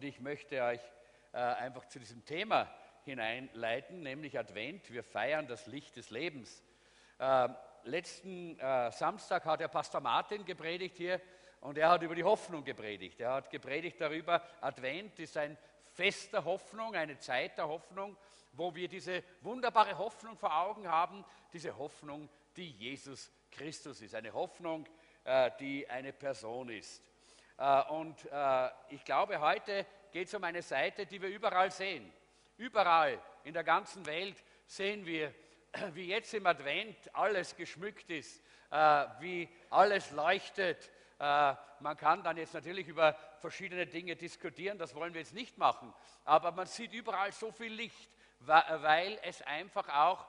und 0.00 0.06
ich 0.06 0.18
möchte 0.18 0.62
euch 0.62 0.80
äh, 1.34 1.36
einfach 1.36 1.84
zu 1.84 1.98
diesem 1.98 2.24
Thema 2.24 2.74
hineinleiten, 3.04 4.00
nämlich 4.00 4.38
Advent. 4.38 4.90
Wir 4.90 5.04
feiern 5.04 5.46
das 5.46 5.66
Licht 5.66 5.94
des 5.94 6.08
Lebens. 6.08 6.64
Äh, 7.18 7.48
letzten 7.84 8.58
äh, 8.58 8.90
Samstag 8.92 9.44
hat 9.44 9.60
der 9.60 9.68
Pastor 9.68 10.00
Martin 10.00 10.42
gepredigt 10.46 10.96
hier 10.96 11.20
und 11.60 11.76
er 11.76 11.90
hat 11.90 12.00
über 12.00 12.14
die 12.14 12.24
Hoffnung 12.24 12.64
gepredigt. 12.64 13.20
Er 13.20 13.34
hat 13.34 13.50
gepredigt 13.50 14.00
darüber, 14.00 14.42
Advent 14.62 15.18
ist 15.18 15.36
ein 15.36 15.58
Fest 15.92 16.32
der 16.32 16.46
Hoffnung, 16.46 16.94
eine 16.94 17.18
Zeit 17.18 17.58
der 17.58 17.68
Hoffnung, 17.68 18.16
wo 18.52 18.74
wir 18.74 18.88
diese 18.88 19.22
wunderbare 19.42 19.98
Hoffnung 19.98 20.34
vor 20.38 20.56
Augen 20.56 20.88
haben, 20.88 21.26
diese 21.52 21.76
Hoffnung, 21.76 22.26
die 22.56 22.70
Jesus 22.70 23.30
Christus 23.50 24.00
ist, 24.00 24.14
eine 24.14 24.32
Hoffnung, 24.32 24.88
äh, 25.24 25.50
die 25.60 25.86
eine 25.90 26.14
Person 26.14 26.70
ist. 26.70 27.02
Äh, 27.60 27.82
und 27.90 28.24
äh, 28.32 28.70
ich 28.88 29.04
glaube, 29.04 29.38
heute 29.38 29.84
geht 30.12 30.28
es 30.28 30.34
um 30.34 30.42
eine 30.42 30.62
Seite, 30.62 31.04
die 31.04 31.20
wir 31.20 31.28
überall 31.28 31.70
sehen. 31.70 32.10
Überall 32.56 33.20
in 33.44 33.52
der 33.52 33.64
ganzen 33.64 34.04
Welt 34.06 34.42
sehen 34.66 35.04
wir, 35.04 35.34
wie 35.92 36.06
jetzt 36.06 36.32
im 36.32 36.46
Advent 36.46 36.96
alles 37.14 37.54
geschmückt 37.54 38.10
ist, 38.10 38.42
wie 39.18 39.48
alles 39.70 40.12
leuchtet. 40.12 40.90
Man 41.18 41.96
kann 41.96 42.22
dann 42.22 42.36
jetzt 42.36 42.54
natürlich 42.54 42.86
über 42.86 43.14
verschiedene 43.38 43.86
Dinge 43.86 44.14
diskutieren, 44.14 44.78
das 44.78 44.94
wollen 44.94 45.12
wir 45.12 45.20
jetzt 45.20 45.34
nicht 45.34 45.58
machen, 45.58 45.92
aber 46.24 46.52
man 46.52 46.66
sieht 46.66 46.92
überall 46.92 47.32
so 47.32 47.50
viel 47.50 47.72
Licht, 47.72 48.10
weil 48.40 49.18
es 49.22 49.42
einfach 49.42 49.88
auch 49.88 50.26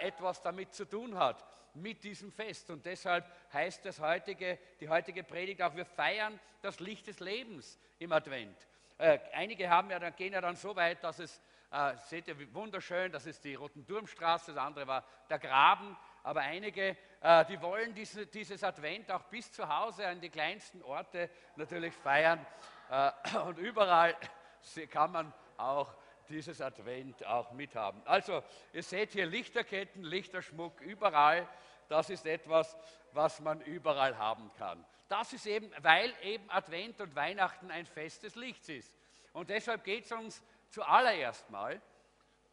etwas 0.00 0.42
damit 0.42 0.74
zu 0.74 0.84
tun 0.84 1.16
hat 1.16 1.44
mit 1.74 2.02
diesem 2.02 2.32
Fest. 2.32 2.70
Und 2.70 2.84
deshalb 2.84 3.24
heißt 3.52 3.84
das 3.84 4.00
heutige, 4.00 4.58
die 4.80 4.88
heutige 4.88 5.22
Predigt 5.22 5.62
auch, 5.62 5.74
wir 5.74 5.84
feiern 5.84 6.38
das 6.62 6.80
Licht 6.80 7.06
des 7.06 7.20
Lebens 7.20 7.78
im 7.98 8.12
Advent. 8.12 8.56
Äh, 8.98 9.18
einige 9.32 9.70
haben 9.70 9.90
ja 9.90 9.98
dann, 9.98 10.14
gehen 10.16 10.32
ja 10.32 10.40
dann 10.40 10.56
so 10.56 10.74
weit, 10.74 11.02
dass 11.04 11.20
es, 11.20 11.40
äh, 11.70 11.96
seht 11.96 12.26
ihr 12.26 12.54
wunderschön, 12.54 13.12
das 13.12 13.26
ist 13.26 13.44
die 13.44 13.54
Rotenturmstraße, 13.54 14.52
das 14.52 14.62
andere 14.62 14.86
war 14.86 15.04
der 15.30 15.38
Graben, 15.38 15.96
aber 16.24 16.40
einige, 16.40 16.96
äh, 17.20 17.44
die 17.46 17.60
wollen 17.62 17.94
diese, 17.94 18.26
dieses 18.26 18.64
Advent 18.64 19.10
auch 19.12 19.22
bis 19.24 19.52
zu 19.52 19.68
Hause 19.68 20.06
an 20.06 20.20
die 20.20 20.30
kleinsten 20.30 20.82
Orte 20.82 21.30
natürlich 21.54 21.94
feiern. 21.94 22.44
Äh, 22.90 23.12
und 23.46 23.58
überall 23.58 24.16
kann 24.90 25.12
man 25.12 25.32
auch 25.56 25.94
dieses 26.28 26.60
Advent 26.60 27.24
auch 27.26 27.52
mithaben. 27.52 28.00
Also, 28.04 28.42
ihr 28.72 28.82
seht 28.82 29.12
hier 29.12 29.26
Lichterketten, 29.26 30.02
Lichterschmuck 30.02 30.80
überall. 30.80 31.48
Das 31.88 32.10
ist 32.10 32.26
etwas, 32.26 32.76
was 33.12 33.40
man 33.40 33.60
überall 33.62 34.16
haben 34.18 34.50
kann. 34.58 34.84
Das 35.08 35.32
ist 35.32 35.46
eben, 35.46 35.70
weil 35.80 36.12
eben 36.22 36.48
Advent 36.50 37.00
und 37.00 37.14
Weihnachten 37.14 37.70
ein 37.70 37.86
Fest 37.86 38.22
des 38.22 38.36
Lichts 38.36 38.68
ist. 38.68 38.94
Und 39.32 39.48
deshalb 39.50 39.84
geht 39.84 40.04
es 40.04 40.12
uns 40.12 40.42
zuallererst 40.68 41.48
mal 41.50 41.80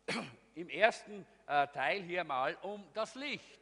im 0.55 0.69
ersten 0.69 1.25
äh, 1.47 1.67
Teil 1.67 2.01
hier 2.03 2.23
mal 2.23 2.55
um 2.61 2.85
das 2.93 3.15
Licht. 3.15 3.59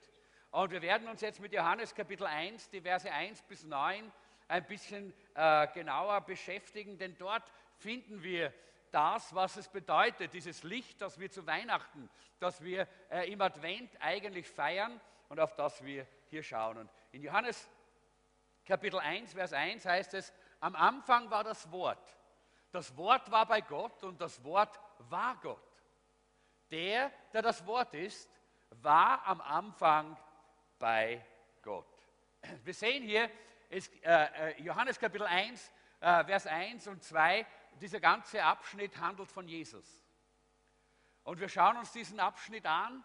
Und 0.52 0.72
wir 0.72 0.84
werden 0.84 1.08
uns 1.08 1.22
jetzt 1.22 1.40
mit 1.40 1.52
Johannes 1.52 1.96
Kapitel 1.96 2.28
1, 2.28 2.70
die 2.70 2.82
Verse 2.82 3.12
1 3.12 3.42
bis 3.44 3.64
9 3.64 4.12
ein 4.48 4.68
bisschen 4.68 5.12
äh, 5.34 5.68
genauer 5.74 6.22
beschäftigen, 6.22 7.00
denn 7.00 7.18
dort 7.18 7.44
finden 7.80 8.22
wir 8.22 8.54
das, 8.94 9.34
was 9.34 9.58
es 9.58 9.68
bedeutet, 9.68 10.34
dieses 10.34 10.64
Licht, 10.64 11.02
das 11.02 11.20
wir 11.20 11.32
zu 11.32 11.46
Weihnachten, 11.48 12.10
das 12.40 12.64
wir 12.64 12.88
äh, 13.10 13.32
im 13.32 13.42
Advent 13.42 13.92
eigentlich 14.00 14.48
feiern 14.48 15.00
und 15.30 15.40
auf 15.40 15.56
das 15.56 15.84
wir 15.84 16.08
hier 16.30 16.44
schauen. 16.44 16.78
Und 16.78 16.90
in 17.12 17.24
Johannes 17.24 17.70
Kapitel 18.66 19.00
1, 19.00 19.34
Vers 19.34 19.54
1 19.54 19.86
heißt 19.86 20.14
es, 20.14 20.34
am 20.60 20.76
Anfang 20.76 21.30
war 21.30 21.44
das 21.44 21.70
Wort. 21.72 22.18
Das 22.72 22.96
Wort 22.96 23.30
war 23.32 23.46
bei 23.46 23.62
Gott 23.62 24.04
und 24.04 24.22
das 24.22 24.44
Wort 24.44 24.80
war 24.98 25.36
Gott. 25.42 25.60
Der, 26.72 27.12
der 27.34 27.42
das 27.42 27.66
Wort 27.66 27.94
ist, 27.94 28.30
war 28.82 29.26
am 29.26 29.42
Anfang 29.42 30.18
bei 30.80 31.24
Gott. 31.62 31.86
Wir 32.64 32.74
sehen 32.74 33.04
hier, 33.04 33.30
ist, 33.70 33.92
äh, 34.04 34.52
äh 34.52 34.62
Johannes 34.62 35.00
Kapitel 35.00 35.26
1, 35.28 35.72
äh, 36.00 36.24
Vers 36.26 36.48
1 36.48 36.88
und 36.88 37.04
2, 37.04 37.46
dieser 37.82 38.00
ganze 38.00 38.44
Abschnitt 38.44 38.98
handelt 39.00 39.32
von 39.32 39.48
Jesus. 39.48 40.04
Und 41.24 41.40
wir 41.40 41.50
schauen 41.50 41.78
uns 41.78 41.92
diesen 41.92 42.20
Abschnitt 42.20 42.66
an, 42.66 43.04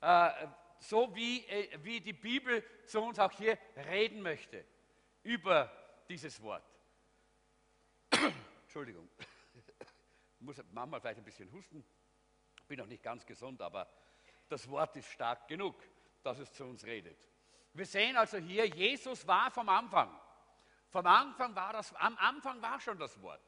äh, 0.00 0.48
so 0.78 1.14
wie, 1.14 1.44
äh, 1.46 1.78
wie 1.82 2.00
die 2.00 2.12
Bibel 2.12 2.64
zu 2.86 3.00
uns 3.00 3.18
auch 3.18 3.32
hier 3.32 3.58
reden 3.76 4.22
möchte 4.22 4.64
über 5.22 5.70
dieses 6.08 6.40
Wort. 6.42 6.64
Entschuldigung, 8.62 9.08
ich 9.18 10.40
muss 10.40 10.62
manchmal 10.70 11.00
vielleicht 11.00 11.18
ein 11.18 11.24
bisschen 11.24 11.50
husten, 11.52 11.84
bin 12.66 12.78
noch 12.78 12.86
nicht 12.86 13.02
ganz 13.02 13.26
gesund, 13.26 13.60
aber 13.60 13.88
das 14.48 14.68
Wort 14.68 14.96
ist 14.96 15.10
stark 15.10 15.48
genug, 15.48 15.76
dass 16.22 16.38
es 16.38 16.52
zu 16.52 16.64
uns 16.64 16.84
redet. 16.84 17.28
Wir 17.74 17.86
sehen 17.86 18.16
also 18.16 18.38
hier, 18.38 18.66
Jesus 18.66 19.26
war 19.26 19.50
vom 19.50 19.68
Anfang. 19.68 20.10
Vom 20.88 21.06
Anfang 21.06 21.54
war 21.54 21.72
das, 21.72 21.94
am 21.94 22.16
Anfang 22.16 22.62
war 22.62 22.80
schon 22.80 22.98
das 22.98 23.20
Wort. 23.20 23.42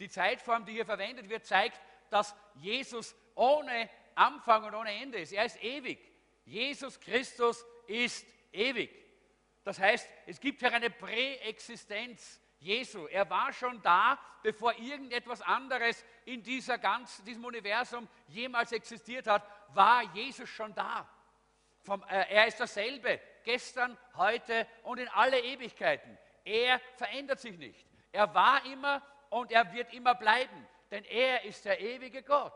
Die 0.00 0.08
Zeitform, 0.08 0.64
die 0.64 0.72
hier 0.72 0.86
verwendet 0.86 1.28
wird, 1.28 1.46
zeigt, 1.46 1.80
dass 2.08 2.34
Jesus 2.54 3.14
ohne 3.34 3.88
Anfang 4.14 4.64
und 4.64 4.74
ohne 4.74 4.92
Ende 4.92 5.18
ist. 5.18 5.32
Er 5.32 5.44
ist 5.44 5.62
ewig. 5.62 5.98
Jesus 6.44 6.98
Christus 6.98 7.64
ist 7.86 8.26
ewig. 8.50 8.90
Das 9.62 9.78
heißt, 9.78 10.08
es 10.26 10.40
gibt 10.40 10.60
hier 10.60 10.72
eine 10.72 10.90
Präexistenz 10.90 12.40
Jesu. 12.58 13.06
Er 13.06 13.28
war 13.28 13.52
schon 13.52 13.80
da, 13.82 14.18
bevor 14.42 14.74
irgendetwas 14.78 15.42
anderes 15.42 16.04
in 16.24 16.42
dieser 16.42 16.78
ganzen, 16.78 17.24
diesem 17.24 17.44
Universum 17.44 18.08
jemals 18.28 18.72
existiert 18.72 19.26
hat, 19.26 19.46
war 19.74 20.02
Jesus 20.14 20.48
schon 20.48 20.74
da. 20.74 21.08
Vom, 21.82 22.02
äh, 22.04 22.26
er 22.28 22.46
ist 22.46 22.58
dasselbe, 22.60 23.20
gestern, 23.44 23.96
heute 24.14 24.66
und 24.82 24.98
in 24.98 25.08
alle 25.08 25.40
Ewigkeiten. 25.40 26.18
Er 26.44 26.80
verändert 26.96 27.40
sich 27.40 27.56
nicht. 27.56 27.86
Er 28.12 28.32
war 28.34 28.64
immer 28.66 29.02
und 29.30 29.50
er 29.50 29.72
wird 29.72 29.92
immer 29.94 30.14
bleiben, 30.14 30.68
denn 30.90 31.04
er 31.04 31.44
ist 31.44 31.64
der 31.64 31.80
ewige 31.80 32.22
Gott. 32.22 32.52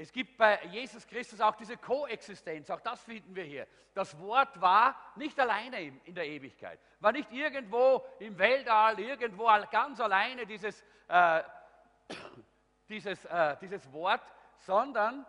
Es 0.00 0.12
gibt 0.12 0.36
bei 0.36 0.64
Jesus 0.66 1.04
Christus 1.06 1.40
auch 1.40 1.56
diese 1.56 1.76
Koexistenz, 1.76 2.70
auch 2.70 2.80
das 2.80 3.02
finden 3.02 3.34
wir 3.34 3.42
hier. 3.42 3.66
Das 3.94 4.16
Wort 4.20 4.60
war 4.60 4.94
nicht 5.16 5.38
alleine 5.40 6.00
in 6.04 6.14
der 6.14 6.24
Ewigkeit, 6.24 6.78
war 7.00 7.10
nicht 7.10 7.32
irgendwo 7.32 8.06
im 8.20 8.38
Weltall, 8.38 9.00
irgendwo 9.00 9.46
ganz 9.72 9.98
alleine 9.98 10.46
dieses, 10.46 10.84
äh, 11.08 11.42
dieses, 12.88 13.24
äh, 13.24 13.56
dieses 13.60 13.92
Wort, 13.92 14.22
sondern 14.58 15.26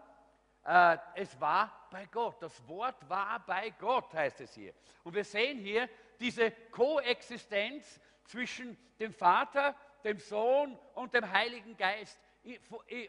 äh, 0.64 0.98
es 1.16 1.42
war 1.42 1.88
bei 1.90 2.06
Gott. 2.06 2.40
Das 2.40 2.68
Wort 2.68 3.10
war 3.10 3.44
bei 3.48 3.72
Gott, 3.72 4.14
heißt 4.14 4.42
es 4.42 4.54
hier. 4.54 4.76
Und 5.04 5.16
wir 5.16 5.24
sehen 5.24 5.58
hier 5.58 5.90
diese 6.20 6.52
Koexistenz 6.52 8.00
zwischen 8.30 8.78
dem 9.00 9.12
Vater, 9.14 9.76
dem 10.04 10.20
Sohn 10.20 10.78
und 10.94 11.14
dem 11.14 11.30
Heiligen 11.30 11.76
Geist. 11.76 12.20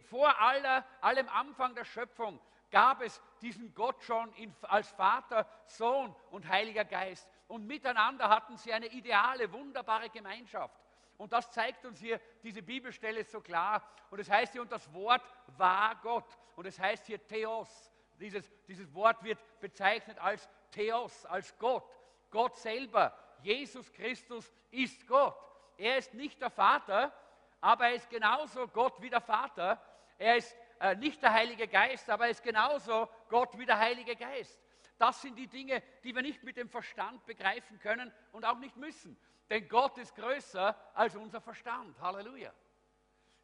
Vor 0.06 0.40
aller, 0.40 0.84
allem 1.00 1.28
Anfang 1.28 1.74
der 1.74 1.84
Schöpfung 1.84 2.40
gab 2.70 3.02
es 3.02 3.20
diesen 3.42 3.74
Gott 3.74 4.02
schon 4.02 4.32
als 4.62 4.88
Vater, 4.90 5.46
Sohn 5.66 6.14
und 6.30 6.48
Heiliger 6.48 6.84
Geist. 6.84 7.28
Und 7.48 7.66
miteinander 7.66 8.28
hatten 8.28 8.56
sie 8.56 8.72
eine 8.72 8.86
ideale, 8.86 9.52
wunderbare 9.52 10.08
Gemeinschaft. 10.08 10.78
Und 11.16 11.32
das 11.32 11.50
zeigt 11.52 11.84
uns 11.84 12.00
hier 12.00 12.18
diese 12.42 12.62
Bibelstelle 12.62 13.24
so 13.24 13.40
klar. 13.40 13.86
Und 14.10 14.20
es 14.20 14.30
heißt 14.30 14.52
hier, 14.52 14.62
und 14.62 14.72
das 14.72 14.92
Wort 14.94 15.22
war 15.58 15.96
Gott. 15.96 16.38
Und 16.56 16.66
es 16.66 16.78
heißt 16.78 17.06
hier 17.06 17.24
Theos. 17.26 17.92
Dieses, 18.18 18.50
dieses 18.66 18.92
Wort 18.94 19.22
wird 19.22 19.38
bezeichnet 19.60 20.18
als 20.18 20.48
Theos, 20.70 21.26
als 21.26 21.56
Gott. 21.58 21.84
Gott 22.30 22.56
selber. 22.56 23.12
Jesus 23.42 23.92
Christus 23.92 24.50
ist 24.70 25.06
Gott. 25.06 25.36
Er 25.76 25.98
ist 25.98 26.14
nicht 26.14 26.40
der 26.40 26.50
Vater, 26.50 27.12
aber 27.60 27.88
er 27.88 27.94
ist 27.94 28.10
genauso 28.10 28.68
Gott 28.68 29.00
wie 29.00 29.10
der 29.10 29.20
Vater. 29.20 29.80
Er 30.18 30.36
ist 30.36 30.56
äh, 30.80 30.94
nicht 30.96 31.22
der 31.22 31.32
Heilige 31.32 31.68
Geist, 31.68 32.08
aber 32.10 32.24
er 32.24 32.30
ist 32.30 32.42
genauso 32.42 33.08
Gott 33.28 33.56
wie 33.58 33.66
der 33.66 33.78
Heilige 33.78 34.16
Geist. 34.16 34.58
Das 34.98 35.22
sind 35.22 35.36
die 35.36 35.46
Dinge, 35.46 35.82
die 36.04 36.14
wir 36.14 36.22
nicht 36.22 36.42
mit 36.42 36.56
dem 36.56 36.68
Verstand 36.68 37.24
begreifen 37.24 37.78
können 37.78 38.12
und 38.32 38.44
auch 38.44 38.58
nicht 38.58 38.76
müssen. 38.76 39.18
Denn 39.48 39.66
Gott 39.68 39.96
ist 39.98 40.14
größer 40.14 40.76
als 40.94 41.16
unser 41.16 41.40
Verstand. 41.40 41.98
Halleluja. 42.00 42.52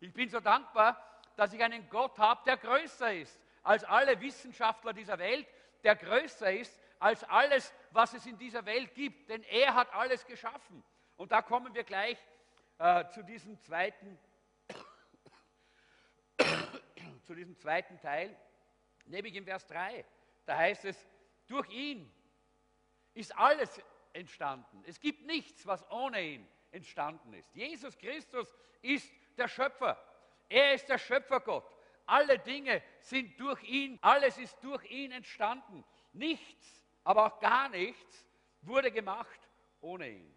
Ich 0.01 0.13
bin 0.13 0.29
so 0.29 0.41
dankbar, 0.41 1.03
dass 1.37 1.53
ich 1.53 1.63
einen 1.63 1.89
Gott 1.89 2.19
habe, 2.19 2.43
der 2.45 2.59
größer 2.59 3.15
ist 3.15 3.41
als 3.63 3.85
alle 3.85 4.21
Wissenschaftler 4.21 4.93
dieser 4.93 5.19
Welt, 5.19 5.47
der 5.83 5.97
größer 5.97 6.53
ist 6.53 6.79
als 6.99 7.25
alles, 7.25 7.73
was 7.91 8.15
es 8.15 8.27
in 8.27 8.39
dieser 8.39 8.65
Welt 8.67 8.95
gibt. 8.95 9.29
Denn 9.29 9.43
er 9.45 9.75
hat 9.75 9.93
alles 9.93 10.25
geschaffen. 10.27 10.83
Und 11.17 11.33
da 11.33 11.43
kommen 11.43 11.75
wir 11.75 11.85
gleich 11.85 12.19
äh, 12.79 13.09
zu 13.09 13.23
diesem 13.23 13.61
zweiten, 13.63 14.19
zu 17.25 17.35
diesem 17.35 17.57
zweiten 17.57 17.99
Teil, 18.01 18.37
nämlich 19.07 19.35
im 19.35 19.45
Vers 19.45 19.67
3. 19.67 20.05
Da 20.45 20.57
heißt 20.57 20.85
es, 20.85 21.09
durch 21.47 21.69
ihn 21.71 22.13
ist 23.15 23.37
alles 23.37 23.81
entstanden. 24.13 24.83
Es 24.87 25.01
gibt 25.01 25.27
nichts, 25.27 25.67
was 25.67 25.89
ohne 25.91 26.23
ihn 26.23 26.49
entstanden 26.71 27.33
ist. 27.33 27.55
Jesus 27.55 27.97
Christus 27.97 28.55
ist 28.83 29.11
der 29.37 29.49
Schöpfer. 29.49 29.99
Er 30.49 30.75
ist 30.75 30.89
der 30.89 30.99
Schöpfergott. 30.99 31.65
Alle 32.07 32.39
Dinge 32.39 32.83
sind 33.01 33.39
durch 33.41 33.63
ihn, 33.65 33.99
alles 34.01 34.39
ist 34.39 34.63
durch 34.63 34.85
ihn 34.91 35.11
entstanden. 35.13 35.85
Nichts, 36.13 36.86
aber 37.07 37.27
auch 37.27 37.39
gar 37.39 37.69
nichts 37.69 38.27
wurde 38.63 38.91
gemacht 38.91 39.49
ohne 39.81 40.11
ihn. 40.11 40.37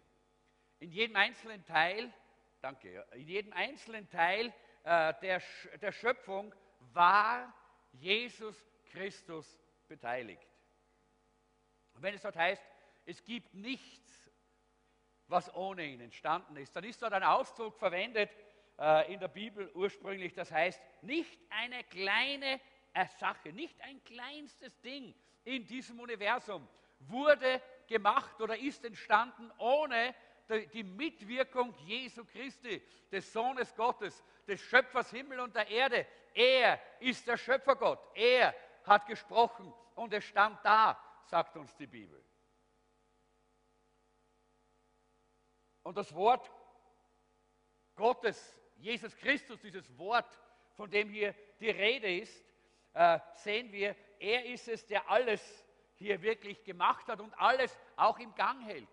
In 0.78 0.92
jedem 0.92 1.16
einzelnen 1.16 1.64
Teil, 1.64 2.12
danke, 2.60 3.04
in 3.12 3.26
jedem 3.26 3.52
einzelnen 3.52 4.08
Teil 4.08 4.54
äh, 4.84 5.12
der, 5.20 5.42
der 5.82 5.90
Schöpfung 5.90 6.54
war 6.92 7.52
Jesus 7.90 8.56
Christus 8.92 9.58
beteiligt. 9.88 10.46
Und 11.94 12.04
wenn 12.04 12.14
es 12.14 12.22
dort 12.22 12.36
heißt, 12.36 12.62
es 13.04 13.24
gibt 13.24 13.52
nichts, 13.52 14.30
was 15.26 15.52
ohne 15.56 15.84
ihn 15.84 16.00
entstanden 16.00 16.56
ist, 16.56 16.76
dann 16.76 16.84
ist 16.84 17.02
dort 17.02 17.14
ein 17.14 17.24
Ausdruck 17.24 17.76
verwendet 17.78 18.30
äh, 18.78 19.12
in 19.12 19.18
der 19.18 19.28
Bibel 19.28 19.72
ursprünglich, 19.74 20.34
das 20.34 20.52
heißt, 20.52 20.80
nicht 21.02 21.36
eine 21.50 21.82
kleine 21.82 22.60
Sache, 23.18 23.52
nicht 23.52 23.80
ein 23.80 24.02
kleinstes 24.04 24.80
Ding 24.82 25.16
in 25.44 25.66
diesem 25.66 25.98
Universum 26.00 26.66
wurde 27.00 27.62
gemacht 27.86 28.40
oder 28.40 28.56
ist 28.58 28.84
entstanden 28.84 29.50
ohne 29.58 30.14
die 30.72 30.82
Mitwirkung 30.82 31.74
Jesu 31.86 32.24
Christi, 32.24 32.82
des 33.10 33.32
Sohnes 33.32 33.74
Gottes, 33.74 34.24
des 34.46 34.60
Schöpfers 34.60 35.10
Himmel 35.10 35.40
und 35.40 35.54
der 35.54 35.68
Erde. 35.68 36.06
Er 36.34 36.80
ist 37.00 37.26
der 37.26 37.36
Schöpfergott. 37.36 38.00
Er 38.14 38.54
hat 38.84 39.06
gesprochen 39.06 39.72
und 39.94 40.12
es 40.12 40.24
stand 40.24 40.58
da, 40.64 40.98
sagt 41.24 41.56
uns 41.56 41.74
die 41.76 41.86
Bibel. 41.86 42.24
Und 45.82 45.96
das 45.96 46.14
Wort 46.14 46.50
Gottes, 47.94 48.58
Jesus 48.76 49.16
Christus, 49.16 49.60
dieses 49.60 49.96
Wort, 49.98 50.38
von 50.74 50.90
dem 50.90 51.10
hier 51.10 51.34
die 51.60 51.70
Rede 51.70 52.18
ist, 52.18 52.49
äh, 52.94 53.18
sehen 53.34 53.72
wir, 53.72 53.94
er 54.18 54.46
ist 54.46 54.68
es, 54.68 54.86
der 54.86 55.08
alles 55.10 55.64
hier 55.94 56.20
wirklich 56.22 56.64
gemacht 56.64 57.06
hat 57.08 57.20
und 57.20 57.32
alles 57.38 57.78
auch 57.96 58.18
im 58.18 58.34
Gang 58.34 58.64
hält. 58.64 58.88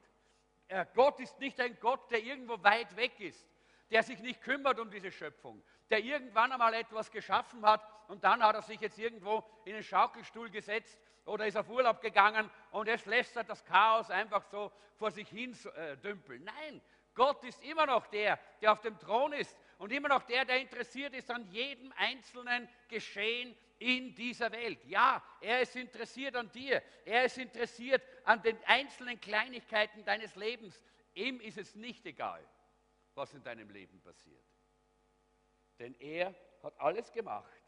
Äh, 0.68 0.86
Gott 0.94 1.20
ist 1.20 1.40
nicht 1.40 1.60
ein 1.60 1.78
Gott, 1.80 2.12
der 2.12 2.22
irgendwo 2.22 2.62
weit 2.64 2.96
weg 2.96 3.20
ist, 3.20 3.48
der 3.90 4.04
sich 4.04 4.20
nicht 4.20 4.42
kümmert 4.42 4.80
um 4.80 4.92
diese 4.92 5.12
Schöpfung, 5.12 5.64
der 5.90 6.00
irgendwann 6.00 6.52
einmal 6.52 6.74
etwas 6.74 7.10
geschaffen 7.10 7.66
hat 7.66 7.82
und 8.10 8.24
dann 8.24 8.44
hat 8.44 8.56
er 8.56 8.62
sich 8.62 8.80
jetzt 8.82 9.00
irgendwo 9.00 9.44
in 9.66 9.74
den 9.74 9.84
Schaukelstuhl 9.84 10.50
gesetzt 10.50 11.00
oder 11.26 11.48
ist 11.48 11.58
auf 11.58 11.70
Urlaub 11.70 12.02
gegangen 12.02 12.50
und 12.72 12.88
jetzt 12.88 13.06
lässt 13.06 13.36
er 13.36 13.44
das 13.44 13.64
Chaos 13.66 14.10
einfach 14.10 14.44
so 14.44 14.72
vor 14.96 15.12
sich 15.12 15.30
hin 15.30 15.56
äh, 15.76 15.98
dümpeln. 15.98 16.44
Nein, 16.44 16.82
Gott 17.16 17.44
ist 17.44 17.64
immer 17.64 17.86
noch 17.86 18.08
der, 18.08 18.40
der 18.62 18.72
auf 18.74 18.82
dem 18.82 18.98
Thron 19.00 19.34
ist 19.34 19.58
und 19.78 19.92
immer 19.92 20.10
noch 20.10 20.24
der, 20.24 20.46
der 20.46 20.60
interessiert 20.60 21.14
ist 21.14 21.32
an 21.32 21.50
jedem 21.52 21.94
einzelnen 21.98 22.68
Geschehen 22.90 23.56
in 23.80 24.16
dieser 24.16 24.52
Welt. 24.52 24.84
Ja, 24.86 25.24
er 25.42 25.62
ist 25.62 25.76
interessiert 25.76 26.36
an 26.36 26.52
dir. 26.52 26.82
Er 27.06 27.26
ist 27.26 27.38
interessiert 27.38 28.02
an 28.24 28.42
den 28.42 28.58
einzelnen 28.66 29.20
Kleinigkeiten 29.20 30.04
deines 30.04 30.36
Lebens. 30.36 30.82
Ihm 31.14 31.40
ist 31.40 31.58
es 31.58 31.76
nicht 31.76 32.06
egal, 32.06 32.44
was 33.14 33.34
in 33.34 33.44
deinem 33.44 33.70
Leben 33.70 34.02
passiert. 34.02 34.44
Denn 35.80 35.94
er 36.00 36.34
hat 36.64 36.80
alles 36.80 37.12
gemacht 37.12 37.62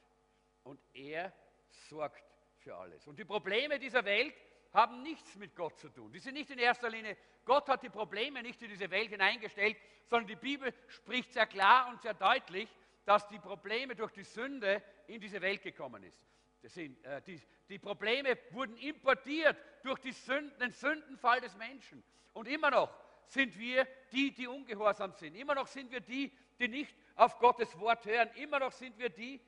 und 0.64 0.80
er 0.94 1.34
sorgt 1.70 2.24
für 2.58 2.76
alles. 2.76 3.08
Und 3.08 3.18
die 3.20 3.26
Probleme 3.26 3.80
dieser 3.80 4.04
Welt 4.06 4.34
haben 4.74 5.02
nichts 5.02 5.36
mit 5.36 5.56
Gott 5.56 5.78
zu 5.80 5.90
tun. 5.90 6.12
Die 6.12 6.20
sind 6.20 6.36
nicht 6.36 6.50
in 6.52 6.60
erster 6.60 6.90
Linie, 6.90 7.18
Gott 7.46 7.68
hat 7.68 7.82
die 7.82 7.90
Probleme 7.90 8.44
nicht 8.44 8.62
in 8.62 8.70
diese 8.70 8.92
Welt 8.92 9.10
hineingestellt, 9.10 9.78
sondern 10.06 10.28
die 10.28 10.36
Bibel 10.36 10.74
spricht 10.88 11.34
sehr 11.34 11.48
klar 11.48 11.90
und 11.90 12.02
sehr 12.02 12.14
deutlich, 12.14 12.70
dass 13.10 13.28
die 13.28 13.40
Probleme 13.40 13.96
durch 13.96 14.12
die 14.12 14.24
Sünde 14.24 14.84
in 15.08 15.20
diese 15.20 15.42
Welt 15.42 15.64
gekommen 15.64 16.04
ist. 16.04 16.24
Sind, 16.62 17.04
äh, 17.04 17.20
die, 17.24 17.42
die, 17.68 17.80
Probleme 17.80 18.38
wurden 18.52 18.78
importiert 18.78 19.58
durch 19.82 20.00
Sünden, 20.14 20.56
den 20.60 20.70
Sündenfall 20.70 21.42
des 21.42 21.56
Menschen. 21.56 22.04
Und 22.34 22.48
immer 22.48 22.70
noch 22.70 22.94
sind 23.26 23.58
wir 23.58 23.88
die, 24.12 24.32
die 24.32 24.46
ungehorsam 24.46 25.12
sind. 25.14 25.34
Immer 25.34 25.56
noch 25.56 25.66
sind 25.66 25.90
wir 25.90 26.02
die, 26.02 26.32
die 26.60 26.68
nicht 26.68 26.96
auf 27.16 27.40
Gottes 27.40 27.76
Wort 27.80 28.06
hören. 28.06 28.30
Immer 28.36 28.60
noch 28.60 28.74
sind 28.74 28.96
wir 29.00 29.10
die, 29.10 29.42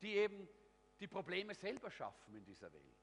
die 0.00 0.14
eben 0.14 0.48
die 1.00 1.08
Probleme 1.08 1.56
selber 1.56 1.90
schaffen 1.90 2.36
in 2.36 2.44
dieser 2.44 2.72
Welt. 2.72 2.98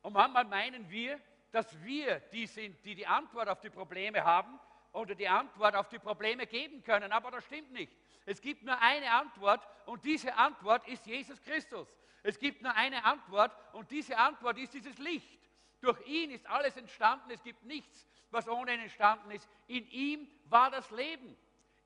Und 0.00 0.14
manchmal 0.14 0.46
meinen 0.46 0.88
wir, 0.88 1.20
dass 1.50 1.78
wir 1.84 2.20
die 2.32 2.46
sind, 2.46 2.82
die 2.86 2.94
die 2.94 3.06
Antwort 3.06 3.50
auf 3.50 3.60
die 3.60 3.68
Probleme 3.68 4.24
haben 4.24 4.58
oder 4.92 5.14
die 5.14 5.28
Antwort 5.28 5.76
auf 5.76 5.88
die 5.88 5.98
Probleme 5.98 6.46
geben 6.46 6.82
können. 6.82 7.12
Aber 7.12 7.30
das 7.30 7.44
stimmt 7.44 7.72
nicht. 7.72 7.92
Es 8.26 8.40
gibt 8.40 8.62
nur 8.62 8.78
eine 8.80 9.10
Antwort 9.10 9.66
und 9.86 10.04
diese 10.04 10.34
Antwort 10.34 10.86
ist 10.88 11.06
Jesus 11.06 11.40
Christus. 11.42 11.88
Es 12.22 12.38
gibt 12.38 12.62
nur 12.62 12.74
eine 12.74 13.04
Antwort 13.04 13.52
und 13.72 13.90
diese 13.90 14.16
Antwort 14.16 14.58
ist 14.58 14.74
dieses 14.74 14.98
Licht. 14.98 15.40
Durch 15.80 15.98
ihn 16.06 16.30
ist 16.30 16.46
alles 16.46 16.76
entstanden. 16.76 17.30
Es 17.30 17.42
gibt 17.42 17.64
nichts, 17.64 18.06
was 18.30 18.46
ohne 18.48 18.74
ihn 18.74 18.80
entstanden 18.80 19.30
ist. 19.30 19.48
In 19.66 19.86
ihm 19.90 20.28
war 20.44 20.70
das 20.70 20.90
Leben. 20.90 21.36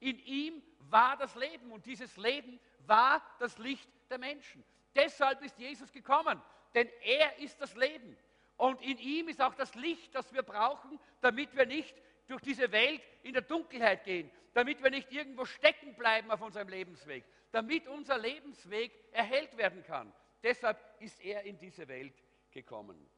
In 0.01 0.19
ihm 0.19 0.63
war 0.91 1.17
das 1.17 1.35
Leben 1.35 1.71
und 1.71 1.87
dieses 1.87 2.17
Leben 2.17 2.59
war 2.87 3.23
das 3.39 3.59
Licht 3.59 3.89
der 4.11 4.19
Menschen. 4.19 4.65
Deshalb 4.95 5.43
ist 5.43 5.59
Jesus 5.59 5.91
gekommen, 5.93 6.41
denn 6.75 6.89
er 7.03 7.39
ist 7.39 7.61
das 7.61 7.75
Leben. 7.75 8.17
Und 8.57 8.81
in 8.83 8.99
ihm 8.99 9.29
ist 9.29 9.41
auch 9.41 9.55
das 9.55 9.75
Licht, 9.75 10.15
das 10.15 10.33
wir 10.33 10.43
brauchen, 10.43 11.01
damit 11.21 11.55
wir 11.57 11.67
nicht 11.67 11.95
durch 12.27 12.41
diese 12.43 12.71
Welt 12.73 13.03
in 13.23 13.33
der 13.33 13.43
Dunkelheit 13.43 14.05
gehen, 14.05 14.31
damit 14.53 14.83
wir 14.83 14.91
nicht 14.91 15.11
irgendwo 15.13 15.45
stecken 15.45 15.95
bleiben 15.95 16.31
auf 16.31 16.41
unserem 16.41 16.69
Lebensweg, 16.69 17.25
damit 17.53 17.87
unser 17.89 18.19
Lebensweg 18.19 18.93
erhellt 19.13 19.57
werden 19.57 19.83
kann. 19.83 20.13
Deshalb 20.43 20.79
ist 21.01 21.21
er 21.21 21.43
in 21.43 21.59
diese 21.59 21.89
Welt 21.89 22.15
gekommen. 22.51 23.11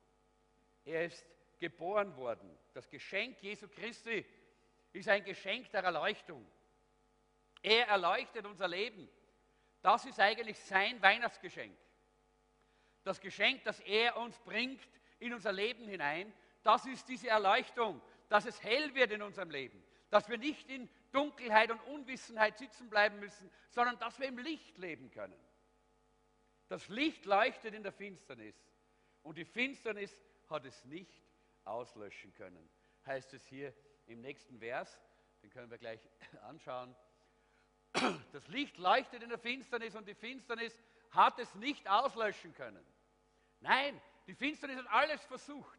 Er 0.85 1.07
ist 1.07 1.27
geboren 1.59 2.17
worden. 2.17 2.49
Das 2.73 2.89
Geschenk 2.89 3.43
Jesu 3.43 3.69
Christi 3.69 4.25
ist 4.93 5.09
ein 5.09 5.25
Geschenk 5.25 5.71
der 5.71 5.83
Erleuchtung. 5.85 6.47
Er 7.63 7.89
erleuchtet 7.89 8.47
unser 8.47 8.69
Leben. 8.69 9.09
Das 9.83 10.05
ist 10.05 10.21
eigentlich 10.21 10.59
sein 10.59 11.01
Weihnachtsgeschenk. 11.03 11.77
Das 13.05 13.21
Geschenk, 13.21 13.63
das 13.65 13.81
er 13.81 14.17
uns 14.17 14.39
bringt 14.41 14.81
in 15.19 15.33
unser 15.33 15.53
Leben 15.53 15.87
hinein, 15.87 16.33
das 16.63 16.87
ist 16.87 17.09
diese 17.09 17.29
Erleuchtung, 17.29 18.01
dass 18.29 18.47
es 18.47 18.63
hell 18.63 18.95
wird 18.95 19.13
in 19.13 19.23
unserem 19.23 19.51
Leben, 19.51 19.83
dass 20.11 20.29
wir 20.29 20.39
nicht 20.39 20.69
in 20.69 20.89
Dunkelheit 21.13 21.71
und 21.71 21.81
Unwissenheit 21.81 22.59
sitzen 22.59 22.91
bleiben 22.91 23.19
müssen, 23.21 23.51
sondern 23.71 23.99
dass 23.99 24.19
wir 24.19 24.29
im 24.29 24.39
Licht 24.39 24.79
leben 24.79 25.11
können. 25.11 25.39
Das 26.69 26.89
Licht 26.89 27.25
leuchtet 27.27 27.75
in 27.75 27.83
der 27.83 27.93
Finsternis 27.93 28.57
und 29.23 29.39
die 29.39 29.45
Finsternis 29.45 30.25
hat 30.49 30.65
es 30.65 30.85
nicht 30.85 31.23
auslöschen 31.65 32.35
können. 32.35 32.69
Heißt 33.07 33.33
es 33.35 33.47
hier 33.47 33.73
im 34.07 34.21
nächsten 34.21 34.59
Vers, 34.59 35.01
den 35.43 35.51
können 35.51 35.71
wir 35.71 35.79
gleich 35.79 36.01
anschauen. 36.43 36.95
Das 38.33 38.47
Licht 38.49 38.79
leuchtet 38.79 39.23
in 39.23 39.29
der 39.29 39.39
Finsternis 39.39 39.95
und 39.95 40.07
die 40.07 40.15
Finsternis 40.15 40.79
hat 41.11 41.39
es 41.39 41.55
nicht 41.55 41.89
auslöschen 41.89 42.53
können. 42.53 42.85
Nein, 43.61 44.01
die 44.27 44.35
Finsternis 44.35 44.77
hat 44.77 44.91
alles 44.91 45.25
versucht, 45.25 45.79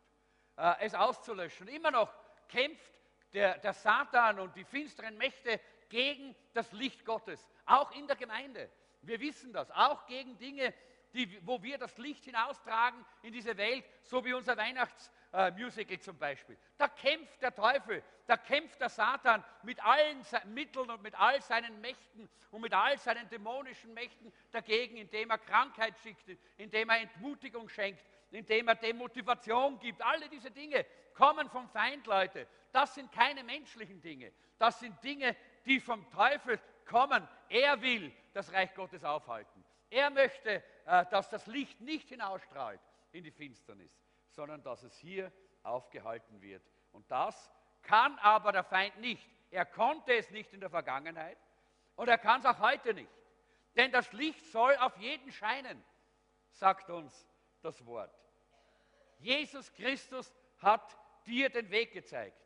äh, 0.56 0.74
es 0.80 0.96
auszulöschen. 0.96 1.68
Immer 1.68 1.92
noch 1.92 2.14
kämpft 2.48 2.92
der, 3.34 3.58
der 3.60 3.74
Satan 3.74 4.40
und 4.40 4.56
die 4.56 4.64
finsteren 4.64 5.18
Mächte 5.18 5.60
gegen 5.90 6.36
das 6.54 6.72
Licht 6.72 7.06
Gottes, 7.06 7.48
auch 7.66 7.92
in 7.92 8.08
der 8.08 8.16
Gemeinde. 8.16 8.70
Wir 9.02 9.20
wissen 9.20 9.54
das, 9.54 9.72
auch 9.72 10.06
gegen 10.06 10.38
Dinge, 10.38 10.74
die, 11.14 11.40
wo 11.46 11.62
wir 11.64 11.78
das 11.78 11.98
Licht 11.98 12.26
hinaustragen 12.26 13.04
in 13.22 13.32
diese 13.32 13.56
Welt, 13.58 13.86
so 14.04 14.24
wie 14.26 14.34
unser 14.34 14.58
Weihnachtsmusical 14.58 15.17
äh, 15.32 16.00
zum 16.00 16.18
Beispiel. 16.18 16.58
Da 16.78 16.88
kämpft 16.88 17.42
der 17.42 17.54
Teufel, 17.54 18.04
da 18.26 18.38
kämpft 18.38 18.80
der 18.80 18.90
Satan 18.90 19.44
mit 19.64 19.84
allen 19.84 20.26
Mitteln 20.54 20.90
und 20.90 21.02
mit 21.02 21.20
all 21.20 21.42
seinen 21.42 21.80
Mächten 21.82 22.30
und 22.52 22.62
mit 22.62 22.74
all 22.74 22.98
seinen 22.98 23.30
dämonischen 23.30 23.94
Mächten 23.94 24.32
dagegen, 24.52 24.98
indem 24.98 25.30
er 25.30 25.38
Krankheit 25.38 25.98
schickt, 26.00 26.38
indem 26.58 26.90
er 26.90 27.02
Entmutigung 27.02 27.70
schenkt, 27.70 28.04
indem 28.32 28.68
er 28.68 28.76
Demotivation 28.76 29.80
gibt. 29.80 30.02
Alle 30.02 30.30
diese 30.30 30.52
Dinge 30.52 30.86
kommen 31.14 31.50
vom 31.50 31.70
Feind, 31.70 32.06
Leute. 32.08 32.48
Das 32.72 32.96
sind 32.96 33.12
keine 33.12 33.44
menschlichen 33.44 34.02
Dinge. 34.02 34.32
Das 34.58 34.80
sind 34.80 35.02
Dinge, 35.04 35.36
die 35.66 35.80
vom 35.80 36.10
Teufel 36.10 36.60
kommen. 36.86 37.28
Er 37.50 37.82
will 37.82 38.12
das 38.34 38.52
Reich 38.52 38.74
Gottes 38.76 39.04
aufhalten. 39.04 39.64
Er 39.90 40.10
möchte, 40.10 40.64
äh, 40.86 41.06
dass 41.12 41.30
das 41.30 41.48
Licht 41.48 41.80
nicht 41.82 42.10
hinausstrahlt 42.10 42.82
in 43.12 43.24
die 43.24 43.32
Finsternis, 43.32 43.98
sondern 44.38 44.62
dass 44.62 44.84
es 44.84 44.96
hier 45.00 45.32
aufgehalten 45.64 46.40
wird. 46.44 46.62
Und 46.92 47.10
das 47.10 47.52
kann 47.82 48.18
aber 48.20 48.52
der 48.52 48.64
Feind 48.64 48.96
nicht. 49.00 49.28
Er 49.50 49.66
konnte 49.66 50.14
es 50.14 50.30
nicht 50.30 50.54
in 50.54 50.60
der 50.60 50.70
Vergangenheit 50.70 51.40
und 51.96 52.08
er 52.08 52.20
kann 52.20 52.40
es 52.40 52.46
auch 52.46 52.60
heute 52.60 52.94
nicht. 52.94 53.10
Denn 53.76 53.92
das 53.92 54.14
Licht 54.14 54.46
soll 54.46 54.76
auf 54.78 54.96
jeden 54.98 55.32
scheinen, 55.32 55.84
sagt 56.52 56.92
uns 56.92 57.28
das 57.64 57.84
Wort. 57.88 58.14
Jesus 59.18 59.74
Christus 59.74 60.32
hat 60.60 60.96
dir 61.26 61.50
den 61.50 61.72
Weg 61.72 61.92
gezeigt. 61.92 62.40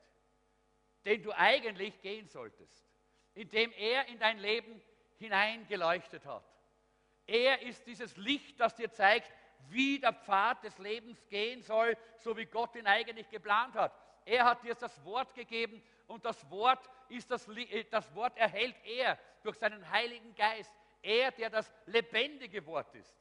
den 1.03 1.23
du 1.23 1.31
eigentlich 1.31 1.99
gehen 2.01 2.27
solltest, 2.27 2.85
in 3.33 3.49
dem 3.49 3.71
er 3.71 4.07
in 4.07 4.19
dein 4.19 4.37
Leben 4.37 4.79
hineingeleuchtet 5.17 6.23
hat. 6.27 6.43
Er 7.25 7.63
ist 7.63 7.87
dieses 7.87 8.17
Licht, 8.17 8.59
das 8.59 8.75
dir 8.75 8.91
zeigt, 8.91 9.31
wie 9.69 9.99
der 9.99 10.13
Pfad 10.13 10.63
des 10.63 10.77
Lebens 10.77 11.25
gehen 11.27 11.61
soll, 11.61 11.97
so 12.17 12.35
wie 12.35 12.45
Gott 12.45 12.75
ihn 12.75 12.87
eigentlich 12.87 13.29
geplant 13.29 13.75
hat. 13.75 13.93
Er 14.25 14.45
hat 14.45 14.63
dir 14.63 14.75
das 14.75 15.03
Wort 15.03 15.33
gegeben 15.33 15.81
und 16.07 16.25
das 16.25 16.49
Wort, 16.49 16.89
ist 17.09 17.29
das, 17.31 17.47
äh, 17.47 17.85
das 17.85 18.13
Wort 18.13 18.37
erhält 18.37 18.75
er 18.83 19.17
durch 19.43 19.57
seinen 19.57 19.89
Heiligen 19.89 20.35
Geist. 20.35 20.71
Er, 21.01 21.31
der 21.31 21.49
das 21.49 21.71
lebendige 21.85 22.65
Wort 22.65 22.93
ist, 22.95 23.15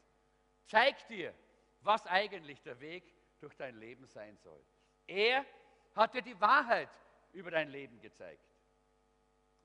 zeigt 0.67 1.09
dir, 1.09 1.35
was 1.81 2.07
eigentlich 2.07 2.61
der 2.63 2.79
Weg 2.81 3.15
durch 3.41 3.55
dein 3.57 3.77
Leben 3.77 4.07
sein 4.07 4.37
soll. 4.37 4.63
Er 5.07 5.47
hat 5.95 6.15
dir 6.15 6.23
die 6.23 6.39
Wahrheit 6.41 6.91
über 7.33 7.51
dein 7.51 7.69
Leben 7.69 8.01
gezeigt. 8.01 8.45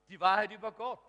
Die 0.08 0.18
Wahrheit 0.20 0.52
über 0.52 0.72
Gott. 0.72 1.00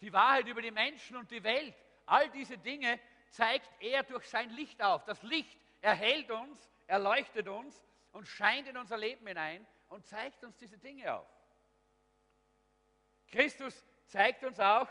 Die 0.00 0.12
Wahrheit 0.12 0.46
über 0.46 0.62
die 0.62 0.70
Menschen 0.70 1.16
und 1.16 1.30
die 1.30 1.42
Welt. 1.42 1.74
All 2.06 2.30
diese 2.30 2.58
Dinge 2.58 3.00
zeigt 3.34 3.68
er 3.80 4.04
durch 4.04 4.28
sein 4.28 4.48
Licht 4.50 4.80
auf. 4.80 5.04
Das 5.04 5.22
Licht 5.22 5.58
erhält 5.80 6.30
uns, 6.30 6.70
erleuchtet 6.86 7.48
uns 7.48 7.84
und 8.12 8.26
scheint 8.28 8.68
in 8.68 8.76
unser 8.76 8.96
Leben 8.96 9.26
hinein 9.26 9.66
und 9.88 10.06
zeigt 10.06 10.44
uns 10.44 10.56
diese 10.56 10.78
Dinge 10.78 11.12
auf. 11.12 11.26
Christus 13.28 13.84
zeigt 14.06 14.44
uns 14.44 14.60
auch, 14.60 14.88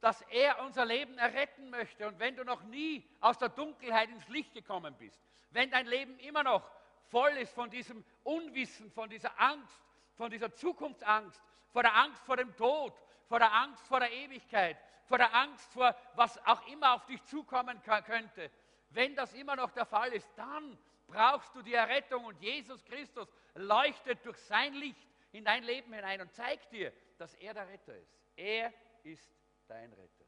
dass 0.00 0.22
er 0.22 0.62
unser 0.64 0.86
Leben 0.86 1.18
erretten 1.18 1.68
möchte. 1.68 2.06
Und 2.08 2.18
wenn 2.18 2.36
du 2.36 2.44
noch 2.44 2.62
nie 2.62 3.06
aus 3.20 3.36
der 3.38 3.50
Dunkelheit 3.50 4.08
ins 4.08 4.26
Licht 4.28 4.54
gekommen 4.54 4.96
bist, 4.96 5.20
wenn 5.50 5.70
dein 5.70 5.86
Leben 5.86 6.18
immer 6.20 6.42
noch 6.42 6.70
voll 7.10 7.32
ist 7.36 7.54
von 7.54 7.68
diesem 7.68 8.02
Unwissen, 8.24 8.90
von 8.90 9.10
dieser 9.10 9.38
Angst, 9.38 9.82
von 10.14 10.30
dieser 10.30 10.54
Zukunftsangst, 10.54 11.42
vor 11.68 11.82
der 11.82 11.94
Angst 11.94 12.22
vor 12.24 12.38
dem 12.38 12.56
Tod, 12.56 12.94
vor 13.26 13.38
der 13.38 13.52
Angst 13.52 13.86
vor 13.86 14.00
der 14.00 14.12
Ewigkeit, 14.12 14.76
vor 15.04 15.18
der 15.18 15.34
Angst 15.34 15.72
vor 15.72 15.94
was 16.14 16.38
auch 16.46 16.66
immer 16.68 16.94
auf 16.94 17.06
dich 17.06 17.22
zukommen 17.24 17.80
könnte. 17.82 18.50
Wenn 18.90 19.14
das 19.14 19.32
immer 19.34 19.56
noch 19.56 19.70
der 19.72 19.86
Fall 19.86 20.12
ist, 20.12 20.30
dann 20.36 20.78
brauchst 21.06 21.54
du 21.54 21.62
die 21.62 21.74
Errettung 21.74 22.24
und 22.24 22.40
Jesus 22.40 22.84
Christus 22.84 23.32
leuchtet 23.54 24.24
durch 24.24 24.38
sein 24.38 24.74
Licht 24.74 25.08
in 25.32 25.44
dein 25.44 25.64
Leben 25.64 25.92
hinein 25.92 26.20
und 26.20 26.32
zeigt 26.32 26.72
dir, 26.72 26.92
dass 27.18 27.34
er 27.34 27.54
der 27.54 27.68
Retter 27.68 27.96
ist. 27.96 28.16
Er 28.36 28.72
ist 29.02 29.30
dein 29.66 29.92
Retter. 29.92 30.24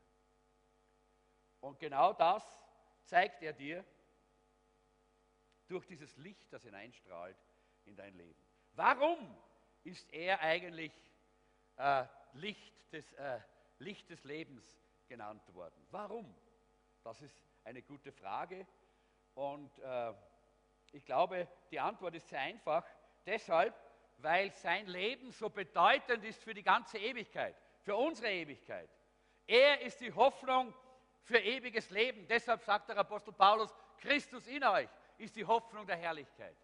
Und 1.61 1.79
genau 1.79 2.13
das 2.13 2.45
zeigt 3.05 3.43
er 3.43 3.53
dir 3.53 3.85
durch 5.67 5.87
dieses 5.87 6.17
Licht, 6.17 6.53
das 6.53 6.63
hineinstrahlt 6.63 7.37
in 7.85 7.97
dein 7.97 8.15
Leben. 8.17 8.41
Warum 8.73 9.19
ist 9.85 10.13
er 10.13 10.41
eigentlich 10.41 10.93
äh, 11.77 12.05
Licht, 12.35 12.93
des, 12.93 13.13
äh, 13.15 13.41
Licht 13.79 14.09
des 14.11 14.25
Lebens 14.25 14.81
genannt 15.07 15.43
worden? 15.55 15.87
Warum? 15.91 16.35
Das 17.03 17.21
ist 17.23 17.43
eine 17.65 17.83
gute 17.83 18.13
Frage. 18.13 18.67
Und 19.35 19.79
äh, 19.79 20.13
ich 20.93 21.05
glaube, 21.05 21.49
die 21.71 21.81
Antwort 21.81 22.15
ist 22.15 22.29
sehr 22.29 22.41
einfach. 22.41 22.85
Deshalb, 23.27 23.75
weil 24.19 24.53
sein 24.53 24.87
Leben 24.87 25.31
so 25.31 25.49
bedeutend 25.49 26.25
ist 26.25 26.43
für 26.43 26.55
die 26.55 26.63
ganze 26.63 26.99
Ewigkeit, 26.99 27.55
für 27.81 27.97
unsere 27.97 28.31
Ewigkeit. 28.31 28.91
Er 29.47 29.81
ist 29.83 30.01
die 30.01 30.13
Hoffnung 30.13 30.75
für 31.23 31.39
ewiges 31.39 31.91
Leben. 31.91 32.27
Deshalb 32.27 32.63
sagt 32.63 32.89
der 32.89 32.97
Apostel 32.99 33.33
Paulus, 33.33 33.75
Christus 33.99 34.47
in 34.47 34.65
euch 34.65 34.89
ist 35.19 35.37
die 35.37 35.45
Hoffnung 35.45 35.87
der 35.87 35.97
Herrlichkeit. 35.97 36.57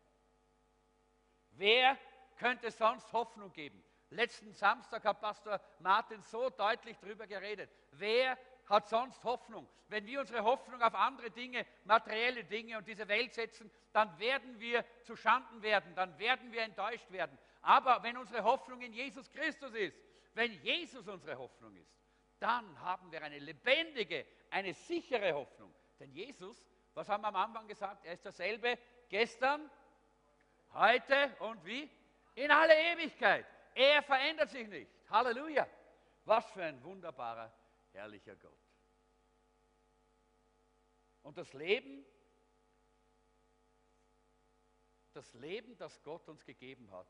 Wer 1.50 1.99
könnte 2.37 2.71
sonst 2.71 3.12
Hoffnung 3.12 3.52
geben? 3.52 3.83
Letzten 4.11 4.52
Samstag 4.52 5.04
hat 5.04 5.20
Pastor 5.20 5.61
Martin 5.80 6.23
so 6.23 6.50
deutlich 6.50 6.96
darüber 7.00 7.26
geredet. 7.26 7.70
Wer 7.92 8.38
hat 8.66 8.88
sonst 8.88 9.23
Hoffnung? 9.25 9.68
Wenn 9.88 10.06
wir 10.06 10.20
unsere 10.20 10.42
Hoffnung 10.42 10.80
auf 10.82 10.94
andere 10.94 11.30
Dinge, 11.30 11.66
materielle 11.84 12.44
Dinge 12.44 12.78
und 12.78 12.88
diese 12.88 13.06
Welt 13.08 13.34
setzen, 13.34 13.70
dann 13.92 14.18
werden 14.18 14.58
wir 14.58 14.84
zu 15.02 15.16
Schanden 15.16 15.62
werden, 15.62 15.94
dann 15.94 16.18
werden 16.18 16.52
wir 16.52 16.62
enttäuscht 16.62 17.11
werden. 17.11 17.38
Aber 17.62 18.02
wenn 18.02 18.16
unsere 18.16 18.44
Hoffnung 18.44 18.80
in 18.80 18.92
Jesus 18.92 19.30
Christus 19.30 19.73
ist, 19.75 19.99
wenn 20.34 20.52
Jesus 20.62 21.06
unsere 21.08 21.37
Hoffnung 21.38 21.75
ist, 21.76 21.94
dann 22.38 22.78
haben 22.80 23.11
wir 23.12 23.23
eine 23.23 23.38
lebendige, 23.38 24.26
eine 24.50 24.75
sichere 24.75 25.32
Hoffnung. 25.32 25.75
Denn 25.99 26.12
Jesus, 26.12 26.64
was 26.94 27.08
haben 27.08 27.23
wir 27.23 27.28
am 27.28 27.37
Anfang 27.37 27.66
gesagt? 27.66 28.04
Er 28.04 28.14
ist 28.14 28.25
derselbe 28.25 28.78
gestern, 29.08 29.70
heute 30.73 31.34
und 31.38 31.64
wie? 31.64 31.88
In 32.34 32.50
alle 32.50 32.75
Ewigkeit. 32.92 33.46
Er 33.75 34.02
verändert 34.02 34.50
sich 34.50 34.69
nicht. 34.69 34.90
Halleluja. 35.11 35.69
Was 36.25 36.50
für 36.52 36.64
ein 36.64 36.83
wunderbarer, 36.83 37.52
herrlicher 37.93 38.37
Gott. 38.37 38.59
Und 41.23 41.37
das 41.37 41.52
Leben, 41.52 42.04
das 45.12 45.33
Leben, 45.35 45.76
das 45.76 46.02
Gott 46.02 46.28
uns 46.28 46.45
gegeben 46.45 46.90
hat, 46.90 47.09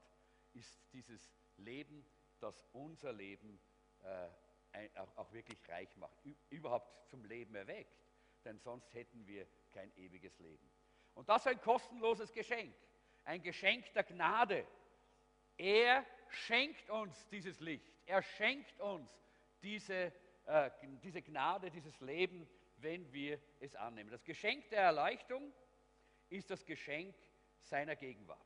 ist 0.52 0.80
dieses 0.92 1.30
Leben, 1.56 2.06
das 2.40 2.64
unser 2.72 3.12
Leben 3.12 3.60
äh, 4.02 4.88
auch 5.16 5.32
wirklich 5.32 5.58
reich 5.68 5.96
macht, 5.96 6.16
überhaupt 6.50 7.08
zum 7.08 7.24
Leben 7.24 7.54
erweckt. 7.54 8.04
Denn 8.44 8.58
sonst 8.58 8.92
hätten 8.94 9.26
wir 9.26 9.46
kein 9.72 9.94
ewiges 9.96 10.38
Leben. 10.38 10.70
Und 11.14 11.28
das 11.28 11.42
ist 11.42 11.52
ein 11.52 11.60
kostenloses 11.60 12.32
Geschenk, 12.32 12.74
ein 13.24 13.42
Geschenk 13.42 13.92
der 13.94 14.04
Gnade. 14.04 14.66
Er 15.56 16.04
schenkt 16.28 16.90
uns 16.90 17.28
dieses 17.28 17.60
Licht, 17.60 17.92
er 18.06 18.22
schenkt 18.22 18.80
uns 18.80 19.10
diese, 19.62 20.12
äh, 20.46 20.70
diese 21.02 21.22
Gnade, 21.22 21.70
dieses 21.70 21.98
Leben, 22.00 22.48
wenn 22.78 23.10
wir 23.12 23.40
es 23.60 23.74
annehmen. 23.76 24.10
Das 24.10 24.24
Geschenk 24.24 24.68
der 24.70 24.82
Erleuchtung 24.82 25.52
ist 26.28 26.50
das 26.50 26.64
Geschenk 26.64 27.14
seiner 27.60 27.96
Gegenwart. 27.96 28.44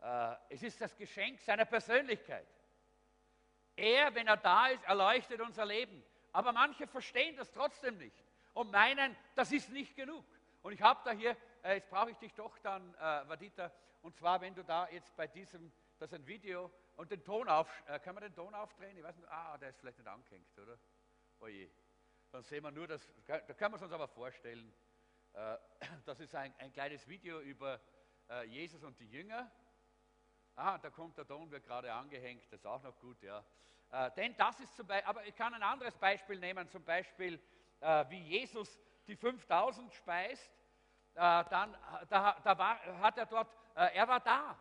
Äh, 0.00 0.36
es 0.50 0.62
ist 0.62 0.80
das 0.80 0.96
Geschenk 0.96 1.40
seiner 1.40 1.64
Persönlichkeit. 1.64 2.46
Er, 3.76 4.14
wenn 4.14 4.26
er 4.26 4.36
da 4.36 4.68
ist, 4.68 4.84
erleuchtet 4.84 5.40
unser 5.40 5.64
Leben. 5.64 6.04
Aber 6.32 6.52
manche 6.52 6.86
verstehen 6.86 7.36
das 7.36 7.50
trotzdem 7.50 7.96
nicht 7.98 8.24
und 8.54 8.70
meinen, 8.70 9.16
das 9.34 9.52
ist 9.52 9.70
nicht 9.70 9.96
genug. 9.96 10.24
Und 10.62 10.72
ich 10.72 10.82
habe 10.82 11.00
da 11.04 11.12
hier, 11.12 11.36
äh, 11.62 11.74
jetzt 11.74 11.90
brauche 11.90 12.10
ich 12.10 12.18
dich 12.18 12.34
doch 12.34 12.58
dann, 12.58 12.94
äh, 12.94 13.28
Vadita, 13.28 13.72
und 14.02 14.16
zwar, 14.16 14.40
wenn 14.40 14.54
du 14.54 14.62
da 14.62 14.88
jetzt 14.88 15.14
bei 15.16 15.26
diesem, 15.26 15.72
das 15.98 16.12
ist 16.12 16.18
ein 16.18 16.26
Video, 16.26 16.70
und 16.96 17.10
den 17.10 17.22
Ton 17.22 17.48
auf, 17.48 17.68
äh, 17.86 17.98
kann 18.00 18.14
man 18.14 18.22
den 18.22 18.34
Ton 18.34 18.54
aufdrehen? 18.54 18.96
Ich 18.96 19.02
weiß 19.02 19.16
nicht, 19.16 19.28
ah, 19.30 19.56
der 19.58 19.70
ist 19.70 19.78
vielleicht 19.78 19.98
nicht 19.98 20.08
angehängt, 20.08 20.58
oder? 20.58 20.78
Oje. 21.40 21.70
Dann 22.30 22.42
sehen 22.42 22.62
wir 22.64 22.70
nur, 22.70 22.86
das, 22.86 23.08
da 23.26 23.40
können 23.40 23.72
wir 23.72 23.76
es 23.76 23.82
uns 23.82 23.92
aber 23.92 24.08
vorstellen, 24.08 24.74
äh, 25.32 25.56
das 26.04 26.20
ist 26.20 26.34
ein, 26.34 26.54
ein 26.58 26.72
kleines 26.72 27.06
Video 27.08 27.40
über 27.40 27.80
äh, 28.28 28.44
Jesus 28.44 28.82
und 28.82 28.98
die 28.98 29.08
Jünger. 29.08 29.50
Ah, 30.56 30.76
da 30.78 30.90
kommt 30.90 31.16
der 31.16 31.26
Ton, 31.26 31.50
wird 31.50 31.64
gerade 31.64 31.92
angehängt, 31.92 32.44
das 32.50 32.60
ist 32.60 32.66
auch 32.66 32.82
noch 32.82 32.98
gut, 32.98 33.22
ja. 33.22 33.44
Äh, 33.90 34.10
denn 34.16 34.36
das 34.36 34.58
ist 34.60 34.74
zum 34.74 34.86
Beispiel, 34.86 35.08
aber 35.08 35.24
ich 35.24 35.34
kann 35.36 35.54
ein 35.54 35.62
anderes 35.62 35.96
Beispiel 35.96 36.38
nehmen, 36.38 36.68
zum 36.68 36.84
Beispiel, 36.84 37.40
äh, 37.80 38.04
wie 38.08 38.20
Jesus 38.20 38.78
die 39.06 39.16
5000 39.16 39.94
speist, 39.94 40.57
dann 41.18 41.76
da, 42.08 42.36
da 42.42 42.58
war, 42.58 42.78
hat 43.00 43.18
er 43.18 43.26
dort, 43.26 43.48
äh, 43.74 43.96
er 43.96 44.08
war 44.08 44.20
da. 44.20 44.56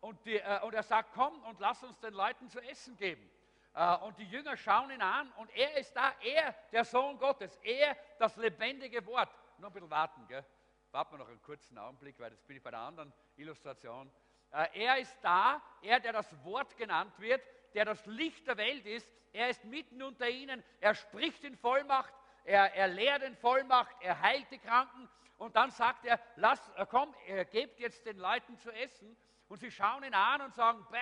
Und, 0.00 0.24
die, 0.26 0.36
äh, 0.36 0.60
und 0.62 0.74
er 0.74 0.82
sagt, 0.82 1.12
komm 1.14 1.42
und 1.44 1.60
lass 1.60 1.82
uns 1.82 1.98
den 2.00 2.12
Leuten 2.12 2.48
zu 2.48 2.60
essen 2.60 2.96
geben. 2.96 3.30
Äh, 3.74 3.96
und 3.98 4.18
die 4.18 4.24
Jünger 4.24 4.56
schauen 4.56 4.90
ihn 4.90 5.02
an 5.02 5.32
und 5.32 5.50
er 5.56 5.76
ist 5.78 5.94
da, 5.96 6.12
er, 6.20 6.54
der 6.72 6.84
Sohn 6.84 7.18
Gottes, 7.18 7.56
er, 7.62 7.96
das 8.18 8.36
lebendige 8.36 9.04
Wort. 9.06 9.30
Noch 9.58 9.68
ein 9.68 9.72
bisschen 9.72 9.90
warten, 9.90 10.26
gell? 10.28 10.44
Warten 10.92 11.14
wir 11.14 11.18
noch 11.18 11.28
einen 11.28 11.42
kurzen 11.42 11.78
Augenblick, 11.78 12.18
weil 12.20 12.32
jetzt 12.32 12.46
bin 12.46 12.56
ich 12.56 12.62
bei 12.62 12.70
der 12.70 12.80
anderen 12.80 13.12
Illustration. 13.36 14.10
Äh, 14.52 14.84
er 14.84 14.98
ist 14.98 15.18
da, 15.22 15.60
er, 15.82 15.98
der 15.98 16.12
das 16.12 16.44
Wort 16.44 16.76
genannt 16.76 17.18
wird, 17.18 17.42
der 17.74 17.84
das 17.84 18.04
Licht 18.06 18.46
der 18.46 18.56
Welt 18.56 18.86
ist. 18.86 19.10
Er 19.32 19.48
ist 19.48 19.64
mitten 19.64 20.02
unter 20.02 20.28
ihnen. 20.28 20.62
Er 20.80 20.94
spricht 20.94 21.42
in 21.42 21.56
Vollmacht. 21.56 22.14
Er, 22.44 22.74
er 22.74 22.88
lehrt 22.88 23.22
in 23.22 23.34
Vollmacht. 23.36 23.94
Er 24.00 24.20
heilt 24.20 24.50
die 24.50 24.58
Kranken. 24.58 25.08
Und 25.38 25.56
dann 25.56 25.70
sagt 25.70 26.04
er, 26.04 26.20
lass, 26.36 26.60
äh, 26.76 26.86
komm, 26.88 27.14
er 27.26 27.44
gebt 27.44 27.80
jetzt 27.80 28.06
den 28.06 28.18
Leuten 28.18 28.56
zu 28.58 28.70
essen. 28.70 29.16
Und 29.48 29.58
sie 29.58 29.70
schauen 29.70 30.04
ihn 30.04 30.14
an 30.14 30.42
und 30.42 30.54
sagen, 30.54 30.86
bäh, 30.90 30.98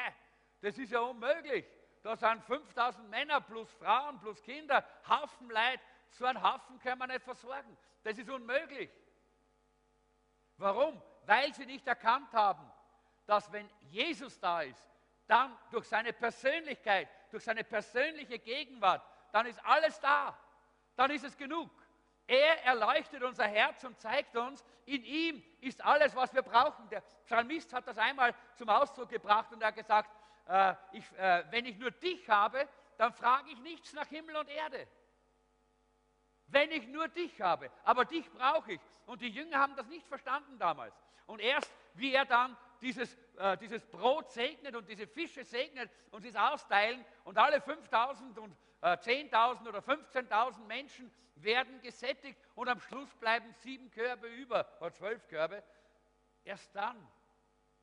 das 0.60 0.78
ist 0.78 0.92
ja 0.92 1.00
unmöglich. 1.00 1.66
Da 2.02 2.16
sind 2.16 2.42
5000 2.44 3.08
Männer 3.08 3.40
plus 3.40 3.70
Frauen 3.74 4.18
plus 4.18 4.42
Kinder, 4.42 4.84
Haufen 5.08 5.50
Leid. 5.50 5.80
So 6.10 6.24
einen 6.24 6.42
Haufen 6.42 6.78
können 6.80 6.98
wir 6.98 7.06
nicht 7.06 7.22
versorgen. 7.22 7.76
Das 8.02 8.18
ist 8.18 8.28
unmöglich. 8.28 8.90
Warum? 10.56 11.00
Weil 11.26 11.52
sie 11.54 11.66
nicht 11.66 11.86
erkannt 11.86 12.32
haben, 12.32 12.70
dass 13.26 13.50
wenn 13.52 13.68
Jesus 13.90 14.38
da 14.40 14.62
ist, 14.62 14.84
dann 15.26 15.56
durch 15.70 15.86
seine 15.86 16.12
Persönlichkeit, 16.12 17.08
durch 17.30 17.44
seine 17.44 17.64
persönliche 17.64 18.38
Gegenwart, 18.38 19.02
dann 19.32 19.46
ist 19.46 19.64
alles 19.64 19.98
da. 20.00 20.36
Dann 20.96 21.10
ist 21.10 21.24
es 21.24 21.36
genug. 21.36 21.70
Er 22.26 22.64
erleuchtet 22.64 23.22
unser 23.22 23.46
Herz 23.46 23.82
und 23.84 23.98
zeigt 23.98 24.36
uns, 24.36 24.64
in 24.86 25.04
ihm 25.04 25.42
ist 25.60 25.84
alles, 25.84 26.14
was 26.14 26.32
wir 26.32 26.42
brauchen. 26.42 26.88
Der 26.88 27.02
Psalmist 27.26 27.72
hat 27.72 27.86
das 27.86 27.98
einmal 27.98 28.34
zum 28.56 28.68
Ausdruck 28.68 29.08
gebracht 29.08 29.52
und 29.52 29.60
er 29.60 29.68
hat 29.68 29.76
gesagt, 29.76 30.10
äh, 30.48 30.74
ich, 30.92 31.12
äh, 31.18 31.44
wenn 31.50 31.66
ich 31.66 31.76
nur 31.78 31.90
dich 31.90 32.28
habe, 32.28 32.68
dann 32.96 33.12
frage 33.12 33.50
ich 33.50 33.58
nichts 33.60 33.92
nach 33.92 34.06
Himmel 34.06 34.36
und 34.36 34.48
Erde. 34.48 34.86
Wenn 36.46 36.70
ich 36.70 36.86
nur 36.88 37.08
dich 37.08 37.40
habe, 37.40 37.70
aber 37.84 38.04
dich 38.04 38.30
brauche 38.30 38.72
ich. 38.72 38.80
Und 39.06 39.22
die 39.22 39.30
Jünger 39.30 39.58
haben 39.58 39.74
das 39.74 39.86
nicht 39.86 40.06
verstanden 40.06 40.58
damals. 40.58 40.94
Und 41.26 41.40
erst 41.40 41.72
wie 41.94 42.12
er 42.12 42.24
dann 42.24 42.56
dieses, 42.82 43.16
äh, 43.38 43.56
dieses 43.58 43.84
Brot 43.86 44.30
segnet 44.30 44.74
und 44.74 44.88
diese 44.88 45.06
Fische 45.06 45.44
segnet 45.44 45.90
und 46.10 46.22
sie 46.22 46.28
es 46.28 46.36
austeilen 46.36 47.04
und 47.24 47.38
alle 47.38 47.60
5000 47.60 48.38
und 48.38 48.56
äh, 48.82 48.88
10.000 48.88 49.68
oder 49.68 49.78
15.000 49.78 50.66
Menschen 50.66 51.10
werden 51.36 51.80
gesättigt 51.80 52.38
und 52.54 52.68
am 52.68 52.80
Schluss 52.80 53.14
bleiben 53.14 53.52
sieben 53.54 53.90
Körbe 53.90 54.26
über 54.26 54.68
oder 54.80 54.92
zwölf 54.92 55.26
Körbe. 55.28 55.62
Erst 56.44 56.74
dann 56.74 56.96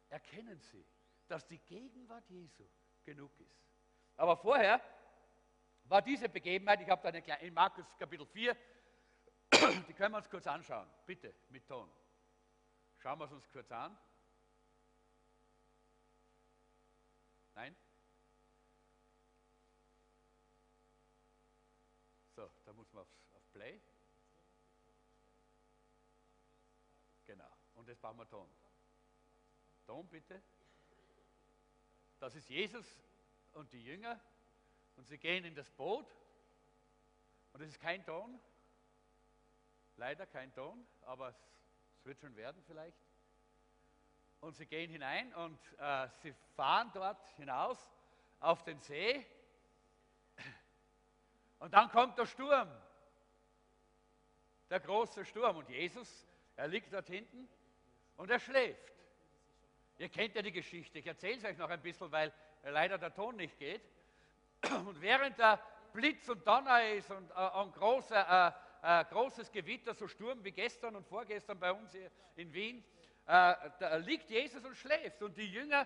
erkennen 0.10 0.60
sie, 0.60 0.86
dass 1.28 1.48
die 1.48 1.60
Gegenwart 1.60 2.30
Jesu 2.30 2.68
genug 3.04 3.32
ist. 3.40 3.66
Aber 4.18 4.36
vorher 4.36 4.82
war 5.86 6.02
diese 6.02 6.30
Begebenheit, 6.30 6.82
ich 6.82 6.90
habe 6.90 7.02
da 7.02 7.10
eine 7.10 7.42
in 7.42 7.54
Markus 7.54 7.86
Kapitel 7.98 8.26
4, 8.26 8.56
die 9.88 9.94
können 9.94 10.14
wir 10.14 10.18
uns 10.18 10.30
kurz 10.30 10.46
anschauen, 10.46 10.88
bitte 11.06 11.34
mit 11.50 11.68
Ton. 11.68 11.90
Schauen 12.98 13.18
wir 13.18 13.26
es 13.26 13.32
uns 13.32 13.50
kurz 13.50 13.72
an. 13.72 13.98
Nein? 17.60 17.76
So, 22.34 22.50
da 22.64 22.72
muss 22.72 22.90
man 22.94 23.02
auf, 23.02 23.10
auf 23.36 23.52
Play. 23.52 23.82
Genau, 27.26 27.52
und 27.76 27.90
jetzt 27.90 28.00
brauchen 28.00 28.18
wir 28.18 28.30
Ton. 28.30 28.50
Ton 29.86 30.08
bitte. 30.08 30.42
Das 32.22 32.34
ist 32.34 32.48
Jesus 32.48 32.86
und 33.52 33.70
die 33.74 33.84
Jünger 33.84 34.18
und 34.96 35.06
sie 35.06 35.18
gehen 35.18 35.44
in 35.44 35.54
das 35.54 35.70
Boot 35.72 36.08
und 37.52 37.60
es 37.60 37.72
ist 37.72 37.82
kein 37.82 38.06
Ton, 38.06 38.40
leider 39.98 40.26
kein 40.26 40.54
Ton, 40.54 40.88
aber 41.02 41.28
es 41.28 42.06
wird 42.06 42.22
schon 42.22 42.38
werden 42.38 42.64
vielleicht. 42.64 43.09
Und 44.42 44.56
sie 44.56 44.66
gehen 44.66 44.90
hinein 44.90 45.34
und 45.34 45.60
äh, 45.80 46.08
sie 46.22 46.34
fahren 46.56 46.90
dort 46.94 47.28
hinaus 47.38 47.78
auf 48.40 48.64
den 48.64 48.80
See 48.80 49.26
und 51.60 51.74
dann 51.74 51.90
kommt 51.90 52.18
der 52.18 52.26
Sturm, 52.26 52.70
der 54.70 54.80
große 54.80 55.26
Sturm 55.26 55.58
und 55.58 55.70
Jesus, 55.70 56.26
er 56.56 56.68
liegt 56.68 56.94
dort 56.94 57.08
hinten 57.08 57.50
und 58.16 58.32
er 58.32 58.40
schläft. 58.40 58.94
Ihr 59.98 60.10
kennt 60.10 60.36
ja 60.36 60.42
die 60.42 60.54
Geschichte, 60.54 61.00
ich 61.00 61.08
erzähle 61.08 61.38
es 61.38 61.44
euch 61.44 61.58
noch 61.58 61.70
ein 61.70 61.82
bisschen, 61.82 62.10
weil 62.12 62.34
leider 62.64 62.98
der 62.98 63.14
Ton 63.14 63.36
nicht 63.36 63.58
geht. 63.60 63.82
Und 64.86 65.02
während 65.02 65.38
der 65.38 65.62
Blitz 65.92 66.30
und 66.30 66.48
Donner 66.48 66.86
ist 66.90 67.12
und 67.12 67.30
äh, 67.32 67.34
ein 67.34 67.72
großer, 67.74 68.56
äh, 68.82 69.02
äh, 69.02 69.06
großes 69.06 69.52
Gewitter, 69.52 69.94
so 69.94 70.08
Sturm 70.08 70.44
wie 70.44 70.52
gestern 70.52 70.96
und 70.96 71.06
vorgestern 71.06 71.60
bei 71.60 71.74
uns 71.74 71.92
hier 71.92 72.10
in 72.36 72.54
Wien, 72.54 72.80
äh, 72.80 72.99
da 73.30 73.96
liegt 73.98 74.30
Jesus 74.30 74.64
und 74.66 74.76
schläft. 74.76 75.22
Und 75.22 75.38
die 75.38 75.52
Jünger, 75.52 75.86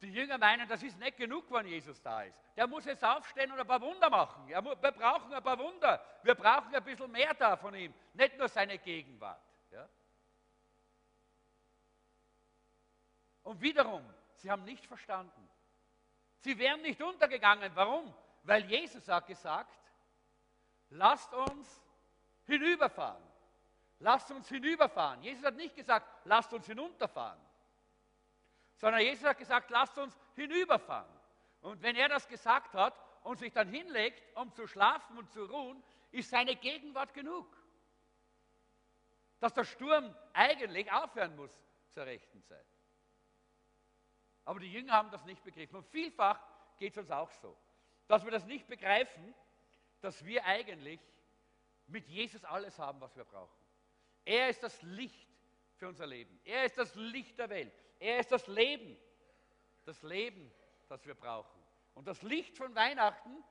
die 0.00 0.12
Jünger 0.12 0.38
meinen, 0.38 0.68
das 0.68 0.82
ist 0.82 0.98
nicht 0.98 1.16
genug, 1.16 1.50
wenn 1.50 1.66
Jesus 1.66 2.00
da 2.02 2.22
ist. 2.22 2.36
Der 2.56 2.66
muss 2.66 2.84
jetzt 2.84 3.04
aufstehen 3.04 3.52
und 3.52 3.60
ein 3.60 3.66
paar 3.66 3.80
Wunder 3.80 4.10
machen. 4.10 4.48
wir 4.48 4.62
brauchen 4.62 5.32
ein 5.32 5.42
paar 5.42 5.58
Wunder. 5.58 6.04
Wir 6.22 6.34
brauchen 6.34 6.74
ein 6.74 6.84
bisschen 6.84 7.10
mehr 7.10 7.34
da 7.34 7.56
von 7.56 7.74
ihm, 7.74 7.94
nicht 8.14 8.36
nur 8.36 8.48
seine 8.48 8.78
Gegenwart. 8.78 9.42
Ja? 9.70 9.88
Und 13.44 13.60
wiederum, 13.60 14.02
sie 14.34 14.50
haben 14.50 14.64
nicht 14.64 14.84
verstanden, 14.86 15.48
Sie 16.42 16.58
wären 16.58 16.82
nicht 16.82 17.00
untergegangen. 17.00 17.70
Warum? 17.74 18.12
Weil 18.42 18.64
Jesus 18.64 19.06
hat 19.06 19.28
gesagt, 19.28 19.78
lasst 20.90 21.32
uns 21.32 21.80
hinüberfahren. 22.46 23.22
Lasst 24.02 24.32
uns 24.32 24.48
hinüberfahren. 24.48 25.22
Jesus 25.22 25.44
hat 25.44 25.54
nicht 25.54 25.76
gesagt, 25.76 26.08
lasst 26.24 26.52
uns 26.52 26.66
hinunterfahren, 26.66 27.40
sondern 28.74 29.00
Jesus 29.00 29.24
hat 29.24 29.38
gesagt, 29.38 29.70
lasst 29.70 29.96
uns 29.96 30.18
hinüberfahren. 30.34 31.08
Und 31.60 31.80
wenn 31.82 31.94
er 31.94 32.08
das 32.08 32.26
gesagt 32.26 32.74
hat 32.74 33.00
und 33.22 33.38
sich 33.38 33.52
dann 33.52 33.68
hinlegt, 33.68 34.20
um 34.36 34.52
zu 34.52 34.66
schlafen 34.66 35.16
und 35.18 35.30
zu 35.30 35.44
ruhen, 35.44 35.80
ist 36.10 36.30
seine 36.30 36.56
Gegenwart 36.56 37.14
genug. 37.14 37.46
Dass 39.38 39.54
der 39.54 39.62
Sturm 39.62 40.12
eigentlich 40.32 40.90
aufhören 40.90 41.36
muss 41.36 41.56
zur 41.92 42.04
rechten 42.04 42.42
Zeit. 42.42 42.66
Aber 44.44 44.58
die 44.58 44.72
Jünger 44.72 44.94
haben 44.94 45.12
das 45.12 45.24
nicht 45.24 45.44
begriffen. 45.44 45.76
Und 45.76 45.86
vielfach 45.86 46.40
geht 46.76 46.94
es 46.94 46.98
uns 46.98 47.10
auch 47.12 47.30
so, 47.30 47.56
dass 48.08 48.24
wir 48.24 48.32
das 48.32 48.46
nicht 48.46 48.66
begreifen, 48.66 49.32
dass 50.00 50.24
wir 50.24 50.44
eigentlich 50.44 50.98
mit 51.86 52.08
Jesus 52.08 52.44
alles 52.44 52.76
haben, 52.80 53.00
was 53.00 53.14
wir 53.14 53.24
brauchen. 53.24 53.61
Er 54.24 54.48
ist 54.48 54.62
das 54.62 54.80
Licht 54.82 55.28
für 55.76 55.88
unser 55.88 56.06
Leben. 56.06 56.40
Er 56.44 56.64
ist 56.64 56.78
das 56.78 56.94
Licht 56.94 57.38
der 57.38 57.50
Welt. 57.50 57.72
Er 57.98 58.18
ist 58.18 58.30
das 58.30 58.46
Leben, 58.46 58.96
das 59.84 60.02
Leben, 60.02 60.52
das 60.88 61.04
wir 61.06 61.14
brauchen. 61.14 61.60
Und 61.94 62.06
das 62.06 62.22
Licht 62.22 62.56
von 62.56 62.74
Weihnachten 62.74 63.42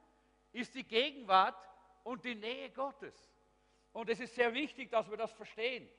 ist 0.51 0.73
die 0.75 0.83
Gegenwart 0.83 1.69
und 2.03 2.23
die 2.23 2.35
Nähe 2.35 2.69
Gottes. 2.71 3.15
Und 3.93 4.09
es 4.09 4.19
ist 4.19 4.35
sehr 4.35 4.53
wichtig, 4.53 4.89
dass 4.91 5.09
wir 5.09 5.17
das 5.17 5.31
verstehen. 5.33 5.89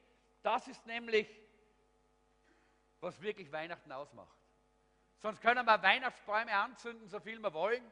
Das 0.42 0.66
ist 0.66 0.84
nämlich, 0.86 1.28
was 3.00 3.20
wirklich 3.20 3.50
Weihnachten 3.52 3.92
ausmacht. 3.92 4.36
Sonst 5.18 5.40
können 5.40 5.64
wir 5.64 5.82
Weihnachtsbäume 5.82 6.52
anzünden, 6.52 7.08
so 7.08 7.20
viel 7.20 7.38
wir 7.38 7.52
wollen. 7.52 7.84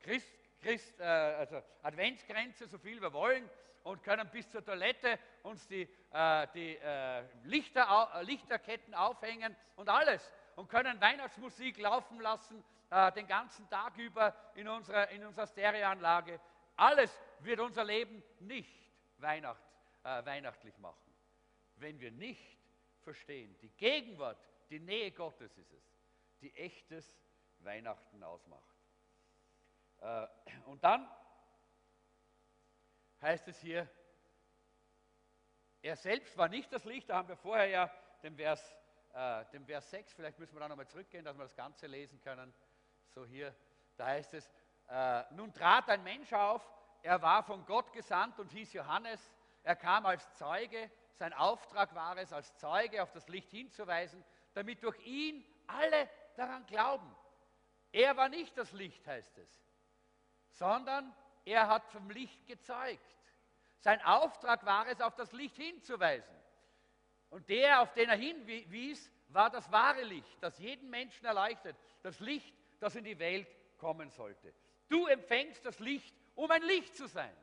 Christ, 0.00 0.32
Christ, 0.60 0.98
äh, 0.98 1.04
also 1.04 1.62
Adventsgrenze, 1.82 2.66
so 2.66 2.78
viel 2.78 3.00
wir 3.02 3.12
wollen. 3.12 3.48
Und 3.82 4.02
können 4.02 4.28
bis 4.30 4.50
zur 4.50 4.64
Toilette 4.64 5.18
uns 5.42 5.66
die, 5.66 5.88
äh, 6.12 6.46
die 6.54 6.76
äh, 6.76 7.24
Lichter, 7.44 8.12
äh, 8.14 8.22
Lichterketten 8.22 8.94
aufhängen 8.94 9.56
und 9.76 9.88
alles. 9.88 10.32
Und 10.56 10.68
können 10.68 11.00
Weihnachtsmusik 11.00 11.78
laufen 11.78 12.20
lassen, 12.20 12.62
äh, 12.90 13.10
den 13.12 13.26
ganzen 13.26 13.68
Tag 13.70 13.96
über 13.96 14.34
in 14.54 14.68
unserer, 14.68 15.08
in 15.10 15.24
unserer 15.24 15.46
Stereoanlage. 15.46 16.40
Alles 16.76 17.18
wird 17.40 17.60
unser 17.60 17.84
Leben 17.84 18.22
nicht 18.40 18.90
Weihnacht, 19.18 19.62
äh, 20.04 20.24
weihnachtlich 20.24 20.76
machen, 20.78 21.14
wenn 21.76 21.98
wir 22.00 22.10
nicht 22.10 22.58
verstehen. 23.00 23.56
Die 23.62 23.70
Gegenwart, 23.70 24.38
die 24.68 24.80
Nähe 24.80 25.10
Gottes 25.12 25.56
ist 25.56 25.72
es 25.72 25.90
die 26.40 26.54
echtes 26.54 27.18
Weihnachten 27.60 28.22
ausmacht. 28.22 28.64
Und 30.64 30.82
dann 30.82 31.06
heißt 33.20 33.48
es 33.48 33.58
hier, 33.60 33.88
er 35.82 35.96
selbst 35.96 36.36
war 36.36 36.48
nicht 36.48 36.72
das 36.72 36.84
Licht, 36.84 37.08
da 37.08 37.16
haben 37.16 37.28
wir 37.28 37.36
vorher 37.36 37.66
ja 37.66 37.90
den 38.22 38.36
Vers, 38.36 38.76
äh, 39.14 39.44
den 39.52 39.64
Vers 39.64 39.90
6, 39.90 40.12
vielleicht 40.12 40.38
müssen 40.38 40.54
wir 40.54 40.60
da 40.60 40.68
nochmal 40.68 40.88
zurückgehen, 40.88 41.24
dass 41.24 41.36
wir 41.36 41.44
das 41.44 41.56
Ganze 41.56 41.86
lesen 41.86 42.20
können. 42.20 42.52
So 43.08 43.24
hier, 43.24 43.54
da 43.96 44.06
heißt 44.06 44.34
es, 44.34 44.50
äh, 44.88 45.22
nun 45.32 45.52
trat 45.52 45.88
ein 45.88 46.02
Mensch 46.02 46.32
auf, 46.32 46.68
er 47.02 47.22
war 47.22 47.42
von 47.42 47.64
Gott 47.64 47.92
gesandt 47.92 48.38
und 48.38 48.50
hieß 48.52 48.74
Johannes, 48.74 49.32
er 49.62 49.76
kam 49.76 50.04
als 50.04 50.34
Zeuge, 50.34 50.90
sein 51.14 51.32
Auftrag 51.32 51.94
war 51.94 52.16
es, 52.18 52.32
als 52.32 52.56
Zeuge 52.56 53.02
auf 53.02 53.12
das 53.12 53.28
Licht 53.28 53.50
hinzuweisen, 53.50 54.24
damit 54.54 54.82
durch 54.82 54.98
ihn 55.06 55.44
alle 55.66 56.08
daran 56.36 56.66
glauben. 56.66 57.14
Er 57.92 58.16
war 58.16 58.28
nicht 58.28 58.56
das 58.56 58.72
Licht, 58.72 59.06
heißt 59.06 59.38
es, 59.38 59.62
sondern 60.48 61.14
er 61.44 61.68
hat 61.68 61.86
vom 61.88 62.10
Licht 62.10 62.46
gezeigt. 62.46 63.16
Sein 63.78 64.00
Auftrag 64.02 64.64
war 64.64 64.86
es, 64.88 65.00
auf 65.00 65.14
das 65.14 65.32
Licht 65.32 65.56
hinzuweisen. 65.56 66.34
Und 67.30 67.48
der, 67.48 67.80
auf 67.80 67.92
den 67.94 68.08
er 68.08 68.16
hinwies, 68.16 69.10
war 69.28 69.50
das 69.50 69.70
wahre 69.70 70.02
Licht, 70.02 70.36
das 70.42 70.58
jeden 70.58 70.90
Menschen 70.90 71.24
erleichtert. 71.24 71.76
Das 72.02 72.20
Licht, 72.20 72.54
das 72.80 72.96
in 72.96 73.04
die 73.04 73.18
Welt 73.18 73.48
kommen 73.78 74.10
sollte. 74.10 74.52
Du 74.88 75.06
empfängst 75.06 75.64
das 75.64 75.78
Licht, 75.78 76.14
um 76.34 76.50
ein 76.50 76.62
Licht 76.62 76.96
zu 76.96 77.06
sein. 77.06 77.34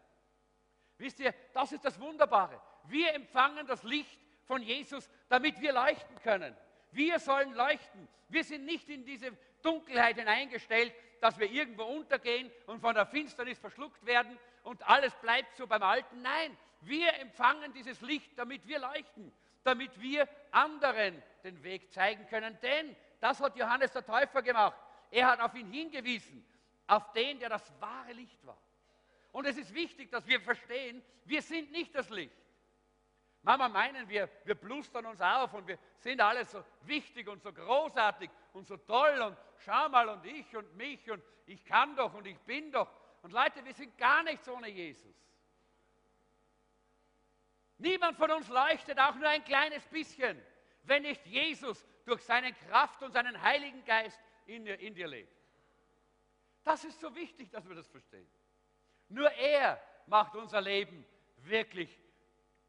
Wisst 0.97 1.19
ihr, 1.19 1.33
das 1.53 1.71
ist 1.71 1.85
das 1.85 1.99
Wunderbare. 1.99 2.61
Wir 2.85 3.13
empfangen 3.13 3.65
das 3.65 3.83
Licht 3.83 4.19
von 4.43 4.61
Jesus, 4.61 5.09
damit 5.29 5.59
wir 5.61 5.73
leuchten 5.73 6.17
können. 6.19 6.55
Wir 6.91 7.19
sollen 7.19 7.53
leuchten. 7.53 8.07
Wir 8.29 8.43
sind 8.43 8.65
nicht 8.65 8.89
in 8.89 9.05
diese 9.05 9.31
Dunkelheit 9.61 10.17
hineingestellt, 10.17 10.93
dass 11.21 11.37
wir 11.37 11.49
irgendwo 11.49 11.83
untergehen 11.83 12.51
und 12.65 12.79
von 12.79 12.95
der 12.95 13.05
Finsternis 13.05 13.59
verschluckt 13.59 14.05
werden 14.05 14.37
und 14.63 14.87
alles 14.87 15.13
bleibt 15.15 15.55
so 15.55 15.67
beim 15.67 15.83
Alten. 15.83 16.21
Nein, 16.21 16.57
wir 16.81 17.13
empfangen 17.19 17.73
dieses 17.73 18.01
Licht, 18.01 18.37
damit 18.37 18.67
wir 18.67 18.79
leuchten, 18.79 19.31
damit 19.63 19.99
wir 19.99 20.27
anderen 20.51 21.21
den 21.43 21.61
Weg 21.63 21.91
zeigen 21.91 22.27
können. 22.27 22.57
Denn 22.61 22.95
das 23.19 23.39
hat 23.39 23.55
Johannes 23.55 23.91
der 23.91 24.05
Täufer 24.05 24.41
gemacht. 24.41 24.77
Er 25.11 25.27
hat 25.27 25.39
auf 25.39 25.55
ihn 25.55 25.71
hingewiesen, 25.71 26.45
auf 26.87 27.11
den, 27.13 27.39
der 27.39 27.49
das 27.49 27.71
wahre 27.79 28.13
Licht 28.13 28.45
war. 28.45 28.57
Und 29.31 29.45
es 29.45 29.57
ist 29.57 29.73
wichtig, 29.73 30.11
dass 30.11 30.25
wir 30.27 30.41
verstehen, 30.41 31.03
wir 31.25 31.41
sind 31.41 31.71
nicht 31.71 31.93
das 31.95 32.09
Licht. 32.09 32.35
Manchmal 33.43 33.69
meinen 33.69 34.09
wir, 34.09 34.29
wir 34.43 34.55
blustern 34.55 35.05
uns 35.05 35.21
auf 35.21 35.53
und 35.53 35.67
wir 35.67 35.77
sind 35.99 36.19
alle 36.19 36.45
so 36.45 36.63
wichtig 36.81 37.27
und 37.29 37.41
so 37.41 37.53
großartig 37.53 38.29
und 38.53 38.67
so 38.67 38.77
toll 38.77 39.21
und 39.21 39.37
schau 39.59 39.89
mal 39.89 40.09
und 40.09 40.25
ich 40.25 40.55
und 40.55 40.75
mich 40.75 41.09
und 41.09 41.23
ich 41.45 41.63
kann 41.65 41.95
doch 41.95 42.13
und 42.13 42.27
ich 42.27 42.39
bin 42.39 42.71
doch. 42.71 42.89
Und 43.21 43.31
Leute, 43.31 43.63
wir 43.63 43.73
sind 43.73 43.97
gar 43.97 44.23
nichts 44.23 44.47
ohne 44.47 44.69
Jesus. 44.69 45.15
Niemand 47.77 48.17
von 48.17 48.31
uns 48.31 48.47
leuchtet 48.47 48.99
auch 48.99 49.15
nur 49.15 49.29
ein 49.29 49.43
kleines 49.43 49.85
bisschen, 49.87 50.41
wenn 50.83 51.03
nicht 51.03 51.25
Jesus 51.25 51.85
durch 52.05 52.23
seine 52.23 52.53
Kraft 52.53 53.01
und 53.03 53.11
seinen 53.11 53.41
Heiligen 53.41 53.83
Geist 53.85 54.19
in 54.45 54.65
dir, 54.65 54.79
in 54.79 54.95
dir 54.95 55.07
lebt. 55.07 55.35
Das 56.63 56.83
ist 56.83 56.99
so 56.99 57.13
wichtig, 57.15 57.49
dass 57.51 57.67
wir 57.67 57.75
das 57.75 57.87
verstehen. 57.87 58.29
Nur 59.09 59.31
er 59.31 59.81
macht 60.07 60.35
unser 60.35 60.61
Leben 60.61 61.05
wirklich 61.37 61.99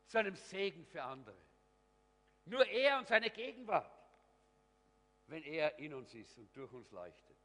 zu 0.07 0.18
einem 0.18 0.37
Segen 0.37 0.85
für 0.87 1.03
andere. 1.03 1.37
Nur 2.44 2.66
er 2.66 2.98
und 2.98 3.09
seine 3.09 3.31
Gegenwart, 3.31 3.97
wenn 5.28 5.42
er 5.44 5.78
in 5.78 5.94
uns 5.94 6.12
ist 6.14 6.36
und 6.38 6.54
durch 6.56 6.72
uns 6.72 6.90
leuchtet. 6.90 7.36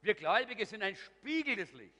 Wir 0.00 0.14
Gläubige 0.14 0.66
sind 0.66 0.82
ein 0.82 0.96
Spiegel 0.96 1.56
des 1.56 1.72
Lichts. 1.72 1.98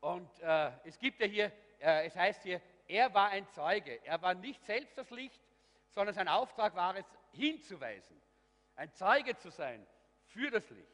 Und 0.00 0.28
äh, 0.40 0.70
es 0.84 0.98
gibt 0.98 1.20
ja 1.20 1.26
hier, 1.26 1.52
äh, 1.80 2.06
es 2.06 2.14
heißt 2.14 2.42
hier, 2.42 2.60
er 2.86 3.12
war 3.14 3.30
ein 3.30 3.48
Zeuge. 3.48 4.04
Er 4.04 4.20
war 4.20 4.34
nicht 4.34 4.62
selbst 4.64 4.96
das 4.98 5.08
Licht, 5.10 5.40
sondern 5.94 6.14
sein 6.14 6.28
Auftrag 6.28 6.74
war 6.74 6.94
es, 6.96 7.06
hinzuweisen, 7.32 8.20
ein 8.76 8.92
Zeuge 8.92 9.36
zu 9.38 9.50
sein 9.50 9.84
für 10.26 10.50
das 10.50 10.68
Licht. 10.70 10.88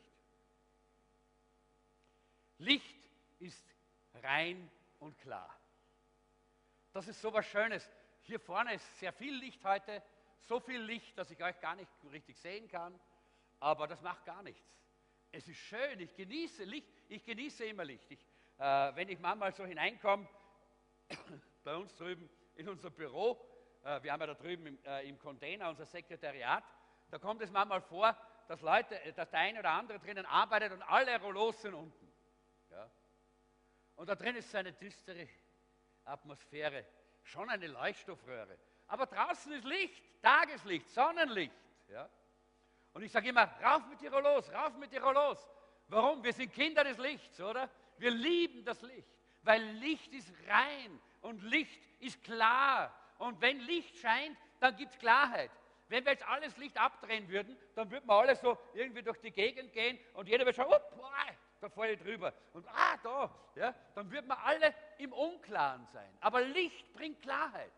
Licht 2.58 3.08
ist 3.40 3.64
rein 4.22 4.70
und 5.00 5.18
klar. 5.18 5.58
Das 6.92 7.08
ist 7.08 7.20
so 7.20 7.32
was 7.32 7.46
Schönes. 7.46 7.90
Hier 8.22 8.38
vorne 8.38 8.74
ist 8.74 8.98
sehr 8.98 9.12
viel 9.12 9.34
Licht 9.34 9.64
heute, 9.64 10.02
so 10.42 10.60
viel 10.60 10.80
Licht, 10.80 11.16
dass 11.16 11.30
ich 11.30 11.42
euch 11.42 11.60
gar 11.60 11.76
nicht 11.76 11.90
richtig 12.10 12.38
sehen 12.38 12.68
kann, 12.68 12.98
aber 13.60 13.86
das 13.86 14.00
macht 14.02 14.24
gar 14.24 14.42
nichts. 14.42 14.66
Es 15.32 15.46
ist 15.46 15.58
schön, 15.58 16.00
ich 16.00 16.14
genieße 16.14 16.64
Licht, 16.64 16.88
ich 17.08 17.24
genieße 17.24 17.64
immer 17.66 17.84
Licht. 17.84 18.10
Ich, 18.10 18.18
äh, 18.58 18.94
wenn 18.96 19.08
ich 19.08 19.18
manchmal 19.18 19.52
so 19.52 19.64
hineinkomme, 19.64 20.28
bei 21.64 21.76
uns 21.76 21.94
drüben 21.96 22.28
in 22.56 22.68
unser 22.68 22.90
Büro, 22.90 23.40
äh, 23.84 24.02
wir 24.02 24.12
haben 24.12 24.20
ja 24.20 24.26
da 24.26 24.34
drüben 24.34 24.66
im, 24.66 24.84
äh, 24.84 25.08
im 25.08 25.18
Container 25.18 25.68
unser 25.68 25.86
Sekretariat, 25.86 26.64
da 27.10 27.18
kommt 27.18 27.42
es 27.42 27.50
manchmal 27.50 27.80
vor, 27.82 28.16
dass 28.48 28.60
Leute, 28.62 29.00
äh, 29.02 29.12
dass 29.12 29.30
der 29.30 29.40
eine 29.40 29.60
oder 29.60 29.70
andere 29.70 29.98
drinnen 30.00 30.26
arbeitet 30.26 30.72
und 30.72 30.82
alle 30.82 31.20
Rollos 31.20 31.62
sind 31.62 31.74
unten. 31.74 32.12
Ja? 32.70 32.90
Und 33.96 34.08
da 34.08 34.14
drin 34.16 34.34
ist 34.34 34.50
so 34.50 34.58
eine 34.58 34.72
düstere 34.72 35.28
Atmosphäre, 36.04 36.86
schon 37.22 37.48
eine 37.50 37.66
Leuchtstoffröhre. 37.68 38.58
Aber 38.90 39.06
draußen 39.06 39.52
ist 39.52 39.64
Licht, 39.64 40.02
Tageslicht, 40.20 40.88
Sonnenlicht. 40.90 41.54
Ja? 41.88 42.08
Und 42.92 43.02
ich 43.02 43.12
sage 43.12 43.28
immer, 43.28 43.48
rauf 43.62 43.86
mit 43.88 44.00
die 44.00 44.08
Rollos, 44.08 44.52
rauf 44.52 44.76
mit 44.76 44.90
die 44.90 44.96
Rollos. 44.96 45.48
Warum? 45.86 46.22
Wir 46.24 46.32
sind 46.32 46.52
Kinder 46.52 46.82
des 46.82 46.98
Lichts, 46.98 47.40
oder? 47.40 47.70
Wir 47.98 48.10
lieben 48.10 48.64
das 48.64 48.82
Licht, 48.82 49.08
weil 49.42 49.62
Licht 49.62 50.12
ist 50.12 50.32
rein 50.48 51.00
und 51.20 51.40
Licht 51.44 51.80
ist 52.00 52.22
klar. 52.24 52.92
Und 53.18 53.40
wenn 53.40 53.60
Licht 53.60 53.96
scheint, 53.98 54.36
dann 54.58 54.74
gibt 54.74 54.92
es 54.92 54.98
Klarheit. 54.98 55.52
Wenn 55.88 56.04
wir 56.04 56.12
jetzt 56.12 56.26
alles 56.26 56.56
Licht 56.56 56.76
abdrehen 56.76 57.28
würden, 57.28 57.56
dann 57.76 57.90
würden 57.90 58.08
wir 58.08 58.14
alle 58.14 58.34
so 58.34 58.58
irgendwie 58.74 59.02
durch 59.02 59.20
die 59.20 59.30
Gegend 59.30 59.72
gehen 59.72 59.98
und 60.14 60.28
jeder 60.28 60.44
wird 60.44 60.56
schauen, 60.56 60.68
oh, 60.68 60.96
boah, 60.96 61.12
da 61.60 61.68
falle 61.68 61.92
ich 61.92 62.00
drüber. 62.00 62.32
Und 62.54 62.66
ah, 62.68 62.96
da, 63.02 63.30
ja, 63.54 63.74
dann 63.94 64.10
würden 64.10 64.26
wir 64.26 64.38
alle 64.42 64.74
im 64.98 65.12
Unklaren 65.12 65.86
sein. 65.92 66.16
Aber 66.20 66.40
Licht 66.40 66.92
bringt 66.92 67.22
Klarheit. 67.22 67.72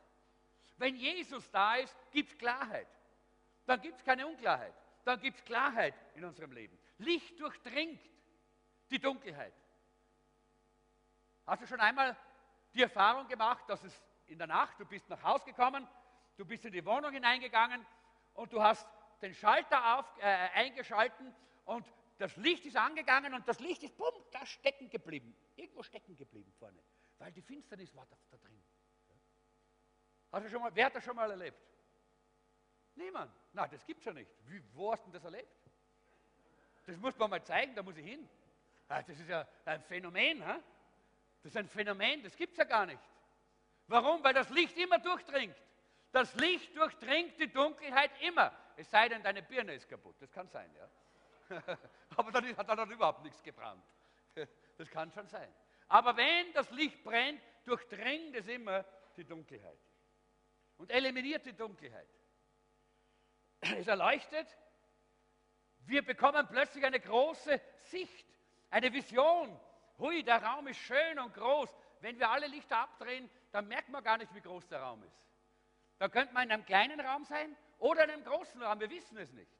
Wenn 0.82 0.96
Jesus 0.96 1.48
da 1.52 1.76
ist, 1.76 1.96
gibt 2.10 2.32
es 2.32 2.36
Klarheit. 2.36 2.88
Dann 3.66 3.80
gibt 3.80 3.98
es 3.98 4.04
keine 4.04 4.26
Unklarheit. 4.26 4.74
Dann 5.04 5.20
gibt 5.20 5.38
es 5.38 5.44
Klarheit 5.44 5.94
in 6.16 6.24
unserem 6.24 6.50
Leben. 6.50 6.76
Licht 6.98 7.38
durchdringt 7.38 8.02
die 8.90 8.98
Dunkelheit. 8.98 9.54
Hast 11.46 11.62
du 11.62 11.68
schon 11.68 11.78
einmal 11.78 12.16
die 12.74 12.82
Erfahrung 12.82 13.28
gemacht, 13.28 13.62
dass 13.68 13.84
es 13.84 14.02
in 14.26 14.38
der 14.38 14.48
Nacht, 14.48 14.80
du 14.80 14.84
bist 14.84 15.08
nach 15.08 15.22
Hause 15.22 15.44
gekommen, 15.44 15.86
du 16.36 16.44
bist 16.44 16.64
in 16.64 16.72
die 16.72 16.84
Wohnung 16.84 17.12
hineingegangen 17.12 17.86
und 18.34 18.52
du 18.52 18.60
hast 18.60 18.84
den 19.20 19.34
Schalter 19.34 20.00
auf, 20.00 20.18
äh, 20.18 20.24
eingeschalten 20.24 21.32
und 21.64 21.86
das 22.18 22.36
Licht 22.38 22.66
ist 22.66 22.76
angegangen 22.76 23.34
und 23.34 23.46
das 23.46 23.60
Licht 23.60 23.84
ist, 23.84 23.96
bumm, 23.96 24.14
da 24.32 24.44
stecken 24.46 24.90
geblieben. 24.90 25.32
Irgendwo 25.54 25.84
stecken 25.84 26.16
geblieben 26.16 26.52
vorne, 26.58 26.82
weil 27.18 27.30
die 27.30 27.42
Finsternis 27.42 27.94
war 27.94 28.06
da, 28.06 28.16
da 28.32 28.36
drin. 28.36 28.60
Hast 30.32 30.46
du 30.46 30.50
schon 30.50 30.62
mal, 30.62 30.74
wer 30.74 30.86
hat 30.86 30.94
das 30.94 31.04
schon 31.04 31.14
mal 31.14 31.30
erlebt? 31.30 31.58
Niemand. 32.94 33.30
Nein, 33.52 33.68
das 33.70 33.84
gibt 33.84 34.00
es 34.00 34.06
ja 34.06 34.12
nicht. 34.14 34.30
Wie, 34.46 34.62
wo 34.72 34.90
hast 34.90 35.06
du 35.06 35.10
das 35.10 35.22
erlebt? 35.22 35.52
Das 36.86 36.96
muss 36.96 37.16
man 37.18 37.30
mal 37.30 37.44
zeigen, 37.44 37.74
da 37.74 37.82
muss 37.82 37.96
ich 37.98 38.06
hin. 38.06 38.28
Ah, 38.88 39.02
das 39.02 39.18
ist 39.18 39.28
ja 39.28 39.46
ein 39.66 39.82
Phänomen. 39.82 40.42
He? 40.42 40.60
Das 41.42 41.52
ist 41.52 41.56
ein 41.56 41.68
Phänomen, 41.68 42.22
das 42.22 42.34
gibt 42.34 42.52
es 42.52 42.58
ja 42.58 42.64
gar 42.64 42.86
nicht. 42.86 43.02
Warum? 43.88 44.24
Weil 44.24 44.34
das 44.34 44.48
Licht 44.50 44.76
immer 44.78 44.98
durchdringt. 44.98 45.56
Das 46.12 46.34
Licht 46.34 46.76
durchdringt 46.76 47.38
die 47.38 47.52
Dunkelheit 47.52 48.10
immer. 48.22 48.52
Es 48.76 48.90
sei 48.90 49.08
denn, 49.08 49.22
deine 49.22 49.42
Birne 49.42 49.74
ist 49.74 49.88
kaputt. 49.88 50.16
Das 50.20 50.30
kann 50.32 50.48
sein, 50.48 50.70
ja. 50.74 51.62
Aber 52.16 52.32
dann 52.32 52.56
hat 52.56 52.68
dann 52.68 52.90
überhaupt 52.90 53.22
nichts 53.22 53.42
gebrannt. 53.42 53.84
Das 54.78 54.90
kann 54.90 55.12
schon 55.12 55.28
sein. 55.28 55.54
Aber 55.86 56.16
wenn 56.16 56.52
das 56.54 56.68
Licht 56.70 57.04
brennt, 57.04 57.40
durchdringt 57.66 58.34
es 58.34 58.48
immer 58.48 58.84
die 59.16 59.22
Dunkelheit 59.22 59.78
und 60.82 60.90
eliminiert 60.90 61.46
die 61.46 61.52
Dunkelheit. 61.52 62.08
Es 63.60 63.86
erleuchtet. 63.86 64.48
Wir 65.86 66.04
bekommen 66.04 66.44
plötzlich 66.48 66.84
eine 66.84 66.98
große 66.98 67.60
Sicht, 67.82 68.26
eine 68.68 68.92
Vision. 68.92 69.58
Hui, 69.98 70.24
der 70.24 70.42
Raum 70.42 70.66
ist 70.66 70.78
schön 70.80 71.20
und 71.20 71.34
groß. 71.34 71.70
Wenn 72.00 72.18
wir 72.18 72.28
alle 72.28 72.48
Lichter 72.48 72.78
abdrehen, 72.78 73.30
dann 73.52 73.68
merkt 73.68 73.90
man 73.90 74.02
gar 74.02 74.18
nicht, 74.18 74.34
wie 74.34 74.40
groß 74.40 74.66
der 74.66 74.80
Raum 74.80 75.04
ist. 75.04 75.16
Da 75.98 76.08
könnte 76.08 76.34
man 76.34 76.44
in 76.44 76.50
einem 76.50 76.64
kleinen 76.64 76.98
Raum 76.98 77.24
sein 77.26 77.56
oder 77.78 78.02
in 78.02 78.10
einem 78.10 78.24
großen 78.24 78.60
Raum, 78.60 78.80
wir 78.80 78.90
wissen 78.90 79.16
es 79.18 79.32
nicht. 79.32 79.52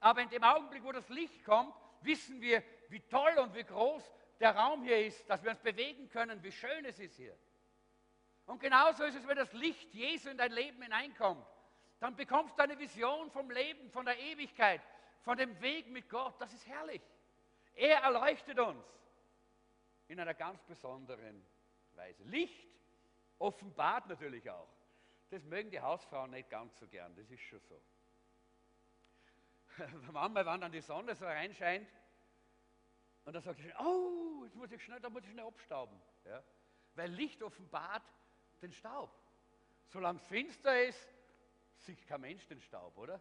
Aber 0.00 0.20
in 0.20 0.28
dem 0.28 0.44
Augenblick, 0.44 0.84
wo 0.84 0.92
das 0.92 1.08
Licht 1.08 1.42
kommt, 1.42 1.74
wissen 2.02 2.42
wir, 2.42 2.62
wie 2.90 3.00
toll 3.00 3.32
und 3.38 3.54
wie 3.54 3.64
groß 3.64 4.02
der 4.40 4.54
Raum 4.54 4.82
hier 4.82 5.06
ist, 5.06 5.28
dass 5.30 5.42
wir 5.42 5.52
uns 5.52 5.60
bewegen 5.60 6.10
können, 6.10 6.42
wie 6.42 6.52
schön 6.52 6.84
es 6.84 6.98
ist 6.98 7.16
hier. 7.16 7.34
Und 8.50 8.58
genauso 8.58 9.04
ist 9.04 9.14
es, 9.14 9.28
wenn 9.28 9.36
das 9.36 9.52
Licht 9.52 9.94
Jesu 9.94 10.28
in 10.28 10.36
dein 10.36 10.50
Leben 10.50 10.82
hineinkommt. 10.82 11.46
Dann 12.00 12.16
bekommst 12.16 12.58
du 12.58 12.62
eine 12.64 12.76
Vision 12.76 13.30
vom 13.30 13.48
Leben, 13.48 13.88
von 13.92 14.04
der 14.04 14.18
Ewigkeit, 14.18 14.82
von 15.22 15.38
dem 15.38 15.60
Weg 15.60 15.88
mit 15.88 16.08
Gott. 16.08 16.34
Das 16.40 16.52
ist 16.52 16.66
herrlich. 16.66 17.00
Er 17.74 18.00
erleuchtet 18.00 18.58
uns 18.58 18.84
in 20.08 20.18
einer 20.18 20.34
ganz 20.34 20.64
besonderen 20.64 21.46
Weise. 21.92 22.24
Licht 22.24 22.66
offenbart 23.38 24.08
natürlich 24.08 24.50
auch. 24.50 24.68
Das 25.30 25.44
mögen 25.44 25.70
die 25.70 25.80
Hausfrauen 25.80 26.32
nicht 26.32 26.50
ganz 26.50 26.76
so 26.76 26.88
gern, 26.88 27.14
das 27.14 27.30
ist 27.30 27.42
schon 27.42 27.60
so. 27.60 27.80
manchmal, 30.12 30.44
wenn 30.44 30.60
dann 30.60 30.72
die 30.72 30.80
Sonne 30.80 31.14
so 31.14 31.24
reinscheint, 31.24 31.88
und 33.26 33.32
dann 33.32 33.42
sagt 33.42 33.60
ich, 33.60 33.78
oh, 33.78 34.42
jetzt 34.42 34.56
muss 34.56 34.72
ich 34.72 34.82
schnell, 34.82 34.98
da 34.98 35.08
muss 35.08 35.22
ich 35.22 35.30
schnell 35.30 35.46
abstauben. 35.46 36.02
Ja? 36.24 36.42
Weil 36.96 37.12
Licht 37.12 37.44
offenbart 37.44 38.02
den 38.60 38.72
Staub. 38.72 39.10
Solange 39.88 40.18
es 40.18 40.26
finster 40.26 40.84
ist, 40.84 41.08
sieht 41.78 42.06
kein 42.06 42.20
Mensch 42.20 42.46
den 42.46 42.60
Staub, 42.60 42.96
oder? 42.96 43.20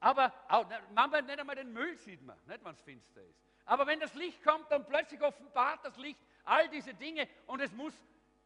Aber 0.00 0.32
auch, 0.48 0.66
manchmal 0.94 1.22
nicht 1.22 1.38
einmal 1.38 1.56
den 1.56 1.72
Müll 1.72 1.96
sieht 1.98 2.22
man, 2.22 2.36
nicht 2.46 2.64
wenn 2.64 2.72
es 2.72 2.80
finster 2.82 3.22
ist. 3.22 3.40
Aber 3.64 3.86
wenn 3.86 4.00
das 4.00 4.14
Licht 4.14 4.42
kommt, 4.42 4.70
dann 4.70 4.86
plötzlich 4.86 5.20
offenbart 5.20 5.84
das 5.84 5.96
Licht 5.96 6.20
all 6.44 6.68
diese 6.68 6.94
Dinge 6.94 7.28
und 7.46 7.60
es 7.60 7.72
muss 7.72 7.94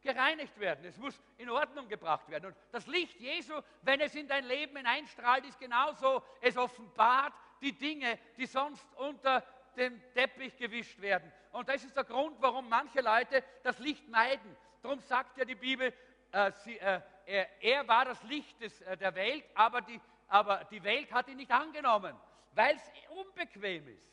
gereinigt 0.01 0.59
werden, 0.59 0.83
es 0.85 0.97
muss 0.97 1.19
in 1.37 1.49
Ordnung 1.49 1.87
gebracht 1.87 2.27
werden. 2.29 2.47
Und 2.47 2.55
das 2.71 2.85
Licht 2.87 3.19
Jesu, 3.19 3.53
wenn 3.83 4.01
es 4.01 4.13
in 4.15 4.27
dein 4.27 4.45
Leben 4.45 4.75
hineinstrahlt, 4.75 5.45
ist 5.45 5.59
genauso, 5.59 6.21
es 6.41 6.57
offenbart 6.57 7.33
die 7.61 7.71
Dinge, 7.71 8.19
die 8.37 8.45
sonst 8.45 8.85
unter 8.95 9.45
dem 9.77 10.01
Teppich 10.13 10.57
gewischt 10.57 10.99
werden. 10.99 11.31
Und 11.53 11.69
das 11.69 11.83
ist 11.83 11.95
der 11.95 12.03
Grund, 12.03 12.35
warum 12.41 12.67
manche 12.67 13.01
Leute 13.01 13.43
das 13.63 13.79
Licht 13.79 14.07
meiden. 14.09 14.55
Darum 14.83 14.99
sagt 14.99 15.37
ja 15.37 15.45
die 15.45 15.55
Bibel, 15.55 15.93
äh, 16.33 16.51
sie, 16.63 16.77
äh, 16.77 17.01
er, 17.25 17.63
er, 17.63 17.87
war 17.87 18.03
das 18.03 18.21
Licht 18.23 18.61
des, 18.61 18.81
äh, 18.81 18.97
der 18.97 19.15
Welt, 19.15 19.45
aber 19.55 19.79
die, 19.79 19.99
aber 20.27 20.65
die 20.65 20.83
Welt 20.83 21.09
hat 21.13 21.29
ihn 21.29 21.37
nicht 21.37 21.51
angenommen, 21.51 22.13
weil 22.51 22.75
es 22.75 22.91
unbequem 23.09 23.87
ist. 23.87 24.11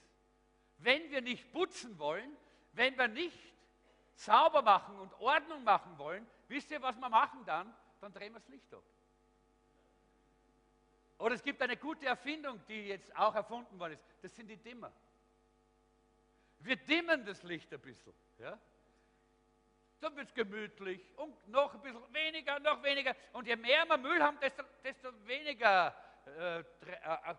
Wenn 0.78 1.11
wir 1.11 1.22
nicht 1.22 1.50
putzen 1.52 1.98
wollen, 1.98 2.37
wenn 2.72 2.96
wir 2.96 3.09
nicht 3.09 3.37
sauber 4.14 4.62
machen 4.62 4.96
und 5.00 5.12
Ordnung 5.14 5.64
machen 5.64 5.98
wollen, 5.98 6.24
wisst 6.46 6.70
ihr, 6.70 6.80
was 6.80 6.96
wir 6.96 7.09
machen 7.09 7.44
dann? 7.44 7.74
Dann 8.00 8.12
drehen 8.12 8.33
wir 8.33 8.38
das 8.38 8.48
Licht 8.48 8.72
ab. 8.72 8.85
Oder 11.18 11.35
es 11.35 11.42
gibt 11.42 11.61
eine 11.61 11.76
gute 11.76 12.06
Erfindung, 12.06 12.64
die 12.68 12.87
jetzt 12.87 13.14
auch 13.16 13.35
erfunden 13.35 13.76
worden 13.78 13.94
ist. 13.94 14.04
Das 14.22 14.35
sind 14.37 14.46
die 14.46 14.56
Dimmer. 14.56 14.92
Wir 16.61 16.76
dimmen 16.76 17.24
das 17.24 17.42
Licht 17.42 17.72
ein 17.74 17.80
bisschen. 17.80 18.14
Ja? 18.38 18.56
Dann 20.00 20.16
wird 20.16 20.28
es 20.28 20.34
gemütlich 20.34 21.00
und 21.16 21.48
noch 21.48 21.74
ein 21.74 21.82
bisschen 21.82 22.14
weniger, 22.14 22.58
noch 22.60 22.82
weniger. 22.82 23.14
Und 23.32 23.46
je 23.46 23.56
mehr 23.56 23.84
wir 23.86 23.98
Müll 23.98 24.22
haben, 24.22 24.38
desto, 24.40 24.62
desto 24.82 25.08
weniger 25.26 25.94
äh, 26.26 26.60
äh, 26.60 26.64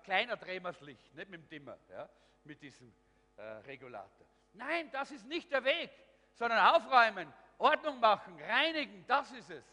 kleiner 0.04 0.38
drehen 0.38 0.63
wir 0.63 0.71
das 0.71 0.82
Licht, 0.82 1.13
nicht 1.15 1.30
mit 1.30 1.41
dem 1.41 1.50
Dimmer, 1.50 1.78
ja? 1.89 2.08
mit 2.43 2.62
diesem 2.62 2.93
äh, 3.38 3.41
Regulator. 3.41 4.28
Nein, 4.54 4.89
das 4.91 5.12
ist 5.12 5.26
nicht 5.26 5.52
der 5.52 5.63
Weg, 5.63 5.89
sondern 6.34 6.60
aufräumen, 6.60 7.32
Ordnung 7.58 8.00
machen, 8.00 8.39
reinigen, 8.41 9.06
das 9.08 9.32
ist 9.32 9.50
es. 9.50 9.65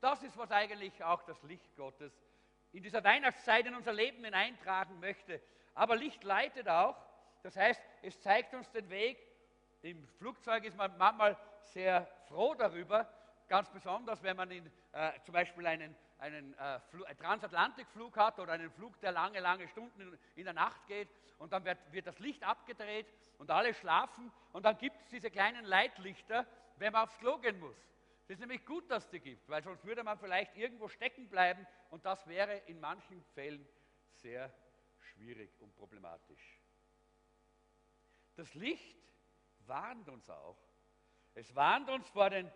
Das 0.00 0.22
ist, 0.22 0.36
was 0.36 0.50
eigentlich 0.50 1.02
auch 1.02 1.22
das 1.22 1.42
Licht 1.44 1.74
Gottes 1.76 2.12
in 2.72 2.82
dieser 2.82 3.02
Weihnachtszeit 3.04 3.66
in 3.66 3.74
unser 3.74 3.92
Leben 3.92 4.24
hineintragen 4.24 4.98
möchte. 5.00 5.40
Aber 5.74 5.96
Licht 5.96 6.24
leitet 6.24 6.68
auch, 6.68 6.96
das 7.42 7.56
heißt, 7.56 7.82
es 8.02 8.20
zeigt 8.20 8.54
uns 8.54 8.70
den 8.70 8.88
Weg. 8.90 9.18
Im 9.82 10.06
Flugzeug 10.18 10.64
ist 10.64 10.76
man 10.76 10.96
manchmal 10.98 11.36
sehr 11.72 12.06
froh 12.28 12.54
darüber, 12.54 13.08
ganz 13.48 13.70
besonders, 13.70 14.22
wenn 14.22 14.36
man 14.36 14.50
in, 14.50 14.70
äh, 14.92 15.12
zum 15.24 15.32
Beispiel 15.32 15.66
einen, 15.66 15.94
einen 16.18 16.54
äh, 16.58 17.14
Transatlantikflug 17.16 18.16
hat 18.16 18.38
oder 18.38 18.52
einen 18.52 18.70
Flug, 18.70 18.98
der 19.00 19.12
lange, 19.12 19.40
lange 19.40 19.68
Stunden 19.68 20.00
in, 20.00 20.18
in 20.36 20.44
der 20.44 20.54
Nacht 20.54 20.86
geht 20.86 21.08
und 21.38 21.52
dann 21.52 21.64
wird, 21.64 21.78
wird, 21.92 22.06
das 22.06 22.18
Licht 22.18 22.42
abgedreht 22.42 23.06
und 23.38 23.50
alle 23.50 23.74
schlafen 23.74 24.32
und 24.52 24.64
dann 24.64 24.78
gibt 24.78 25.00
es 25.02 25.08
diese 25.08 25.30
kleinen 25.30 25.64
Leitlichter, 25.64 26.46
wenn 26.78 26.92
man 26.92 27.04
aufs 27.04 27.18
Klo 27.18 27.38
gehen 27.38 27.58
muss. 27.60 27.76
Das 28.26 28.36
ist 28.36 28.40
nämlich 28.40 28.64
gut, 28.64 28.90
dass 28.90 29.04
es 29.04 29.10
die 29.10 29.20
gibt, 29.20 29.48
weil 29.48 29.62
sonst 29.62 29.84
würde 29.84 30.02
man 30.02 30.18
vielleicht 30.18 30.56
irgendwo 30.56 30.88
stecken 30.88 31.28
bleiben 31.28 31.66
und 31.90 32.06
das 32.06 32.26
wäre 32.26 32.56
in 32.66 32.80
manchen 32.80 33.22
Fällen 33.34 33.66
sehr 34.14 34.52
schwierig 34.98 35.50
und 35.60 35.74
problematisch. 35.76 36.60
Das 38.36 38.54
Licht 38.54 38.96
warnt 39.66 40.08
uns 40.08 40.28
auch. 40.30 40.56
Es 41.34 41.54
warnt 41.54 41.90
uns 41.90 42.08
vor 42.08 42.30
den 42.30 42.50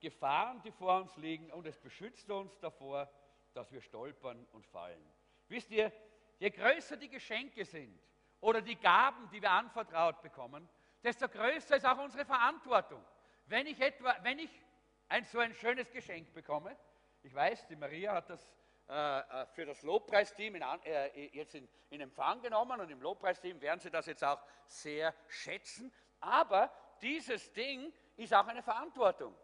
Gefahren, 0.00 0.60
die 0.62 0.70
vor 0.70 1.00
uns 1.00 1.16
liegen 1.16 1.50
und 1.52 1.66
es 1.66 1.78
beschützt 1.78 2.30
uns 2.30 2.58
davor, 2.60 3.10
dass 3.54 3.72
wir 3.72 3.80
stolpern 3.80 4.46
und 4.52 4.66
fallen. 4.66 5.02
Wisst 5.48 5.70
ihr, 5.70 5.90
je 6.38 6.50
größer 6.50 6.96
die 6.96 7.08
Geschenke 7.08 7.64
sind 7.64 7.98
oder 8.40 8.60
die 8.60 8.76
Gaben, 8.76 9.28
die 9.30 9.40
wir 9.40 9.50
anvertraut 9.50 10.20
bekommen, 10.22 10.68
desto 11.02 11.28
größer 11.28 11.76
ist 11.76 11.86
auch 11.86 11.98
unsere 11.98 12.24
Verantwortung. 12.24 13.04
Wenn 13.46 13.66
ich, 13.66 13.80
etwa, 13.80 14.14
wenn 14.22 14.38
ich 14.38 14.50
ein, 15.08 15.24
so 15.24 15.38
ein 15.38 15.54
schönes 15.54 15.90
Geschenk 15.90 16.32
bekomme, 16.34 16.76
ich 17.22 17.34
weiß, 17.34 17.66
die 17.66 17.76
Maria 17.76 18.12
hat 18.12 18.30
das 18.30 18.54
äh, 18.88 19.20
äh 19.20 19.46
für 19.46 19.64
das 19.64 19.82
Lobpreisteam 19.82 20.54
in, 20.54 20.62
äh, 20.62 21.26
jetzt 21.28 21.54
in, 21.54 21.68
in 21.90 22.02
Empfang 22.02 22.42
genommen 22.42 22.78
und 22.80 22.90
im 22.90 23.00
Lobpreisteam 23.00 23.60
werden 23.60 23.80
sie 23.80 23.90
das 23.90 24.06
jetzt 24.06 24.22
auch 24.22 24.40
sehr 24.66 25.14
schätzen. 25.28 25.92
Aber 26.20 26.70
dieses 27.00 27.52
Ding 27.52 27.92
ist 28.18 28.34
auch 28.34 28.46
eine 28.46 28.62
Verantwortung. 28.62 29.34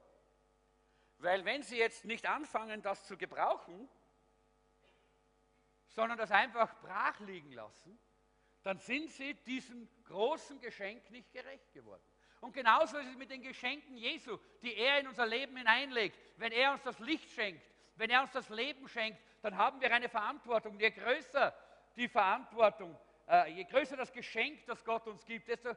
Weil 1.18 1.44
wenn 1.44 1.62
Sie 1.62 1.78
jetzt 1.78 2.04
nicht 2.04 2.26
anfangen, 2.26 2.82
das 2.82 3.06
zu 3.06 3.16
gebrauchen, 3.16 3.88
sondern 5.88 6.18
das 6.18 6.32
einfach 6.32 6.80
brach 6.80 7.18
liegen 7.20 7.52
lassen, 7.52 7.98
dann 8.62 8.78
sind 8.78 9.10
Sie 9.10 9.34
diesem 9.34 9.88
großen 10.04 10.60
Geschenk 10.60 11.08
nicht 11.10 11.32
gerecht 11.32 11.72
geworden. 11.72 12.02
Und 12.40 12.52
genauso 12.52 12.98
ist 12.98 13.08
es 13.08 13.16
mit 13.16 13.30
den 13.30 13.42
Geschenken 13.42 13.96
Jesu, 13.96 14.38
die 14.60 14.74
er 14.74 15.00
in 15.00 15.06
unser 15.06 15.24
Leben 15.24 15.56
hineinlegt. 15.56 16.18
Wenn 16.36 16.52
er 16.52 16.72
uns 16.72 16.82
das 16.82 16.98
Licht 16.98 17.30
schenkt, 17.30 17.64
wenn 17.96 18.10
er 18.10 18.22
uns 18.22 18.32
das 18.32 18.48
Leben 18.48 18.88
schenkt, 18.88 19.18
dann 19.40 19.56
haben 19.56 19.80
wir 19.80 19.92
eine 19.92 20.08
Verantwortung. 20.08 20.78
Je 20.80 20.90
größer 20.90 21.54
die 21.96 22.08
Verantwortung, 22.08 22.98
äh, 23.28 23.52
je 23.52 23.64
größer 23.64 23.96
das 23.96 24.12
Geschenk, 24.12 24.66
das 24.66 24.84
Gott 24.84 25.06
uns 25.06 25.24
gibt, 25.24 25.48
desto 25.48 25.74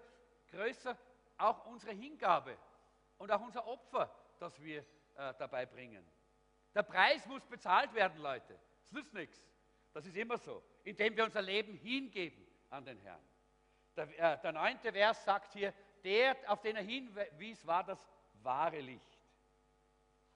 größer 0.50 0.98
auch 1.38 1.66
unsere 1.68 1.94
Hingabe 1.94 2.58
und 3.18 3.32
auch 3.32 3.42
unser 3.42 3.66
Opfer, 3.68 4.14
das 4.40 4.62
wir 4.62 4.80
äh, 4.80 5.34
dabei 5.38 5.66
bringen. 5.66 6.06
Der 6.74 6.84
Preis 6.84 7.26
muss 7.26 7.46
bezahlt 7.46 7.94
werden, 7.94 8.22
Leute. 8.22 8.58
Es 8.86 8.92
nützt 8.92 9.14
nichts. 9.14 9.42
Das 9.94 10.06
ist 10.06 10.16
immer 10.16 10.38
so, 10.38 10.64
indem 10.84 11.16
wir 11.16 11.24
unser 11.24 11.42
Leben 11.42 11.74
hingeben 11.74 12.46
an 12.70 12.86
den 12.86 13.00
Herrn. 13.00 13.24
Der, 13.96 14.08
äh, 14.20 14.42
der 14.42 14.52
neunte 14.52 14.92
Vers 14.92 15.24
sagt 15.24 15.54
hier, 15.54 15.74
der, 16.04 16.36
auf 16.48 16.62
den 16.62 16.76
er 16.76 16.84
hinwies, 16.84 17.66
war 17.66 17.84
das 17.84 18.00
wahre 18.44 18.80
Licht. 18.80 19.18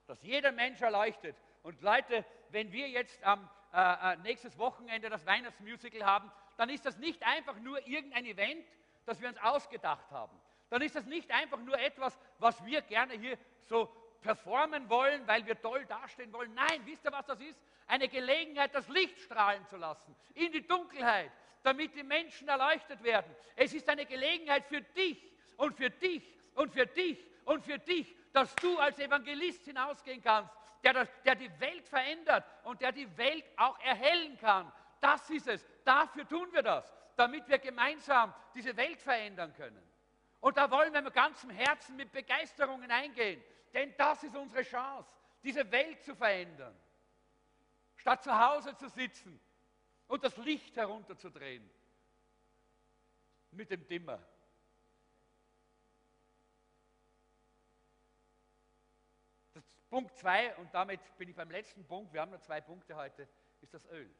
Das 0.08 0.22
jeder 0.24 0.52
Mensch 0.52 0.82
erleuchtet. 0.82 1.36
Und 1.62 1.82
Leute, 1.82 2.26
wenn 2.50 2.72
wir 2.72 2.89
jetzt 2.89 3.24
am 3.24 3.48
äh, 3.72 4.13
äh, 4.13 4.17
nächstes 4.17 4.58
Wochenende 4.58 5.10
das 5.10 5.26
Weihnachtsmusical 5.26 6.04
haben, 6.04 6.32
dann 6.58 6.70
ist 6.70 6.86
das 6.86 6.98
nicht 6.98 7.24
einfach 7.24 7.58
nur 7.60 7.86
irgendein 7.88 8.26
Event, 8.26 8.65
das 9.06 9.22
wir 9.22 9.30
uns 9.30 9.38
ausgedacht 9.38 10.10
haben. 10.12 10.40
Dann 10.71 10.81
ist 10.81 10.95
das 10.95 11.05
nicht 11.05 11.29
einfach 11.29 11.60
nur 11.60 11.77
etwas, 11.77 12.17
was 12.39 12.65
wir 12.65 12.81
gerne 12.81 13.13
hier 13.13 13.38
so 13.65 13.93
performen 14.21 14.89
wollen, 14.89 15.27
weil 15.27 15.45
wir 15.45 15.60
toll 15.60 15.86
dastehen 15.86 16.31
wollen. 16.31 16.53
Nein, 16.53 16.81
wisst 16.86 17.03
ihr, 17.03 17.12
was 17.12 17.25
das 17.25 17.41
ist? 17.41 17.60
Eine 17.88 18.07
Gelegenheit, 18.07 18.73
das 18.73 18.88
Licht 18.88 19.19
strahlen 19.19 19.65
zu 19.67 19.75
lassen 19.75 20.15
in 20.34 20.49
die 20.53 20.65
Dunkelheit, 20.65 21.29
damit 21.62 21.93
die 21.93 22.03
Menschen 22.03 22.47
erleuchtet 22.47 23.03
werden. 23.03 23.36
Es 23.57 23.73
ist 23.73 23.89
eine 23.89 24.05
Gelegenheit 24.05 24.65
für 24.65 24.79
dich 24.79 25.21
und 25.57 25.75
für 25.75 25.89
dich 25.89 26.23
und 26.55 26.71
für 26.71 26.86
dich 26.86 27.19
und 27.43 27.65
für 27.65 27.77
dich, 27.77 28.15
dass 28.31 28.55
du 28.55 28.77
als 28.77 28.97
Evangelist 28.97 29.65
hinausgehen 29.65 30.23
kannst, 30.23 30.55
der, 30.86 30.93
das, 30.93 31.10
der 31.25 31.36
die 31.36 31.51
Welt 31.60 31.86
verändert 31.86 32.45
und 32.63 32.79
der 32.79 32.93
die 32.93 33.17
Welt 33.17 33.43
auch 33.57 33.77
erhellen 33.81 34.38
kann. 34.38 34.71
Das 35.01 35.29
ist 35.29 35.49
es. 35.49 35.67
Dafür 35.84 36.25
tun 36.25 36.47
wir 36.53 36.63
das, 36.63 36.93
damit 37.17 37.45
wir 37.49 37.57
gemeinsam 37.57 38.34
diese 38.55 38.77
Welt 38.77 39.01
verändern 39.01 39.53
können. 39.53 39.90
Und 40.41 40.58
da 40.58 40.69
wollen 40.69 40.91
wir 40.91 41.01
mit 41.01 41.13
ganzem 41.13 41.51
Herzen, 41.51 41.95
mit 41.95 42.12
Begeisterung 42.12 42.82
hineingehen. 42.82 43.41
Denn 43.73 43.93
das 43.97 44.23
ist 44.23 44.36
unsere 44.36 44.63
Chance, 44.63 45.15
diese 45.43 45.71
Welt 45.71 46.04
zu 46.04 46.15
verändern. 46.15 46.75
Statt 47.95 48.23
zu 48.23 48.38
Hause 48.38 48.75
zu 48.75 48.89
sitzen 48.89 49.39
und 50.08 50.23
das 50.23 50.36
Licht 50.38 50.75
herunterzudrehen 50.75 51.69
mit 53.51 53.69
dem 53.69 53.88
Dimmer. 53.88 54.19
Das 59.54 59.63
Punkt 59.89 60.17
2, 60.17 60.56
und 60.56 60.73
damit 60.73 60.99
bin 61.17 61.30
ich 61.30 61.36
beim 61.36 61.51
letzten 61.51 61.86
Punkt, 61.86 62.13
wir 62.13 62.21
haben 62.21 62.32
nur 62.32 62.41
zwei 62.41 62.62
Punkte 62.62 62.95
heute, 62.95 63.27
ist 63.62 63.73
das 63.75 63.86
Öl. 63.86 64.12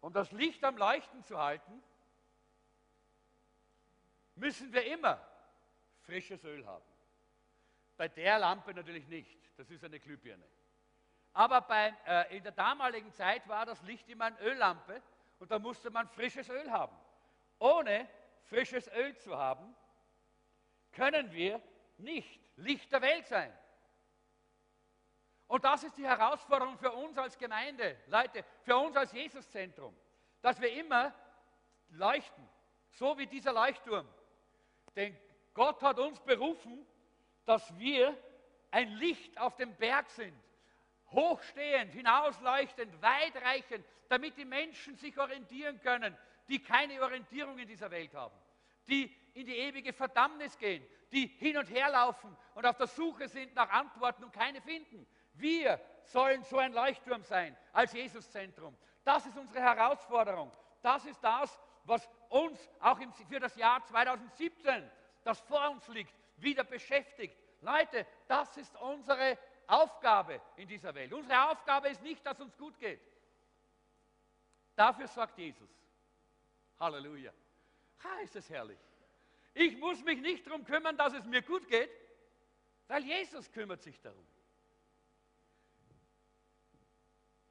Um 0.00 0.12
das 0.12 0.30
Licht 0.30 0.62
am 0.62 0.76
Leuchten 0.76 1.24
zu 1.24 1.38
halten, 1.38 1.82
müssen 4.34 4.72
wir 4.72 4.84
immer 4.86 5.20
frisches 6.00 6.44
Öl 6.44 6.66
haben. 6.66 6.84
Bei 7.96 8.08
der 8.08 8.38
Lampe 8.38 8.74
natürlich 8.74 9.06
nicht, 9.08 9.38
das 9.56 9.70
ist 9.70 9.84
eine 9.84 10.00
Glühbirne. 10.00 10.46
Aber 11.34 11.60
bei, 11.62 11.94
äh, 12.06 12.36
in 12.36 12.42
der 12.42 12.52
damaligen 12.52 13.12
Zeit 13.12 13.46
war 13.48 13.64
das 13.64 13.82
Licht 13.82 14.08
immer 14.08 14.26
eine 14.26 14.40
Öllampe 14.40 15.02
und 15.38 15.50
da 15.50 15.58
musste 15.58 15.90
man 15.90 16.08
frisches 16.08 16.48
Öl 16.48 16.70
haben. 16.70 16.96
Ohne 17.58 18.08
frisches 18.44 18.88
Öl 18.88 19.16
zu 19.16 19.36
haben, 19.36 19.74
können 20.92 21.32
wir 21.32 21.60
nicht 21.98 22.40
Licht 22.56 22.92
der 22.92 23.00
Welt 23.00 23.26
sein. 23.26 23.56
Und 25.46 25.64
das 25.64 25.84
ist 25.84 25.96
die 25.98 26.06
Herausforderung 26.06 26.78
für 26.78 26.92
uns 26.92 27.16
als 27.18 27.36
Gemeinde, 27.36 27.98
Leute, 28.06 28.44
für 28.62 28.76
uns 28.76 28.96
als 28.96 29.12
Jesuszentrum, 29.12 29.94
dass 30.40 30.60
wir 30.60 30.72
immer 30.72 31.14
leuchten, 31.90 32.48
so 32.90 33.16
wie 33.18 33.26
dieser 33.26 33.52
Leuchtturm. 33.52 34.08
Denn 34.96 35.16
Gott 35.54 35.82
hat 35.82 35.98
uns 35.98 36.20
berufen, 36.20 36.86
dass 37.44 37.76
wir 37.78 38.16
ein 38.70 38.88
Licht 38.92 39.38
auf 39.38 39.56
dem 39.56 39.74
Berg 39.76 40.08
sind, 40.10 40.34
hochstehend, 41.10 41.92
hinausleuchtend, 41.92 43.02
weitreichend, 43.02 43.84
damit 44.08 44.36
die 44.36 44.44
Menschen 44.44 44.96
sich 44.96 45.18
orientieren 45.18 45.80
können, 45.80 46.16
die 46.48 46.62
keine 46.62 47.00
Orientierung 47.02 47.58
in 47.58 47.68
dieser 47.68 47.90
Welt 47.90 48.14
haben, 48.14 48.36
die 48.88 49.14
in 49.34 49.46
die 49.46 49.56
ewige 49.56 49.92
Verdammnis 49.92 50.56
gehen, 50.58 50.84
die 51.12 51.26
hin 51.26 51.56
und 51.56 51.70
her 51.70 51.90
laufen 51.90 52.36
und 52.54 52.66
auf 52.66 52.76
der 52.76 52.86
Suche 52.86 53.28
sind 53.28 53.54
nach 53.54 53.70
Antworten 53.70 54.24
und 54.24 54.32
keine 54.32 54.60
finden. 54.60 55.06
Wir 55.34 55.80
sollen 56.04 56.42
so 56.44 56.58
ein 56.58 56.72
Leuchtturm 56.72 57.22
sein 57.22 57.56
als 57.72 57.92
Jesuszentrum. 57.92 58.76
Das 59.04 59.26
ist 59.26 59.36
unsere 59.36 59.60
Herausforderung. 59.60 60.52
Das 60.80 61.04
ist 61.04 61.22
das, 61.22 61.58
was 61.84 62.08
uns 62.32 62.58
auch 62.80 62.98
für 63.28 63.40
das 63.40 63.54
Jahr 63.56 63.84
2017, 63.84 64.90
das 65.22 65.38
vor 65.40 65.70
uns 65.70 65.86
liegt, 65.88 66.14
wieder 66.38 66.64
beschäftigt. 66.64 67.36
Leute, 67.60 68.06
das 68.26 68.56
ist 68.56 68.74
unsere 68.80 69.38
Aufgabe 69.66 70.40
in 70.56 70.66
dieser 70.66 70.94
Welt. 70.94 71.12
Unsere 71.12 71.50
Aufgabe 71.50 71.88
ist 71.88 72.02
nicht, 72.02 72.24
dass 72.24 72.40
uns 72.40 72.56
gut 72.56 72.78
geht. 72.78 73.00
Dafür 74.74 75.06
sagt 75.06 75.38
Jesus. 75.38 75.68
Halleluja. 76.80 77.32
Ha, 78.02 78.20
ist 78.22 78.34
es 78.34 78.48
herrlich. 78.48 78.78
Ich 79.54 79.76
muss 79.76 80.02
mich 80.02 80.20
nicht 80.20 80.46
darum 80.46 80.64
kümmern, 80.64 80.96
dass 80.96 81.12
es 81.12 81.24
mir 81.26 81.42
gut 81.42 81.68
geht, 81.68 81.90
weil 82.88 83.04
Jesus 83.04 83.52
kümmert 83.52 83.82
sich 83.82 84.00
darum. 84.00 84.26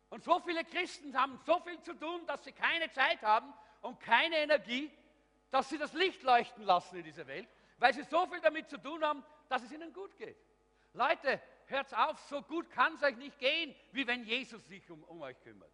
Und 0.10 0.24
so 0.24 0.39
viele 0.39 0.65
Christen 0.65 1.17
haben 1.17 1.39
so 1.46 1.60
viel 1.62 1.80
zu 1.84 1.94
tun, 1.94 2.26
dass 2.26 2.44
sie 2.44 2.52
keine 2.52 2.91
Zeit 2.91 3.22
haben 3.22 3.54
und 3.82 4.00
keine 4.00 4.38
Energie, 4.38 4.91
dass 5.50 5.70
sie 5.70 5.78
das 5.78 5.94
Licht 5.94 6.24
leuchten 6.24 6.63
lassen 6.63 6.98
in 6.98 7.04
dieser 7.04 7.28
Welt, 7.28 7.48
weil 7.78 7.94
sie 7.94 8.04
so 8.04 8.26
viel 8.28 8.39
damit 8.39 8.70
zu 8.70 8.78
tun 8.78 9.04
haben, 9.04 9.24
dass 9.50 9.63
es 9.63 9.72
ihnen 9.72 9.91
gut 9.94 10.15
geht. 10.17 10.38
Leute, 10.94 11.41
hört 11.67 11.94
auf, 11.94 12.20
so 12.22 12.41
gut 12.41 12.70
kann 12.72 12.96
es 12.96 13.04
euch 13.04 13.15
nicht 13.17 13.38
gehen, 13.39 13.76
wie 13.91 14.06
wenn 14.06 14.24
Jesus 14.24 14.65
sich 14.67 14.89
um, 14.89 15.04
um 15.06 15.22
euch 15.22 15.39
kümmert. 15.41 15.72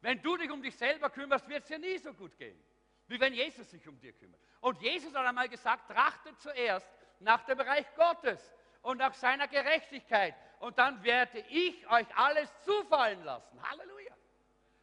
Wenn 0.00 0.20
du 0.20 0.36
dich 0.36 0.50
um 0.50 0.62
dich 0.62 0.76
selber 0.76 1.08
kümmerst, 1.08 1.48
wird 1.48 1.62
es 1.62 1.68
dir 1.68 1.78
nie 1.78 1.98
so 1.98 2.12
gut 2.12 2.36
gehen, 2.36 2.58
wie 3.06 3.18
wenn 3.18 3.32
Jesus 3.32 3.70
sich 3.70 3.86
um 3.88 3.98
dir 4.00 4.12
kümmert. 4.12 4.40
Und 4.60 4.80
Jesus 4.82 5.14
hat 5.14 5.24
einmal 5.26 5.48
gesagt, 5.48 5.90
trachtet 5.90 6.38
zuerst 6.40 6.86
nach 7.20 7.44
dem 7.44 7.60
Reich 7.60 7.86
Gottes 7.96 8.52
und 8.82 8.98
nach 8.98 9.14
seiner 9.14 9.48
Gerechtigkeit. 9.48 10.34
Und 10.60 10.78
dann 10.78 11.02
werde 11.02 11.40
ich 11.48 11.88
euch 11.90 12.06
alles 12.16 12.50
zufallen 12.62 13.22
lassen. 13.24 13.62
Halleluja. 13.62 14.14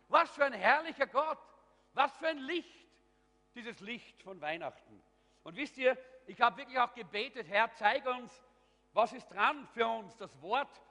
Was 0.08 0.32
für 0.32 0.46
ein 0.46 0.54
herrlicher 0.54 1.08
Gott. 1.08 1.38
Was 1.94 2.16
für 2.18 2.28
ein 2.28 2.40
Licht. 2.40 2.88
Dieses 3.54 3.82
Licht 3.82 4.24
von 4.24 4.40
Weihnachten. 4.40 5.04
Und 5.44 5.58
wisst 5.58 5.78
ihr, 5.78 5.98
ich 6.26 6.40
habe 6.40 6.58
wirklich 6.58 6.80
auch 6.80 6.94
gebetet, 6.94 7.48
Herr, 7.50 7.70
zeige 7.74 8.10
uns, 8.12 8.42
was 8.94 9.12
ist 9.12 9.28
dran 9.28 9.68
für 9.74 9.88
uns, 9.88 10.16
das 10.16 10.42
Wort 10.42 10.82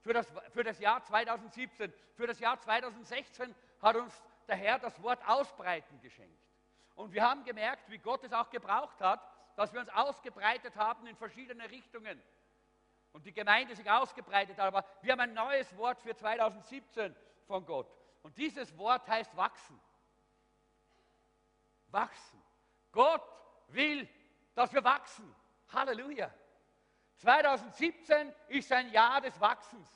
für 0.00 0.12
das, 0.12 0.26
für 0.50 0.64
das 0.64 0.78
Jahr 0.78 1.02
2017. 1.02 1.92
Für 2.14 2.26
das 2.26 2.40
Jahr 2.40 2.58
2016 2.58 3.54
hat 3.80 3.96
uns 3.96 4.22
der 4.46 4.56
Herr 4.56 4.78
das 4.78 5.00
Wort 5.02 5.20
Ausbreiten 5.28 6.00
geschenkt. 6.00 6.42
Und 6.94 7.12
wir 7.12 7.22
haben 7.22 7.44
gemerkt, 7.44 7.88
wie 7.90 7.98
Gott 7.98 8.24
es 8.24 8.32
auch 8.32 8.50
gebraucht 8.50 9.00
hat, 9.00 9.20
dass 9.56 9.72
wir 9.72 9.80
uns 9.80 9.90
ausgebreitet 9.90 10.76
haben 10.76 11.06
in 11.06 11.16
verschiedene 11.16 11.70
Richtungen. 11.70 12.20
Und 13.12 13.26
die 13.26 13.32
Gemeinde 13.32 13.74
sich 13.74 13.90
ausgebreitet 13.90 14.58
hat. 14.58 14.66
Aber 14.66 14.84
wir 15.02 15.12
haben 15.12 15.20
ein 15.20 15.34
neues 15.34 15.76
Wort 15.76 16.00
für 16.00 16.14
2017 16.14 17.14
von 17.46 17.64
Gott. 17.64 17.92
Und 18.22 18.36
dieses 18.36 18.76
Wort 18.76 19.06
heißt 19.08 19.36
wachsen. 19.36 19.80
Wachsen. 21.90 22.42
Gott 22.92 23.22
will, 23.68 24.08
dass 24.54 24.72
wir 24.72 24.82
wachsen. 24.84 25.34
Halleluja. 25.72 26.32
2017 27.16 28.32
ist 28.48 28.72
ein 28.72 28.90
Jahr 28.92 29.20
des 29.20 29.38
Wachsens. 29.40 29.88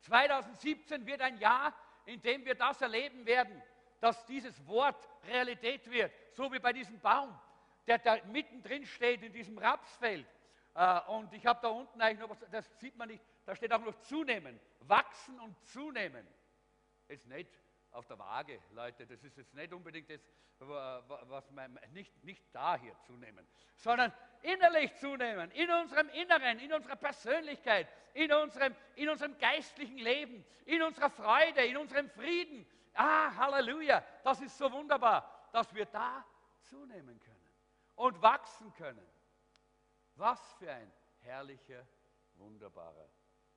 2017 0.00 1.06
wird 1.06 1.20
ein 1.20 1.38
Jahr, 1.38 1.72
in 2.04 2.20
dem 2.20 2.44
wir 2.44 2.54
das 2.54 2.80
erleben 2.80 3.24
werden, 3.24 3.62
dass 4.00 4.24
dieses 4.26 4.66
Wort 4.66 5.08
Realität 5.26 5.90
wird, 5.90 6.12
so 6.32 6.52
wie 6.52 6.58
bei 6.58 6.72
diesem 6.72 7.00
Baum, 7.00 7.38
der 7.86 7.98
da 7.98 8.18
mittendrin 8.26 8.84
steht 8.84 9.22
in 9.22 9.32
diesem 9.32 9.56
Rapsfeld. 9.56 10.26
Äh, 10.74 11.00
und 11.08 11.32
ich 11.32 11.46
habe 11.46 11.60
da 11.62 11.68
unten 11.68 12.00
eigentlich 12.00 12.28
noch 12.28 12.36
das 12.50 12.78
sieht 12.80 12.96
man 12.96 13.08
nicht, 13.08 13.24
da 13.46 13.54
steht 13.54 13.72
auch 13.72 13.80
noch 13.80 13.98
zunehmen, 14.00 14.60
wachsen 14.80 15.38
und 15.40 15.56
zunehmen. 15.66 16.26
Ist 17.08 17.26
nicht 17.26 17.50
auf 17.94 18.06
der 18.06 18.18
Waage, 18.18 18.60
Leute, 18.72 19.06
das 19.06 19.22
ist 19.22 19.36
jetzt 19.36 19.54
nicht 19.54 19.72
unbedingt 19.72 20.10
das, 20.10 20.20
was 20.58 21.50
man 21.50 21.78
nicht, 21.92 22.22
nicht 22.24 22.44
da 22.52 22.76
hier 22.76 22.96
zunehmen, 23.06 23.46
sondern 23.76 24.12
innerlich 24.42 24.94
zunehmen, 24.96 25.50
in 25.52 25.70
unserem 25.70 26.08
Inneren, 26.10 26.58
in 26.58 26.72
unserer 26.72 26.96
Persönlichkeit, 26.96 27.88
in 28.12 28.32
unserem, 28.32 28.74
in 28.96 29.08
unserem 29.08 29.38
geistlichen 29.38 29.98
Leben, 29.98 30.44
in 30.66 30.82
unserer 30.82 31.10
Freude, 31.10 31.64
in 31.64 31.76
unserem 31.76 32.10
Frieden. 32.10 32.66
Ah, 32.94 33.34
Halleluja, 33.36 34.04
das 34.24 34.40
ist 34.40 34.58
so 34.58 34.70
wunderbar, 34.72 35.48
dass 35.52 35.72
wir 35.74 35.86
da 35.86 36.24
zunehmen 36.62 37.20
können 37.20 37.52
und 37.94 38.20
wachsen 38.20 38.72
können. 38.74 39.06
Was 40.16 40.52
für 40.54 40.70
ein 40.70 40.92
herrlicher, 41.20 41.86
wunderbarer 42.34 43.08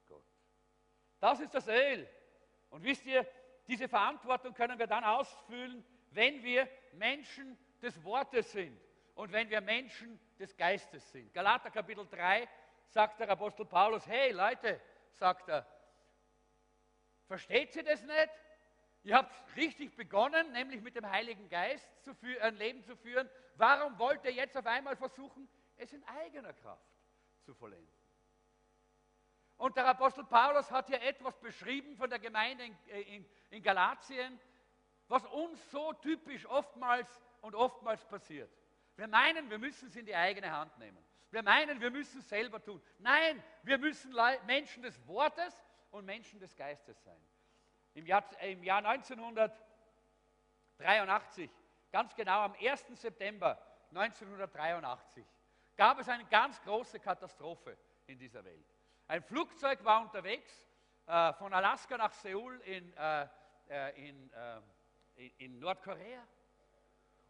Gott. 0.06 0.26
Das 1.20 1.40
ist 1.40 1.54
das 1.54 1.68
Öl. 1.68 2.08
Und 2.70 2.84
wisst 2.84 3.06
ihr, 3.06 3.26
diese 3.68 3.88
Verantwortung 3.88 4.54
können 4.54 4.80
wir 4.80 4.88
dann 4.88 5.04
ausfüllen, 5.04 5.86
wenn 6.12 6.44
wir 6.44 6.68
Menschen 6.94 7.58
des 7.82 8.02
Wortes 8.04 8.52
sind 8.52 8.80
und 9.16 9.32
wenn 9.32 9.50
wir 9.50 9.62
Menschen 9.62 10.20
des 10.40 10.56
Geistes 10.56 11.12
sind. 11.12 11.34
Galater 11.34 11.70
Kapitel 11.70 12.08
3 12.08 12.48
sagt 12.88 13.20
der 13.20 13.30
Apostel 13.30 13.66
Paulus, 13.66 14.08
hey 14.08 14.32
Leute, 14.32 14.80
sagt 15.12 15.50
er, 15.50 15.66
versteht 17.28 17.76
ihr 17.76 17.84
das 17.84 18.02
nicht? 18.04 18.30
Ihr 19.04 19.16
habt 19.16 19.56
richtig 19.56 19.96
begonnen, 19.96 20.52
nämlich 20.52 20.82
mit 20.82 20.96
dem 20.96 21.10
Heiligen 21.10 21.50
Geist 21.50 21.88
zu 22.04 22.16
ein 22.42 22.56
Leben 22.56 22.84
zu 22.84 22.96
führen. 22.96 23.30
Warum 23.56 23.98
wollt 24.00 24.24
ihr 24.26 24.34
jetzt 24.34 24.58
auf 24.58 24.66
einmal 24.66 24.96
versuchen, 24.96 25.48
es 25.78 25.94
in 25.94 26.04
eigener 26.06 26.54
Kraft 26.54 26.88
zu 27.44 27.54
vollenden? 27.54 27.97
Und 29.58 29.76
der 29.76 29.88
Apostel 29.88 30.24
Paulus 30.24 30.72
hat 30.72 30.88
hier 30.88 31.02
etwas 31.02 31.38
beschrieben 31.40 31.98
von 31.98 32.10
der 32.10 32.20
Gemeinde 32.20 32.64
in, 32.66 32.78
in, 32.88 33.26
in 33.50 33.62
Galatien, 33.64 34.40
was 35.08 35.26
uns 35.26 35.72
so 35.72 35.94
typisch 35.94 36.46
oftmals 36.46 37.10
und 37.42 37.56
oftmals 37.56 38.06
passiert. 38.06 38.52
Wir 38.96 39.08
meinen, 39.08 39.50
wir 39.50 39.58
müssen 39.58 39.88
es 39.88 39.96
in 39.96 40.06
die 40.06 40.16
eigene 40.16 40.52
Hand 40.52 40.78
nehmen. 40.78 41.04
Wir 41.32 41.42
meinen, 41.44 41.80
wir 41.82 41.92
müssen 41.92 42.20
es 42.20 42.30
selber 42.30 42.64
tun. 42.64 42.82
Nein, 43.00 43.44
wir 43.64 43.78
müssen 43.78 44.16
Menschen 44.46 44.84
des 44.84 45.06
Wortes 45.08 45.54
und 45.92 46.06
Menschen 46.06 46.40
des 46.40 46.56
Geistes 46.56 47.04
sein. 47.04 47.22
Im 47.94 48.06
Jahr, 48.06 48.24
im 48.42 48.64
Jahr 48.64 48.86
1983, 48.86 51.50
ganz 51.92 52.16
genau 52.16 52.40
am 52.42 52.54
1. 52.54 52.86
September 52.94 53.62
1983, 53.90 55.26
gab 55.76 56.00
es 56.00 56.08
eine 56.10 56.26
ganz 56.26 56.62
große 56.62 57.00
Katastrophe 57.00 57.76
in 58.06 58.20
dieser 58.20 58.44
Welt. 58.44 58.77
Ein 59.08 59.24
Flugzeug 59.24 59.84
war 59.86 60.02
unterwegs 60.02 60.52
äh, 61.06 61.34
von 61.34 61.54
Alaska 61.54 61.98
nach 61.98 62.12
Seoul 62.12 62.60
in, 62.66 62.94
äh, 62.98 63.28
äh 63.70 64.10
in, 64.10 64.34
äh, 64.34 64.62
in, 65.16 65.32
in 65.38 65.60
Nordkorea. 65.60 66.28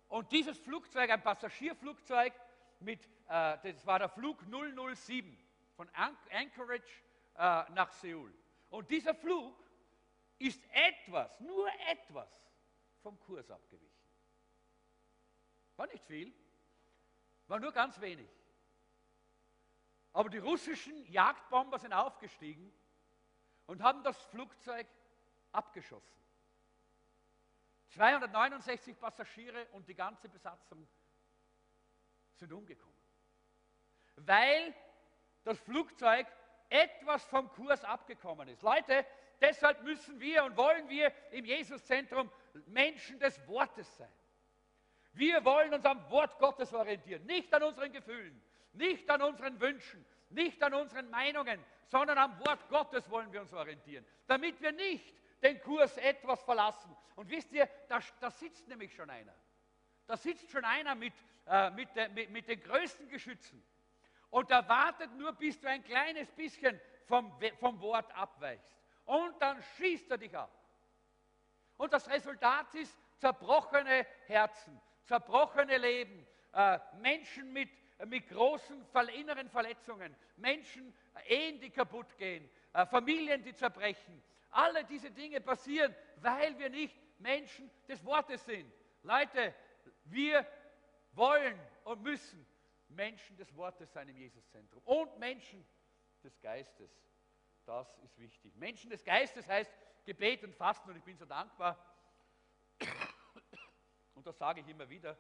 Und 0.08 0.32
dieses 0.32 0.58
Flugzeug, 0.58 1.10
ein 1.12 1.22
Passagierflugzeug, 1.22 2.34
mit, 2.80 3.06
äh, 3.28 3.58
das 3.64 3.86
war 3.86 4.00
der 4.00 4.10
Flug 4.10 4.44
007 4.96 5.38
von 5.76 5.88
Anchorage 5.94 7.04
äh, 7.36 7.72
nach 7.74 7.92
Seoul. 7.92 8.34
Und 8.70 8.90
dieser 8.90 9.14
Flug 9.14 9.56
ist 10.40 10.62
etwas, 10.72 11.40
nur 11.40 11.68
etwas 11.92 12.30
vom 13.04 13.20
Kurs 13.20 13.50
abgewichen. 13.52 13.88
War 15.76 15.88
nicht 15.88 16.04
viel, 16.06 16.34
war 17.48 17.60
nur 17.60 17.72
ganz 17.72 18.00
wenig. 18.02 18.28
Aber 20.18 20.32
die 20.32 20.40
russischen 20.40 21.06
Jagdbomber 21.12 21.78
sind 21.78 21.94
aufgestiegen 21.94 22.74
und 23.68 23.84
haben 23.84 24.04
das 24.04 24.18
Flugzeug 24.18 24.88
abgeschossen. 25.52 26.20
269 27.90 29.00
Passagiere 29.00 29.68
und 29.74 29.88
die 29.88 29.94
ganze 29.94 30.28
Besatzung 30.28 30.88
sind 32.34 32.52
umgekommen. 32.52 32.98
Weil 34.16 34.74
das 35.44 35.60
Flugzeug 35.60 36.26
etwas 36.70 37.24
vom 37.26 37.48
Kurs 37.52 37.84
abgekommen 37.84 38.48
ist. 38.48 38.64
Leute, 38.64 39.06
deshalb 39.40 39.84
müssen 39.84 40.20
wir 40.20 40.46
und 40.46 40.58
wollen 40.58 40.90
wir 40.90 41.14
im 41.30 41.46
Jesuszentrum 41.46 42.32
Menschen 42.66 43.20
des 43.20 43.48
Wortes 43.48 43.98
sein. 43.98 44.12
Wir 45.14 45.46
wollen 45.46 45.76
uns 45.76 45.86
am 45.86 46.10
Wort 46.10 46.40
Gottes 46.40 46.74
orientieren, 46.74 47.24
nicht 47.28 47.54
an 47.54 47.62
unseren 47.62 47.92
Gefühlen, 47.92 48.42
nicht 48.78 49.10
an 49.10 49.22
unseren 49.22 49.60
Wünschen, 49.60 50.06
nicht 50.30 50.62
an 50.64 50.74
unseren 50.74 51.10
Meinungen, 51.10 51.64
sondern 51.86 52.18
am 52.18 52.40
Wort 52.40 52.68
Gottes 52.70 53.10
wollen 53.10 53.32
wir 53.32 53.42
uns 53.42 53.54
orientieren, 53.54 54.06
damit 54.28 54.62
wir 54.62 54.72
nicht 54.72 55.14
den 55.42 55.62
Kurs 55.62 55.98
etwas 55.98 56.42
verlassen. 56.44 56.96
Und 57.16 57.30
wisst 57.30 57.52
ihr, 57.54 57.68
da, 57.88 58.00
da 58.20 58.30
sitzt 58.32 58.68
nämlich 58.68 58.94
schon 58.94 59.10
einer. 59.10 59.34
Da 60.06 60.18
sitzt 60.18 60.50
schon 60.50 60.66
einer 60.66 60.96
mit, 60.96 61.14
äh, 61.48 61.70
mit, 61.72 61.96
de, 61.96 62.10
mit, 62.10 62.30
mit 62.30 62.48
den 62.48 62.62
größten 62.62 63.10
Geschützen. 63.10 63.64
Und 64.30 64.52
er 64.52 64.68
wartet 64.68 65.12
nur, 65.16 65.34
bis 65.34 65.60
du 65.60 65.68
ein 65.70 65.84
kleines 65.84 66.30
bisschen 66.32 66.80
vom, 67.06 67.40
vom 67.60 67.80
Wort 67.82 68.14
abweichst. 68.16 68.76
Und 69.06 69.42
dann 69.42 69.62
schießt 69.78 70.12
er 70.12 70.18
dich 70.18 70.36
ab. 70.38 70.52
Und 71.78 71.94
das 71.94 72.10
Resultat 72.10 72.74
ist 72.76 72.98
zerbrochene 73.20 74.06
Herzen, 74.26 74.80
zerbrochene 75.06 75.78
Leben, 75.78 76.28
äh, 76.54 76.80
Menschen 77.00 77.54
mit, 77.54 77.70
mit 78.06 78.28
großen 78.30 78.86
inneren 79.16 79.50
Verletzungen, 79.50 80.16
Menschen, 80.36 80.94
äh, 81.16 81.36
Ehen, 81.36 81.60
die 81.60 81.70
kaputt 81.70 82.16
gehen, 82.18 82.50
äh, 82.74 82.86
Familien, 82.86 83.44
die 83.44 83.56
zerbrechen, 83.56 84.22
alle 84.52 84.84
diese 84.86 85.12
Dinge 85.12 85.42
passieren, 85.42 85.96
weil 86.18 86.58
wir 86.60 86.70
nicht 86.70 86.96
Menschen 87.20 87.70
des 87.88 88.04
Wortes 88.06 88.46
sind. 88.46 88.72
Leute, 89.04 89.54
wir 90.06 90.46
wollen 91.14 91.60
und 91.84 92.04
müssen 92.04 92.46
Menschen 92.90 93.36
des 93.38 93.54
Wortes 93.56 93.92
sein 93.92 94.08
im 94.10 94.18
Jesuszentrum 94.18 94.82
und 94.86 95.18
Menschen 95.18 95.66
des 96.24 96.40
Geistes. 96.40 96.92
Das 97.66 97.98
ist 98.00 98.18
wichtig. 98.18 98.56
Menschen 98.56 98.90
des 98.90 99.04
Geistes 99.04 99.48
heißt 99.48 99.72
Gebet 100.06 100.44
und 100.44 100.56
Fasten 100.56 100.90
und 100.90 100.98
ich 100.98 101.04
bin 101.04 101.18
so 101.18 101.26
dankbar. 101.26 101.78
Und 104.16 104.26
das 104.26 104.38
sage 104.40 104.62
ich 104.62 104.68
immer 104.68 104.90
wieder. 104.90 105.16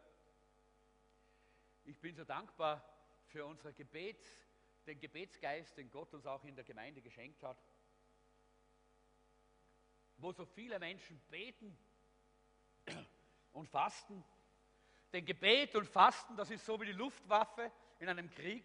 Ich 1.87 1.99
bin 1.99 2.15
so 2.15 2.23
dankbar 2.23 2.87
für 3.25 3.45
unsere 3.45 3.73
Gebets, 3.73 4.29
den 4.85 4.99
Gebetsgeist, 4.99 5.75
den 5.77 5.89
Gott 5.89 6.13
uns 6.13 6.25
auch 6.25 6.43
in 6.43 6.55
der 6.55 6.63
Gemeinde 6.63 7.01
geschenkt 7.01 7.41
hat 7.43 7.57
wo 10.17 10.31
so 10.31 10.45
viele 10.45 10.79
Menschen 10.79 11.19
beten 11.29 11.77
und 13.53 13.67
fasten. 13.69 14.23
Denn 15.13 15.25
Gebet 15.25 15.75
und 15.75 15.87
Fasten, 15.87 16.35
das 16.35 16.51
ist 16.51 16.65
so 16.65 16.79
wie 16.81 16.87
die 16.87 16.91
Luftwaffe 16.91 17.71
in 17.99 18.09
einem 18.09 18.29
Krieg. 18.29 18.63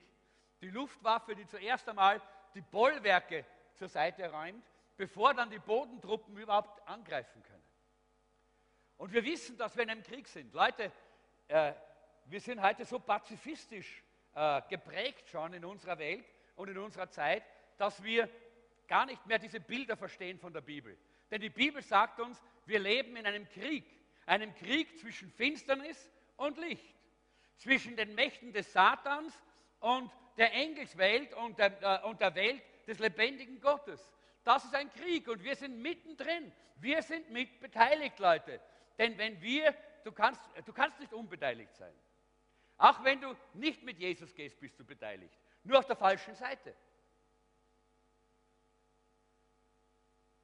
Die 0.61 0.71
Luftwaffe, 0.71 1.35
die 1.35 1.47
zuerst 1.47 1.89
einmal 1.89 2.21
die 2.55 2.61
Bollwerke 2.61 3.45
zur 3.75 3.89
Seite 3.89 4.31
räumt, 4.31 4.65
bevor 4.97 5.35
dann 5.35 5.51
die 5.51 5.59
Bodentruppen 5.59 6.37
überhaupt 6.37 6.87
angreifen 6.89 7.43
können. 7.43 7.63
Und 8.97 9.13
wir 9.13 9.25
wissen, 9.25 9.57
dass 9.57 9.77
wir 9.77 9.85
in 9.85 9.91
einem 9.91 10.03
Krieg 10.03 10.29
sind. 10.29 10.53
Leute, 10.53 10.93
äh, 11.49 11.73
wir 12.33 12.41
sind 12.41 12.63
heute 12.63 12.87
so 12.87 12.99
pazifistisch 12.99 14.03
äh, 14.35 14.63
geprägt 14.71 15.29
schon 15.29 15.53
in 15.53 15.67
unserer 15.67 15.99
Welt 15.99 16.25
und 16.57 16.71
in 16.71 16.79
unserer 16.79 17.11
Zeit, 17.11 17.45
dass 17.77 18.03
wir 18.03 18.27
gar 18.89 19.05
nicht 19.05 19.27
mehr 19.27 19.39
diese 19.39 19.61
Bilder 19.61 19.99
verstehen 19.99 20.39
von 20.39 20.51
der 20.51 20.63
Bibel. 20.63 20.97
Denn 21.31 21.43
die 21.43 21.51
Bibel 21.51 21.83
sagt 21.83 22.21
uns, 22.21 22.43
wir 22.65 22.79
leben 22.79 23.17
in 23.17 23.27
einem 23.27 23.47
Krieg, 23.51 23.85
einem 24.25 24.55
Krieg 24.55 24.99
zwischen 24.99 25.31
Finsternis 25.31 26.11
und 26.37 26.57
Licht, 26.57 26.97
zwischen 27.59 27.97
den 27.97 28.15
Mächten 28.15 28.55
des 28.55 28.73
Satans 28.73 29.39
und 29.81 30.11
der 30.39 30.55
Engelswelt 30.55 31.35
und 31.35 31.59
der, 31.59 31.83
äh, 31.83 32.09
und 32.09 32.19
der 32.23 32.35
Welt 32.35 32.63
des 32.87 32.99
lebendigen 32.99 33.61
Gottes. 33.61 34.11
Das 34.43 34.65
ist 34.65 34.75
ein 34.75 34.91
Krieg 34.95 35.29
und 35.29 35.45
wir 35.45 35.55
sind 35.55 35.83
mittendrin. 35.83 36.51
Wir 36.77 37.03
sind 37.03 37.31
mit 37.31 37.61
beteiligt, 37.61 38.19
Leute. 38.19 38.59
Denn 38.97 39.19
wenn 39.19 39.39
wir, 39.43 39.75
du 40.03 40.13
kannst, 40.13 40.41
du 40.65 40.73
kannst 40.73 40.99
nicht 40.99 41.13
unbeteiligt 41.13 41.75
sein. 41.77 41.93
Auch 42.83 43.05
wenn 43.05 43.21
du 43.21 43.37
nicht 43.55 43.85
mit 43.85 44.01
Jesus 44.01 44.35
gehst, 44.35 44.59
bist 44.59 44.77
du 44.77 44.85
beteiligt. 44.85 45.39
Nur 45.63 45.79
auf 45.79 45.87
der 45.87 45.95
falschen 45.95 46.35
Seite. 46.35 46.75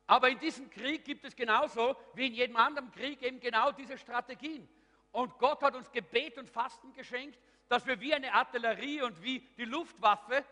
Aber 0.06 0.28
in 0.28 0.38
diesem 0.38 0.70
Krieg 0.70 1.04
gibt 1.04 1.24
es 1.24 1.34
genauso 1.34 1.96
wie 2.14 2.28
in 2.28 2.34
jedem 2.34 2.54
anderen 2.54 2.92
Krieg 2.92 3.20
eben 3.22 3.40
genau 3.40 3.72
diese 3.72 3.98
Strategien. 3.98 4.68
Und 5.10 5.36
Gott 5.38 5.60
hat 5.62 5.74
uns 5.74 5.90
Gebet 5.90 6.38
und 6.38 6.48
Fasten 6.48 6.92
geschenkt, 6.92 7.40
dass 7.68 7.84
wir 7.84 7.98
wie 7.98 8.14
eine 8.14 8.32
Artillerie 8.32 9.02
und 9.02 9.20
wie 9.20 9.40
die 9.56 9.64
Luftwaffe 9.64 10.44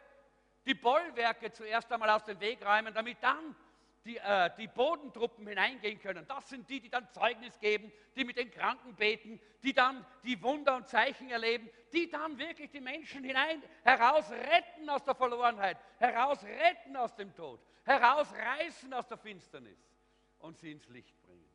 die 0.66 0.74
Bollwerke 0.74 1.52
zuerst 1.52 1.92
einmal 1.92 2.10
aus 2.10 2.24
dem 2.24 2.40
Weg 2.40 2.66
räumen, 2.66 2.92
damit 2.94 3.22
dann 3.22 3.54
die, 4.06 4.18
äh, 4.18 4.50
die 4.56 4.68
Bodentruppen 4.68 5.46
hineingehen 5.46 6.00
können. 6.00 6.26
Das 6.26 6.48
sind 6.48 6.68
die, 6.70 6.80
die 6.80 6.88
dann 6.88 7.10
Zeugnis 7.10 7.58
geben, 7.58 7.92
die 8.14 8.24
mit 8.24 8.38
den 8.38 8.50
Kranken 8.50 8.94
beten, 8.94 9.40
die 9.62 9.72
dann 9.72 10.06
die 10.22 10.40
Wunder 10.42 10.76
und 10.76 10.88
Zeichen 10.88 11.28
erleben, 11.28 11.68
die 11.92 12.08
dann 12.08 12.38
wirklich 12.38 12.70
die 12.70 12.80
Menschen 12.80 13.24
hinein 13.24 13.62
herausretten 13.82 14.88
aus 14.88 15.04
der 15.04 15.14
Verlorenheit, 15.14 15.78
herausretten 15.98 16.96
aus 16.96 17.14
dem 17.16 17.34
Tod, 17.34 17.60
herausreißen 17.84 18.92
aus 18.94 19.08
der 19.08 19.18
Finsternis 19.18 19.78
und 20.38 20.56
sie 20.58 20.72
ins 20.72 20.88
Licht 20.88 21.20
bringen. 21.22 21.50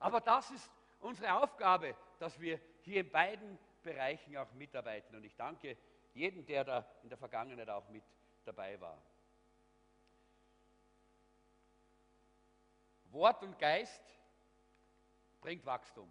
Aber 0.00 0.20
das 0.20 0.50
ist 0.50 0.70
unsere 0.98 1.32
Aufgabe, 1.34 1.94
dass 2.18 2.40
wir 2.40 2.60
hier 2.80 3.02
in 3.02 3.10
beiden 3.10 3.58
Bereichen 3.82 4.36
auch 4.36 4.52
mitarbeiten. 4.52 5.14
Und 5.14 5.24
ich 5.24 5.36
danke 5.36 5.76
jedem, 6.14 6.44
der 6.44 6.64
da 6.64 6.86
in 7.02 7.08
der 7.08 7.18
Vergangenheit 7.18 7.68
auch 7.68 7.88
mit 7.88 8.02
dabei 8.44 8.80
war. 8.80 9.00
Wort 13.12 13.42
und 13.42 13.58
Geist 13.58 14.02
bringt 15.40 15.64
Wachstum. 15.66 16.10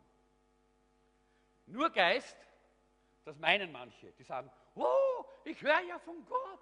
Nur 1.65 1.89
Geist, 1.91 2.37
das 3.25 3.37
meinen 3.37 3.71
manche, 3.71 4.11
die 4.13 4.23
sagen, 4.23 4.51
oh, 4.75 5.25
ich 5.43 5.61
höre 5.61 5.81
ja 5.81 5.99
von 5.99 6.25
Gott. 6.25 6.59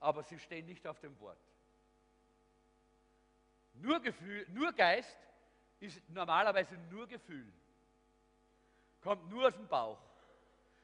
Aber 0.00 0.22
sie 0.22 0.38
stehen 0.38 0.66
nicht 0.66 0.86
auf 0.86 0.98
dem 1.00 1.18
Wort. 1.20 1.38
Nur, 3.74 4.00
Gefühl, 4.00 4.46
nur 4.50 4.72
Geist 4.72 5.16
ist 5.80 6.00
normalerweise 6.08 6.76
nur 6.90 7.06
Gefühl. 7.06 7.52
Kommt 9.00 9.28
nur 9.28 9.48
aus 9.48 9.54
dem 9.54 9.68
Bauch. 9.68 10.00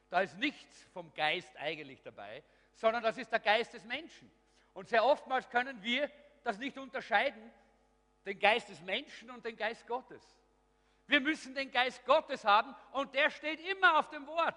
Da 0.09 0.21
ist 0.21 0.37
nichts 0.37 0.83
vom 0.93 1.13
Geist 1.13 1.55
eigentlich 1.57 2.01
dabei, 2.03 2.43
sondern 2.75 3.03
das 3.03 3.17
ist 3.17 3.31
der 3.31 3.39
Geist 3.39 3.73
des 3.73 3.83
Menschen. 3.85 4.31
Und 4.73 4.87
sehr 4.87 5.03
oftmals 5.03 5.49
können 5.49 5.81
wir 5.81 6.09
das 6.45 6.59
nicht 6.59 6.77
unterscheiden, 6.77 7.51
den 8.23 8.39
Geist 8.39 8.69
des 8.69 8.79
Menschen 8.81 9.31
und 9.31 9.43
den 9.43 9.57
Geist 9.57 9.85
Gottes. 9.87 10.23
Wir 11.07 11.19
müssen 11.19 11.55
den 11.55 11.71
Geist 11.71 12.05
Gottes 12.05 12.45
haben 12.45 12.73
und 12.91 13.13
der 13.13 13.31
steht 13.31 13.59
immer 13.61 13.99
auf 13.99 14.09
dem 14.09 14.25
Wort. 14.27 14.55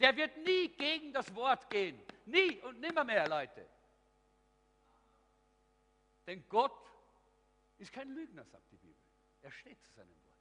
Der 0.00 0.16
wird 0.16 0.36
nie 0.38 0.68
gegen 0.68 1.12
das 1.12 1.34
Wort 1.34 1.68
gehen. 1.70 2.00
Nie 2.24 2.60
und 2.62 2.80
nimmer 2.80 3.04
mehr, 3.04 3.28
Leute. 3.28 3.66
Denn 6.26 6.46
Gott 6.48 6.90
ist 7.78 7.92
kein 7.92 8.08
Lügner, 8.08 8.44
sagt 8.44 8.70
die 8.72 8.76
Bibel. 8.76 8.96
Er 9.42 9.50
steht 9.50 9.80
zu 9.82 9.92
seinem 9.92 10.08
Wort. 10.08 10.38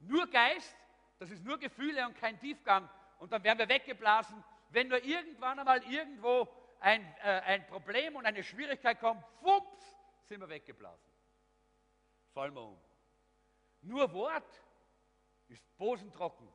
Nur 0.00 0.26
Geist, 0.26 0.76
das 1.18 1.30
ist 1.30 1.44
nur 1.44 1.58
Gefühle 1.58 2.06
und 2.06 2.14
kein 2.16 2.38
Tiefgang. 2.38 2.88
Und 3.18 3.32
dann 3.32 3.42
werden 3.42 3.58
wir 3.58 3.68
weggeblasen, 3.68 4.44
wenn 4.68 4.88
nur 4.88 5.02
irgendwann 5.02 5.58
einmal 5.58 5.82
irgendwo 5.84 6.46
ein, 6.84 7.02
äh, 7.22 7.40
ein 7.46 7.66
Problem 7.66 8.14
und 8.14 8.26
eine 8.26 8.42
Schwierigkeit 8.42 9.00
kommt, 9.00 9.24
fups, 9.42 9.98
sind 10.24 10.40
wir 10.40 10.48
weggeblasen. 10.50 11.10
Fallen 12.34 12.54
wir 12.54 12.62
um. 12.62 12.78
Nur 13.80 14.12
Wort 14.12 14.62
ist 15.48 15.62
bosentrocken. 15.78 16.46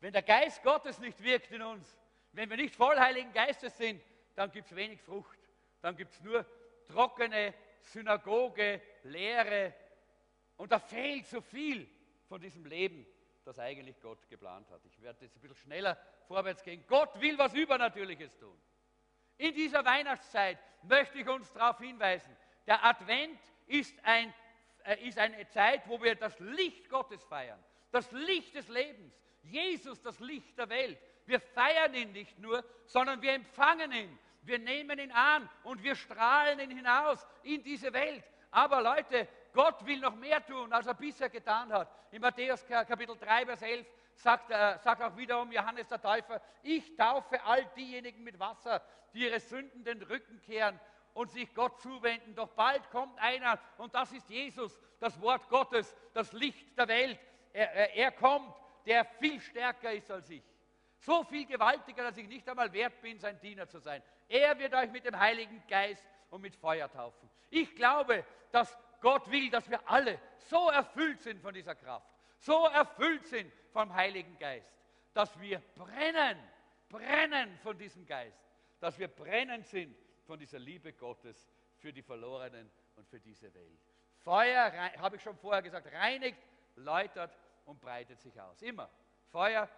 Wenn 0.00 0.12
der 0.12 0.22
Geist 0.22 0.62
Gottes 0.62 0.98
nicht 0.98 1.22
wirkt 1.22 1.50
in 1.52 1.62
uns, 1.62 1.96
wenn 2.32 2.50
wir 2.50 2.58
nicht 2.58 2.74
voll 2.74 2.98
Heiligen 2.98 3.32
Geistes 3.32 3.76
sind, 3.78 4.02
dann 4.34 4.50
gibt 4.50 4.66
es 4.66 4.76
wenig 4.76 5.00
Frucht. 5.00 5.38
Dann 5.80 5.96
gibt 5.96 6.12
es 6.12 6.20
nur 6.20 6.44
trockene 6.86 7.54
Synagoge, 7.80 8.82
Lehre. 9.04 9.74
Und 10.58 10.70
da 10.70 10.78
fehlt 10.78 11.26
so 11.26 11.40
viel 11.40 11.88
von 12.28 12.40
diesem 12.42 12.66
Leben, 12.66 13.06
das 13.44 13.58
eigentlich 13.58 13.98
Gott 14.00 14.28
geplant 14.28 14.70
hat. 14.70 14.84
Ich 14.84 15.00
werde 15.00 15.24
jetzt 15.24 15.36
ein 15.36 15.40
bisschen 15.40 15.56
schneller 15.56 15.98
vorwärts 16.28 16.62
gehen. 16.62 16.84
Gott 16.86 17.18
will 17.20 17.38
was 17.38 17.54
Übernatürliches 17.54 18.36
tun. 18.36 18.60
In 19.40 19.54
dieser 19.54 19.82
Weihnachtszeit 19.86 20.58
möchte 20.82 21.18
ich 21.18 21.26
uns 21.26 21.50
darauf 21.54 21.78
hinweisen, 21.78 22.36
der 22.66 22.84
Advent 22.84 23.40
ist, 23.68 23.94
ein, 24.04 24.34
äh, 24.84 25.08
ist 25.08 25.18
eine 25.18 25.48
Zeit, 25.48 25.80
wo 25.88 26.02
wir 26.02 26.14
das 26.14 26.38
Licht 26.40 26.90
Gottes 26.90 27.24
feiern, 27.24 27.58
das 27.90 28.12
Licht 28.12 28.54
des 28.54 28.68
Lebens, 28.68 29.18
Jesus, 29.42 30.02
das 30.02 30.20
Licht 30.20 30.58
der 30.58 30.68
Welt. 30.68 30.98
Wir 31.24 31.40
feiern 31.40 31.94
ihn 31.94 32.12
nicht 32.12 32.38
nur, 32.38 32.62
sondern 32.84 33.22
wir 33.22 33.32
empfangen 33.32 33.90
ihn, 33.92 34.18
wir 34.42 34.58
nehmen 34.58 34.98
ihn 34.98 35.12
an 35.12 35.48
und 35.64 35.82
wir 35.82 35.94
strahlen 35.94 36.60
ihn 36.60 36.76
hinaus 36.76 37.26
in 37.42 37.62
diese 37.62 37.94
Welt. 37.94 38.24
Aber 38.50 38.82
Leute, 38.82 39.26
Gott 39.54 39.86
will 39.86 40.00
noch 40.00 40.16
mehr 40.16 40.44
tun, 40.44 40.70
als 40.70 40.86
er 40.86 40.92
bisher 40.92 41.30
getan 41.30 41.72
hat. 41.72 41.88
In 42.10 42.20
Matthäus 42.20 42.66
Kapitel 42.66 43.16
3, 43.16 43.46
Vers 43.46 43.62
11 43.62 43.86
sagt, 44.22 44.50
äh, 44.50 44.78
sagt 44.78 45.02
auch 45.02 45.16
wiederum 45.16 45.50
Johannes 45.52 45.88
der 45.88 46.00
Täufer, 46.00 46.40
ich 46.62 46.96
taufe 46.96 47.42
all 47.44 47.64
diejenigen 47.76 48.22
mit 48.22 48.38
Wasser, 48.38 48.82
die 49.12 49.24
ihre 49.24 49.40
Sünden 49.40 49.84
den 49.84 50.02
Rücken 50.02 50.40
kehren 50.42 50.78
und 51.14 51.30
sich 51.30 51.52
Gott 51.54 51.80
zuwenden. 51.80 52.34
Doch 52.34 52.50
bald 52.50 52.88
kommt 52.90 53.18
einer 53.18 53.58
und 53.78 53.94
das 53.94 54.12
ist 54.12 54.28
Jesus, 54.28 54.78
das 55.00 55.20
Wort 55.20 55.48
Gottes, 55.48 55.94
das 56.12 56.32
Licht 56.32 56.76
der 56.78 56.88
Welt. 56.88 57.18
Er, 57.52 57.72
er, 57.72 57.94
er 57.96 58.12
kommt, 58.12 58.54
der 58.86 59.04
viel 59.04 59.40
stärker 59.40 59.92
ist 59.92 60.10
als 60.10 60.30
ich. 60.30 60.42
So 60.98 61.24
viel 61.24 61.46
gewaltiger, 61.46 62.02
dass 62.02 62.16
ich 62.16 62.28
nicht 62.28 62.48
einmal 62.48 62.72
wert 62.72 63.00
bin, 63.00 63.18
sein 63.18 63.40
Diener 63.40 63.66
zu 63.68 63.78
sein. 63.78 64.02
Er 64.28 64.58
wird 64.58 64.74
euch 64.74 64.90
mit 64.90 65.04
dem 65.04 65.18
Heiligen 65.18 65.62
Geist 65.66 66.04
und 66.28 66.42
mit 66.42 66.54
Feuer 66.54 66.90
taufen. 66.90 67.28
Ich 67.48 67.74
glaube, 67.74 68.24
dass 68.52 68.78
Gott 69.00 69.30
will, 69.30 69.50
dass 69.50 69.68
wir 69.70 69.80
alle 69.88 70.20
so 70.36 70.68
erfüllt 70.68 71.20
sind 71.20 71.40
von 71.40 71.54
dieser 71.54 71.74
Kraft, 71.74 72.06
so 72.40 72.66
erfüllt 72.66 73.26
sind 73.26 73.52
vom 73.72 73.94
Heiligen 73.94 74.38
Geist, 74.38 74.72
dass 75.12 75.38
wir 75.40 75.60
brennen, 75.76 76.38
brennen 76.88 77.58
von 77.58 77.78
diesem 77.78 78.06
Geist, 78.06 78.40
dass 78.80 78.98
wir 78.98 79.08
brennend 79.08 79.66
sind 79.66 79.94
von 80.26 80.38
dieser 80.38 80.58
Liebe 80.58 80.92
Gottes 80.92 81.46
für 81.76 81.92
die 81.92 82.02
Verlorenen 82.02 82.70
und 82.96 83.08
für 83.08 83.20
diese 83.20 83.52
Welt. 83.54 83.80
Feuer, 84.18 84.72
habe 84.98 85.16
ich 85.16 85.22
schon 85.22 85.36
vorher 85.36 85.62
gesagt, 85.62 85.92
reinigt, 85.92 86.38
läutert 86.76 87.36
und 87.64 87.80
breitet 87.80 88.20
sich 88.20 88.38
aus. 88.40 88.60
Immer. 88.62 88.90
Feuer, 89.30 89.68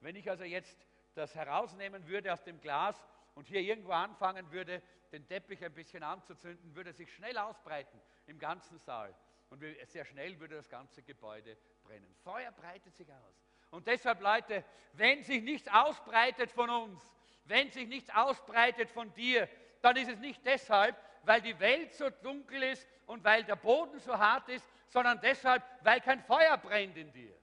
wenn 0.00 0.16
ich 0.16 0.28
also 0.28 0.44
jetzt 0.44 0.86
das 1.14 1.34
herausnehmen 1.34 2.06
würde 2.06 2.32
aus 2.32 2.42
dem 2.42 2.60
Glas 2.60 2.96
und 3.34 3.46
hier 3.46 3.60
irgendwo 3.60 3.92
anfangen 3.92 4.50
würde, 4.50 4.82
den 5.12 5.26
Teppich 5.26 5.64
ein 5.64 5.74
bisschen 5.74 6.02
anzuzünden, 6.02 6.74
würde 6.74 6.92
sich 6.92 7.12
schnell 7.12 7.36
ausbreiten 7.36 8.00
im 8.26 8.38
ganzen 8.38 8.78
Saal. 8.78 9.14
Und 9.50 9.62
sehr 9.84 10.06
schnell 10.06 10.40
würde 10.40 10.56
das 10.56 10.68
ganze 10.70 11.02
Gebäude 11.02 11.58
brennen. 11.92 12.16
Feuer 12.24 12.50
breitet 12.52 12.96
sich 12.96 13.10
aus. 13.12 13.34
Und 13.70 13.86
deshalb, 13.86 14.20
Leute, 14.20 14.64
wenn 14.94 15.22
sich 15.22 15.42
nichts 15.42 15.68
ausbreitet 15.68 16.50
von 16.50 16.70
uns, 16.70 17.02
wenn 17.44 17.70
sich 17.70 17.86
nichts 17.86 18.10
ausbreitet 18.10 18.90
von 18.90 19.12
dir, 19.14 19.48
dann 19.82 19.96
ist 19.96 20.08
es 20.08 20.18
nicht 20.18 20.44
deshalb, 20.44 20.96
weil 21.24 21.40
die 21.42 21.58
Welt 21.58 21.92
so 21.94 22.08
dunkel 22.08 22.62
ist 22.62 22.86
und 23.06 23.24
weil 23.24 23.44
der 23.44 23.56
Boden 23.56 23.98
so 23.98 24.16
hart 24.16 24.48
ist, 24.48 24.66
sondern 24.88 25.20
deshalb, 25.20 25.62
weil 25.82 26.00
kein 26.00 26.22
Feuer 26.22 26.56
brennt 26.56 26.96
in 26.96 27.12
dir. 27.12 27.34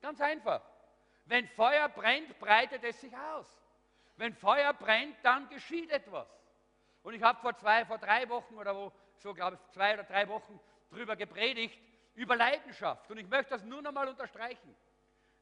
Ganz 0.00 0.20
einfach. 0.20 0.62
Wenn 1.26 1.48
Feuer 1.48 1.88
brennt, 1.88 2.38
breitet 2.38 2.84
es 2.84 3.00
sich 3.00 3.14
aus. 3.16 3.46
Wenn 4.16 4.34
Feuer 4.34 4.72
brennt, 4.72 5.16
dann 5.22 5.48
geschieht 5.48 5.90
etwas. 5.90 6.28
Und 7.02 7.14
ich 7.14 7.22
habe 7.22 7.40
vor 7.40 7.56
zwei, 7.56 7.84
vor 7.84 7.98
drei 7.98 8.28
Wochen 8.28 8.54
oder 8.54 8.74
wo, 8.74 8.92
so 9.18 9.34
glaube 9.34 9.58
ich, 9.60 9.70
zwei 9.72 9.94
oder 9.94 10.04
drei 10.04 10.28
Wochen 10.28 10.58
drüber 10.90 11.16
gepredigt, 11.16 11.78
über 12.14 12.36
Leidenschaft. 12.36 13.10
Und 13.10 13.18
ich 13.18 13.28
möchte 13.28 13.50
das 13.50 13.64
nur 13.64 13.82
noch 13.82 13.92
mal 13.92 14.08
unterstreichen. 14.08 14.74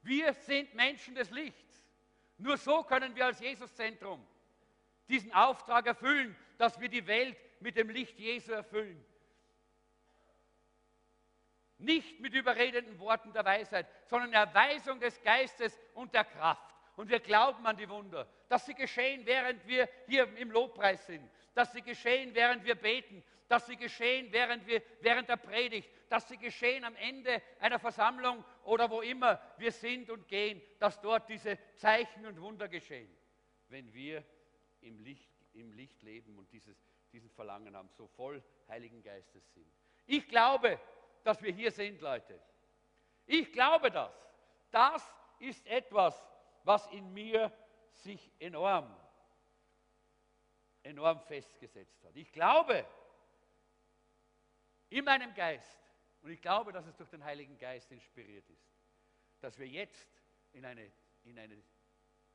Wir 0.03 0.33
sind 0.33 0.75
Menschen 0.75 1.15
des 1.15 1.31
Lichts. 1.31 1.87
Nur 2.39 2.57
so 2.57 2.83
können 2.83 3.15
wir 3.15 3.27
als 3.27 3.41
Jesuszentrum 3.41 4.27
diesen 5.09 5.33
Auftrag 5.33 5.87
erfüllen, 5.87 6.37
dass 6.59 6.81
wir 6.81 6.89
die 6.89 7.07
Welt 7.07 7.37
mit 7.61 7.77
dem 7.77 7.91
Licht 7.91 8.19
Jesu 8.19 8.53
erfüllen. 8.53 9.05
Nicht 11.79 12.21
mit 12.21 12.35
überredenden 12.35 12.99
Worten 12.99 13.33
der 13.33 13.45
Weisheit, 13.45 13.87
sondern 14.07 14.33
Erweisung 14.33 15.01
des 15.01 15.21
Geistes 15.23 15.79
und 15.95 16.15
der 16.15 16.25
Kraft. 16.25 16.73
Und 16.97 17.09
wir 17.09 17.21
glauben 17.21 17.67
an 17.67 17.77
die 17.77 17.89
Wunder, 17.89 18.29
dass 18.49 18.67
sie 18.67 18.75
geschehen, 18.75 19.27
während 19.27 19.67
wir 19.67 19.89
hier 20.07 20.29
im 20.37 20.51
Lobpreis 20.51 21.05
sind, 21.07 21.29
dass 21.55 21.73
sie 21.73 21.83
geschehen, 21.83 22.35
während 22.35 22.65
wir 22.65 22.75
beten, 22.75 23.25
dass 23.53 23.67
sie 23.67 23.77
geschehen, 23.77 24.33
während, 24.33 24.67
wir, 24.67 24.83
während 25.03 25.29
der 25.29 25.37
Predigt, 25.37 25.91
dass 26.09 26.27
sie 26.27 26.39
geschehen 26.39 26.85
am 26.85 26.97
Ende 26.97 27.43
einer 27.61 27.79
Versammlung 27.79 28.43
oder 28.65 28.89
wo 28.89 29.03
immer 29.03 29.39
wir 29.59 29.71
sind 29.71 30.09
und 30.09 30.27
gehen, 30.27 30.63
dass 30.79 30.99
dort 31.03 31.29
diese 31.29 31.59
Zeichen 31.75 32.25
und 32.25 32.41
Wunder 32.41 32.67
geschehen, 32.67 33.15
wenn 33.69 33.93
wir 33.93 34.25
im 34.81 34.99
Licht, 35.01 35.31
im 35.53 35.71
Licht 35.75 36.01
leben 36.01 36.39
und 36.39 36.51
dieses, 36.51 36.83
diesen 37.13 37.29
Verlangen 37.29 37.77
haben, 37.77 37.91
so 37.91 38.07
voll 38.07 38.43
Heiligen 38.69 39.03
Geistes 39.03 39.53
sind. 39.53 39.71
Ich 40.07 40.27
glaube, 40.29 40.81
dass 41.23 41.43
wir 41.43 41.53
hier 41.53 41.73
sind, 41.73 42.01
Leute. 42.01 42.41
Ich 43.27 43.53
glaube 43.53 43.91
das. 43.91 44.15
Das 44.71 45.15
ist 45.41 45.67
etwas, 45.67 46.27
was 46.65 46.87
in 46.87 47.13
mir 47.13 47.53
sich 47.91 48.33
enorm, 48.39 48.97
enorm 50.83 51.21
festgesetzt 51.21 52.03
hat. 52.03 52.17
Ich 52.17 52.33
glaube 52.33 52.87
in 54.93 55.05
meinem 55.05 55.33
Geist, 55.35 55.79
und 56.21 56.31
ich 56.31 56.41
glaube, 56.41 56.73
dass 56.73 56.87
es 56.87 56.95
durch 56.97 57.09
den 57.09 57.25
Heiligen 57.25 57.59
Geist 57.59 57.91
inspiriert 57.91 58.49
ist, 58.51 58.71
dass 59.41 59.59
wir 59.59 59.67
jetzt 59.67 60.07
in 60.53 60.65
eine, 60.65 60.93
in 61.25 61.39
eine 61.39 61.57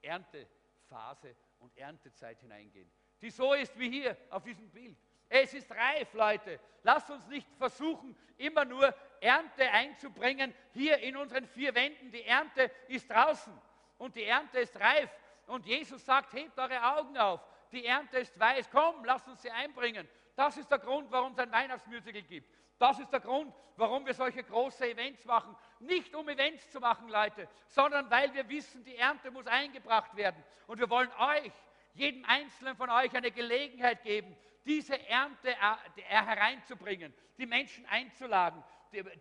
Erntephase 0.02 1.36
und 1.60 1.78
Erntezeit 1.78 2.40
hineingehen, 2.42 2.92
die 3.22 3.30
so 3.30 3.54
ist 3.54 3.78
wie 3.78 3.90
hier 3.90 4.18
auf 4.30 4.44
diesem 4.44 4.70
Bild. 4.70 4.98
Es 5.30 5.54
ist 5.54 5.70
reif, 5.72 6.14
Leute. 6.14 6.60
Lasst 6.84 7.10
uns 7.10 7.28
nicht 7.28 7.48
versuchen, 7.58 8.18
immer 8.38 8.66
nur 8.66 8.94
Ernte 9.20 9.70
einzubringen 9.70 10.54
hier 10.74 10.98
in 11.00 11.18
unseren 11.18 11.46
vier 11.46 11.76
Wänden. 11.76 12.12
Die 12.12 12.24
Ernte 12.24 12.72
ist 12.88 13.10
draußen 13.10 13.54
und 13.98 14.16
die 14.16 14.24
Ernte 14.24 14.60
ist 14.60 14.80
reif. 14.80 15.10
Und 15.48 15.66
Jesus 15.66 16.04
sagt, 16.06 16.34
hebt 16.34 16.58
eure 16.58 16.98
Augen 16.98 17.18
auf. 17.18 17.42
Die 17.72 17.86
Ernte 17.86 18.20
ist 18.20 18.38
weiß. 18.40 18.70
Komm, 18.72 19.04
lasst 19.06 19.28
uns 19.28 19.42
sie 19.42 19.52
einbringen. 19.52 20.08
Das 20.38 20.56
ist 20.56 20.70
der 20.70 20.78
Grund, 20.78 21.12
warum 21.12 21.32
es 21.32 21.40
ein 21.40 21.52
Weihnachtsmusical 21.52 22.22
gibt. 22.22 22.56
Das 22.78 23.00
ist 23.00 23.12
der 23.12 23.22
Grund, 23.22 23.52
warum 23.76 24.06
wir 24.06 24.14
solche 24.14 24.44
große 24.44 24.88
Events 24.88 25.26
machen. 25.26 25.56
Nicht 25.80 26.14
um 26.14 26.30
Events 26.30 26.70
zu 26.70 26.80
machen, 26.80 27.10
Leute, 27.10 27.50
sondern 27.68 28.08
weil 28.12 28.32
wir 28.36 28.48
wissen, 28.48 28.84
die 28.84 28.96
Ernte 28.98 29.32
muss 29.32 29.48
eingebracht 29.48 30.16
werden. 30.16 30.44
Und 30.68 30.78
wir 30.78 30.88
wollen 30.92 31.12
euch, 31.18 31.52
jedem 31.96 32.24
Einzelnen 32.26 32.76
von 32.76 32.88
euch, 32.92 33.16
eine 33.16 33.32
Gelegenheit 33.32 34.04
geben, 34.04 34.38
diese 34.64 35.00
Ernte 35.08 35.50
äh, 35.50 36.02
hereinzubringen, 36.04 37.12
die 37.40 37.48
Menschen 37.48 37.88
einzuladen, 37.88 38.64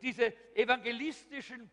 diese 0.02 0.34
evangelistischen 0.54 1.70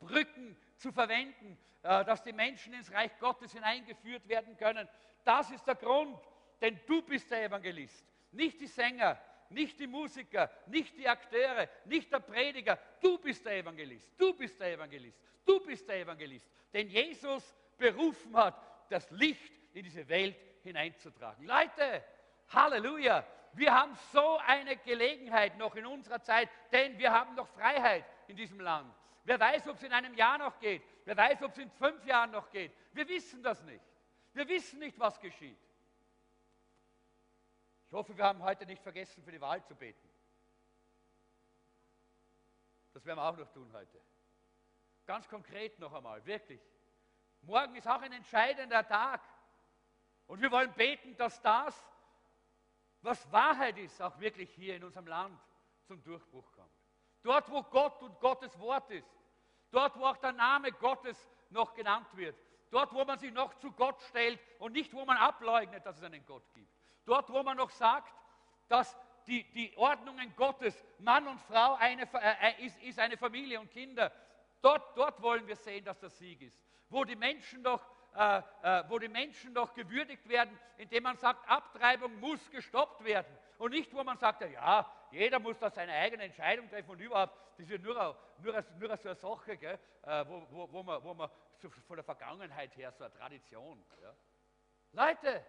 Brücken 0.00 0.56
zu 0.74 0.90
verwenden, 0.90 1.56
äh, 1.84 2.04
dass 2.04 2.24
die 2.24 2.32
Menschen 2.32 2.74
ins 2.74 2.90
Reich 2.90 3.16
Gottes 3.20 3.52
hineingeführt 3.52 4.26
werden 4.26 4.56
können. 4.56 4.88
Das 5.22 5.52
ist 5.52 5.64
der 5.68 5.76
Grund, 5.76 6.18
denn 6.60 6.80
du 6.84 7.00
bist 7.02 7.30
der 7.30 7.44
Evangelist, 7.44 8.11
nicht 8.32 8.60
die 8.60 8.66
Sänger, 8.66 9.18
nicht 9.50 9.78
die 9.78 9.86
Musiker, 9.86 10.50
nicht 10.66 10.96
die 10.96 11.08
Akteure, 11.08 11.68
nicht 11.84 12.12
der 12.12 12.20
Prediger. 12.20 12.78
Du 13.00 13.18
bist 13.18 13.44
der 13.44 13.58
Evangelist, 13.58 14.10
du 14.16 14.34
bist 14.34 14.58
der 14.58 14.72
Evangelist, 14.72 15.18
du 15.44 15.60
bist 15.60 15.88
der 15.88 16.00
Evangelist, 16.00 16.48
den 16.72 16.88
Jesus 16.88 17.54
berufen 17.76 18.36
hat, 18.36 18.56
das 18.88 19.10
Licht 19.10 19.52
in 19.74 19.84
diese 19.84 20.08
Welt 20.08 20.36
hineinzutragen. 20.62 21.46
Leute, 21.46 22.04
Halleluja! 22.48 23.24
Wir 23.54 23.74
haben 23.74 23.94
so 24.12 24.38
eine 24.46 24.76
Gelegenheit 24.76 25.58
noch 25.58 25.74
in 25.76 25.84
unserer 25.84 26.22
Zeit, 26.22 26.48
denn 26.72 26.98
wir 26.98 27.12
haben 27.12 27.34
noch 27.34 27.48
Freiheit 27.48 28.04
in 28.28 28.36
diesem 28.36 28.60
Land. 28.60 28.92
Wer 29.24 29.38
weiß, 29.38 29.68
ob 29.68 29.76
es 29.76 29.82
in 29.82 29.92
einem 29.92 30.14
Jahr 30.14 30.38
noch 30.38 30.58
geht. 30.58 30.82
Wer 31.04 31.16
weiß, 31.16 31.42
ob 31.42 31.52
es 31.52 31.58
in 31.58 31.70
fünf 31.70 32.04
Jahren 32.06 32.30
noch 32.30 32.50
geht. 32.50 32.72
Wir 32.92 33.06
wissen 33.08 33.42
das 33.42 33.62
nicht. 33.62 33.84
Wir 34.32 34.48
wissen 34.48 34.78
nicht, 34.78 34.98
was 34.98 35.20
geschieht. 35.20 35.58
Ich 37.92 37.94
hoffe, 37.94 38.16
wir 38.16 38.24
haben 38.24 38.42
heute 38.42 38.64
nicht 38.64 38.82
vergessen, 38.82 39.22
für 39.22 39.32
die 39.32 39.40
Wahl 39.42 39.62
zu 39.66 39.74
beten. 39.74 40.08
Das 42.94 43.04
werden 43.04 43.18
wir 43.18 43.22
auch 43.22 43.36
noch 43.36 43.52
tun 43.52 43.70
heute. 43.74 44.00
Ganz 45.04 45.28
konkret 45.28 45.78
noch 45.78 45.92
einmal, 45.92 46.24
wirklich. 46.24 46.62
Morgen 47.42 47.76
ist 47.76 47.86
auch 47.86 48.00
ein 48.00 48.12
entscheidender 48.12 48.88
Tag. 48.88 49.20
Und 50.26 50.40
wir 50.40 50.50
wollen 50.50 50.72
beten, 50.72 51.14
dass 51.18 51.42
das, 51.42 51.84
was 53.02 53.30
Wahrheit 53.30 53.76
ist, 53.76 54.00
auch 54.00 54.18
wirklich 54.18 54.50
hier 54.54 54.74
in 54.74 54.84
unserem 54.84 55.06
Land 55.06 55.38
zum 55.84 56.02
Durchbruch 56.02 56.50
kommt. 56.52 56.72
Dort, 57.22 57.50
wo 57.50 57.62
Gott 57.62 58.02
und 58.02 58.18
Gottes 58.20 58.58
Wort 58.58 58.90
ist. 58.90 59.10
Dort, 59.70 59.98
wo 59.98 60.06
auch 60.06 60.16
der 60.16 60.32
Name 60.32 60.72
Gottes 60.72 61.30
noch 61.50 61.74
genannt 61.74 62.08
wird. 62.16 62.38
Dort, 62.70 62.90
wo 62.94 63.04
man 63.04 63.18
sich 63.18 63.34
noch 63.34 63.52
zu 63.58 63.70
Gott 63.70 64.00
stellt 64.08 64.40
und 64.60 64.72
nicht, 64.72 64.94
wo 64.94 65.04
man 65.04 65.18
ableugnet, 65.18 65.84
dass 65.84 65.98
es 65.98 66.02
einen 66.04 66.24
Gott 66.24 66.54
gibt. 66.54 66.81
Dort, 67.04 67.30
wo 67.30 67.42
man 67.42 67.56
noch 67.56 67.70
sagt, 67.70 68.12
dass 68.68 68.96
die, 69.26 69.44
die 69.52 69.76
Ordnungen 69.76 70.34
Gottes, 70.36 70.84
Mann 70.98 71.26
und 71.28 71.40
Frau 71.40 71.74
eine, 71.74 72.02
äh, 72.02 72.52
äh, 72.60 72.66
ist, 72.66 72.82
ist 72.82 72.98
eine 72.98 73.16
Familie 73.16 73.60
und 73.60 73.70
Kinder. 73.70 74.12
Dort, 74.60 74.96
dort 74.96 75.20
wollen 75.22 75.46
wir 75.46 75.56
sehen, 75.56 75.84
dass 75.84 75.98
der 75.98 76.10
Sieg 76.10 76.42
ist. 76.42 76.56
Wo 76.88 77.04
die 77.04 77.16
Menschen 77.16 77.62
doch 77.62 77.84
äh, 78.14 78.42
äh, 78.62 78.84
wo 78.88 78.98
die 78.98 79.08
Menschen 79.08 79.54
noch 79.54 79.72
gewürdigt 79.72 80.28
werden, 80.28 80.58
indem 80.76 81.04
man 81.04 81.16
sagt, 81.16 81.48
Abtreibung 81.48 82.20
muss 82.20 82.50
gestoppt 82.50 83.02
werden. 83.04 83.38
Und 83.56 83.70
nicht, 83.70 83.94
wo 83.94 84.04
man 84.04 84.18
sagt, 84.18 84.42
ja, 84.42 84.86
jeder 85.10 85.38
muss 85.38 85.58
da 85.58 85.70
seine 85.70 85.92
eigene 85.92 86.24
Entscheidung 86.24 86.68
treffen 86.68 86.90
und 86.90 87.00
überhaupt, 87.00 87.34
das 87.56 87.70
ist 87.70 87.82
nur, 87.82 87.94
nur, 88.38 88.64
nur 88.78 88.96
so 88.98 89.08
eine 89.08 89.14
Sache, 89.14 89.56
gell, 89.56 89.78
äh, 90.02 90.24
wo, 90.28 90.46
wo, 90.50 90.72
wo, 90.72 90.82
man, 90.82 91.02
wo 91.02 91.14
man 91.14 91.30
so 91.56 91.70
von 91.70 91.96
der 91.96 92.04
Vergangenheit 92.04 92.76
her 92.76 92.92
so 92.92 93.04
eine 93.04 93.14
Tradition. 93.14 93.82
Ja. 94.02 94.14
Leute, 94.92 95.42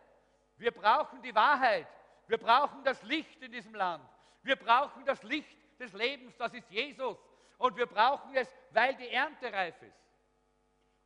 wir 0.57 0.71
brauchen 0.71 1.21
die 1.21 1.33
Wahrheit. 1.35 1.87
Wir 2.27 2.37
brauchen 2.37 2.83
das 2.83 3.01
Licht 3.03 3.41
in 3.41 3.51
diesem 3.51 3.75
Land. 3.75 4.07
Wir 4.43 4.55
brauchen 4.55 5.05
das 5.05 5.23
Licht 5.23 5.57
des 5.79 5.93
Lebens, 5.93 6.35
das 6.37 6.53
ist 6.53 6.69
Jesus. 6.69 7.17
Und 7.57 7.75
wir 7.77 7.85
brauchen 7.85 8.35
es, 8.35 8.53
weil 8.71 8.95
die 8.95 9.09
Ernte 9.09 9.51
reif 9.51 9.81
ist. 9.81 10.01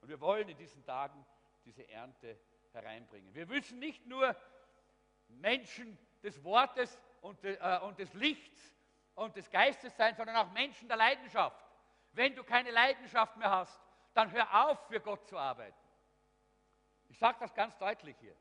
Und 0.02 0.10
wir 0.10 0.20
wollen 0.20 0.48
in 0.50 0.58
diesen 0.58 0.84
Tagen 0.84 1.26
diese 1.66 1.88
Ernte 1.90 2.40
hereinbringen. 2.74 3.34
Wir 3.34 3.46
müssen 3.46 3.80
nicht 3.80 4.06
nur 4.06 4.36
Menschen 5.28 5.98
des 6.24 6.44
Wortes 6.44 7.00
und, 7.22 7.44
äh, 7.44 7.80
und 7.84 8.00
des 8.00 8.14
Lichts 8.14 8.74
und 9.16 9.36
des 9.36 9.50
Geistes 9.50 9.96
sein, 9.96 10.16
sondern 10.16 10.36
auch 10.36 10.52
Menschen 10.52 10.88
der 10.88 10.98
Leidenschaft. 10.98 11.66
Wenn 12.14 12.36
du 12.36 12.44
keine 12.44 12.72
Leidenschaft 12.72 13.36
mehr 13.38 13.50
hast, 13.50 13.80
dann 14.14 14.32
hör 14.32 14.70
auf, 14.70 14.88
für 14.88 15.00
Gott 15.00 15.28
zu 15.28 15.38
arbeiten. 15.38 15.78
Ich 17.10 17.18
sage 17.18 17.38
das 17.40 17.54
ganz 17.54 17.78
deutlich 17.78 18.16
hier. 18.20 18.36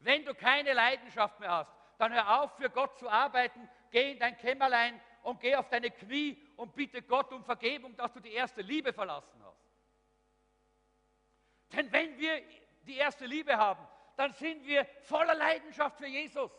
Wenn 0.00 0.24
du 0.24 0.34
keine 0.34 0.72
Leidenschaft 0.72 1.40
mehr 1.40 1.50
hast, 1.50 1.72
dann 1.98 2.12
hör 2.12 2.42
auf, 2.42 2.56
für 2.56 2.70
Gott 2.70 2.96
zu 2.98 3.08
arbeiten, 3.08 3.68
geh 3.90 4.12
in 4.12 4.18
dein 4.18 4.36
Kämmerlein 4.36 5.00
und 5.22 5.40
geh 5.40 5.56
auf 5.56 5.68
deine 5.68 5.90
Knie 5.90 6.40
und 6.56 6.74
bitte 6.74 7.02
Gott 7.02 7.32
um 7.32 7.44
Vergebung, 7.44 7.96
dass 7.96 8.12
du 8.12 8.20
die 8.20 8.32
erste 8.32 8.62
Liebe 8.62 8.92
verlassen 8.92 9.42
hast. 9.44 9.58
Denn 11.72 11.90
wenn 11.92 12.18
wir 12.18 12.42
die 12.82 12.96
erste 12.96 13.26
Liebe 13.26 13.56
haben, 13.56 13.86
dann 14.16 14.32
sind 14.32 14.66
wir 14.66 14.84
voller 15.02 15.34
Leidenschaft 15.34 15.98
für 15.98 16.06
Jesus. 16.06 16.50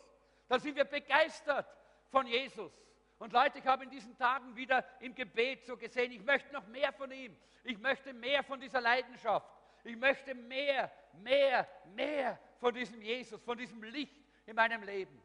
Dann 0.47 0.59
sind 0.59 0.75
wir 0.75 0.85
begeistert 0.85 1.67
von 2.09 2.27
Jesus. 2.27 2.71
Und 3.17 3.33
Leute, 3.33 3.59
ich 3.59 3.65
habe 3.65 3.83
in 3.83 3.89
diesen 3.89 4.17
Tagen 4.17 4.55
wieder 4.55 4.85
im 5.01 5.13
Gebet 5.13 5.65
so 5.65 5.75
gesehen, 5.75 6.11
ich 6.11 6.23
möchte 6.23 6.53
noch 6.53 6.65
mehr 6.67 6.93
von 6.93 7.11
ihm. 7.11 7.35
Ich 7.63 7.77
möchte 7.77 8.13
mehr 8.13 8.43
von 8.43 8.59
dieser 8.59 8.79
Leidenschaft. 8.79 9.47
Ich 9.83 9.95
möchte 9.95 10.33
mehr, 10.33 10.91
mehr, 11.13 11.67
mehr 11.93 12.39
von 12.59 12.73
diesem 12.73 13.01
Jesus, 13.01 13.41
von 13.41 13.57
diesem 13.57 13.81
Licht 13.83 14.21
in 14.45 14.55
meinem 14.55 14.83
Leben. 14.83 15.21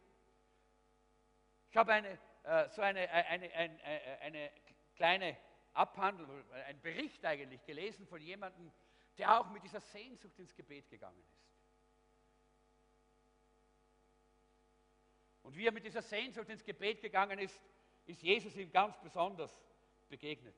Ich 1.70 1.76
habe 1.76 1.92
eine, 1.92 2.18
äh, 2.44 2.68
so 2.70 2.82
eine, 2.82 3.10
eine, 3.10 3.52
eine, 3.52 4.20
eine 4.20 4.50
kleine 4.94 5.36
Abhandlung, 5.72 6.30
einen 6.52 6.80
Bericht 6.80 7.24
eigentlich 7.24 7.64
gelesen 7.64 8.06
von 8.06 8.20
jemandem, 8.20 8.70
der 9.18 9.40
auch 9.40 9.50
mit 9.50 9.64
dieser 9.64 9.80
Sehnsucht 9.80 10.38
ins 10.38 10.54
Gebet 10.54 10.88
gegangen 10.88 11.20
ist. 11.20 11.44
Und 15.42 15.56
wie 15.56 15.66
er 15.66 15.72
mit 15.72 15.84
dieser 15.84 16.02
Sehnsucht 16.02 16.48
ins 16.48 16.64
Gebet 16.64 17.00
gegangen 17.00 17.38
ist, 17.38 17.60
ist 18.06 18.22
Jesus 18.22 18.56
ihm 18.56 18.70
ganz 18.70 18.96
besonders 19.00 19.62
begegnet. 20.08 20.56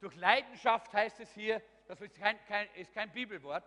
Durch 0.00 0.14
Leidenschaft 0.16 0.92
heißt 0.92 1.20
es 1.20 1.32
hier, 1.34 1.62
das 1.86 2.00
ist 2.00 2.14
kein, 2.14 2.42
kein, 2.46 2.68
ist 2.74 2.92
kein 2.92 3.12
Bibelwort, 3.12 3.64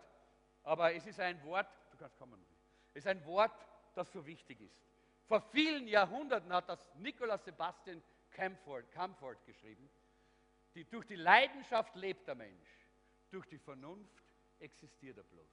aber 0.68 0.94
es 0.94 1.08
ist 1.08 1.20
ein 1.20 1.42
Wort, 1.44 1.68
du 1.92 1.98
kannst 1.98 2.18
kommen, 2.18 2.46
es 2.94 2.98
ist 2.98 3.08
ein 3.08 3.26
Wort, 3.26 3.66
das 3.94 4.12
so 4.12 4.26
wichtig 4.26 4.60
ist. 4.62 4.78
Vor 5.26 5.42
vielen 5.42 5.88
Jahrhunderten 5.88 6.52
hat 6.52 6.68
das 6.70 6.94
Nikolaus 6.96 7.44
Sebastian 7.46 8.04
Camford, 8.32 8.92
Camford 8.92 9.44
geschrieben, 9.46 9.90
die, 10.76 10.84
durch 10.84 11.06
die 11.06 11.16
Leidenschaft 11.16 11.96
lebt 11.96 12.28
der 12.28 12.36
Mensch, 12.36 12.70
durch 13.32 13.46
die 13.48 13.58
Vernunft 13.58 14.24
existiert 14.60 15.18
er 15.18 15.24
bloß. 15.24 15.50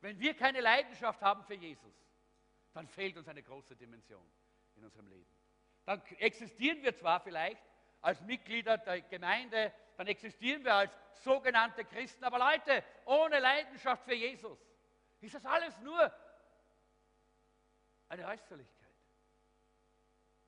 Wenn 0.00 0.20
wir 0.20 0.34
keine 0.34 0.60
Leidenschaft 0.60 1.22
haben 1.22 1.42
für 1.44 1.54
Jesus, 1.54 1.94
dann 2.74 2.86
fehlt 2.86 3.16
uns 3.16 3.26
eine 3.28 3.42
große 3.42 3.74
Dimension 3.74 4.26
in 4.76 4.84
unserem 4.84 5.08
Leben. 5.08 5.34
Dann 5.86 6.02
existieren 6.18 6.82
wir 6.82 6.94
zwar 6.94 7.20
vielleicht 7.20 7.62
als 8.02 8.20
Mitglieder 8.20 8.76
der 8.78 9.00
Gemeinde, 9.00 9.72
dann 9.96 10.06
existieren 10.06 10.64
wir 10.64 10.74
als 10.74 10.92
sogenannte 11.22 11.84
Christen, 11.84 12.24
aber 12.24 12.38
Leute, 12.38 12.84
ohne 13.04 13.38
Leidenschaft 13.38 14.04
für 14.04 14.14
Jesus 14.14 14.58
ist 15.20 15.34
das 15.34 15.46
alles 15.46 15.78
nur 15.80 16.12
eine 18.08 18.26
Äußerlichkeit 18.26 18.84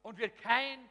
und 0.03 0.19
wird 0.19 0.37
kein, 0.39 0.89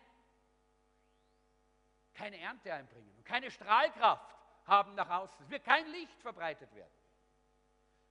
keine 2.14 2.40
Ernte 2.40 2.74
einbringen 2.74 3.14
und 3.18 3.26
keine 3.26 3.52
Strahlkraft 3.52 4.36
haben 4.66 4.96
nach 4.96 5.10
außen. 5.10 5.46
Es 5.46 5.50
wird 5.50 5.64
kein 5.64 5.86
Licht 5.88 6.20
verbreitet 6.22 6.74
werden. 6.74 6.92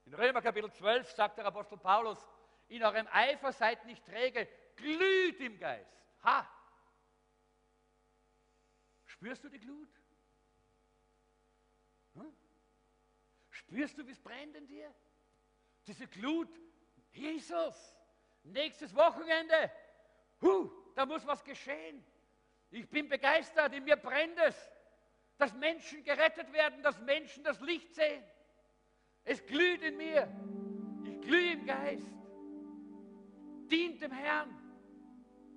In 0.06 0.14
Römer 0.14 0.42
Kapitel 0.42 0.70
12 0.70 1.10
sagt 1.12 1.38
der 1.38 1.46
Apostel 1.46 1.78
Paulus, 1.78 2.18
in 2.68 2.82
eurem 2.82 3.08
Eifer 3.10 3.52
seid 3.52 3.84
nicht 3.86 4.04
träge, 4.04 4.48
glüht 4.76 5.40
im 5.40 5.58
Geist. 5.58 5.90
Ha! 6.22 6.48
Spürst 9.06 9.44
du 9.44 9.48
die 9.48 9.60
Glut? 9.60 9.88
Spürst 13.66 13.98
du, 13.98 14.06
wie 14.06 14.10
es 14.10 14.20
brennt 14.20 14.54
in 14.56 14.66
dir? 14.66 14.92
Diese 15.86 16.06
Glut, 16.06 16.48
Jesus, 17.12 17.96
nächstes 18.42 18.94
Wochenende, 18.94 19.70
huh, 20.42 20.70
da 20.94 21.06
muss 21.06 21.26
was 21.26 21.42
geschehen. 21.42 22.04
Ich 22.70 22.88
bin 22.88 23.08
begeistert, 23.08 23.72
in 23.72 23.84
mir 23.84 23.96
brennt 23.96 24.38
es, 24.38 24.70
dass 25.38 25.54
Menschen 25.54 26.04
gerettet 26.04 26.52
werden, 26.52 26.82
dass 26.82 26.98
Menschen 27.00 27.42
das 27.44 27.60
Licht 27.60 27.94
sehen. 27.94 28.22
Es 29.24 29.44
glüht 29.46 29.82
in 29.82 29.96
mir, 29.96 30.28
ich 31.04 31.20
glühe 31.20 31.52
im 31.52 31.64
Geist. 31.64 32.12
Dient 33.70 34.02
dem 34.02 34.12
Herrn. 34.12 34.50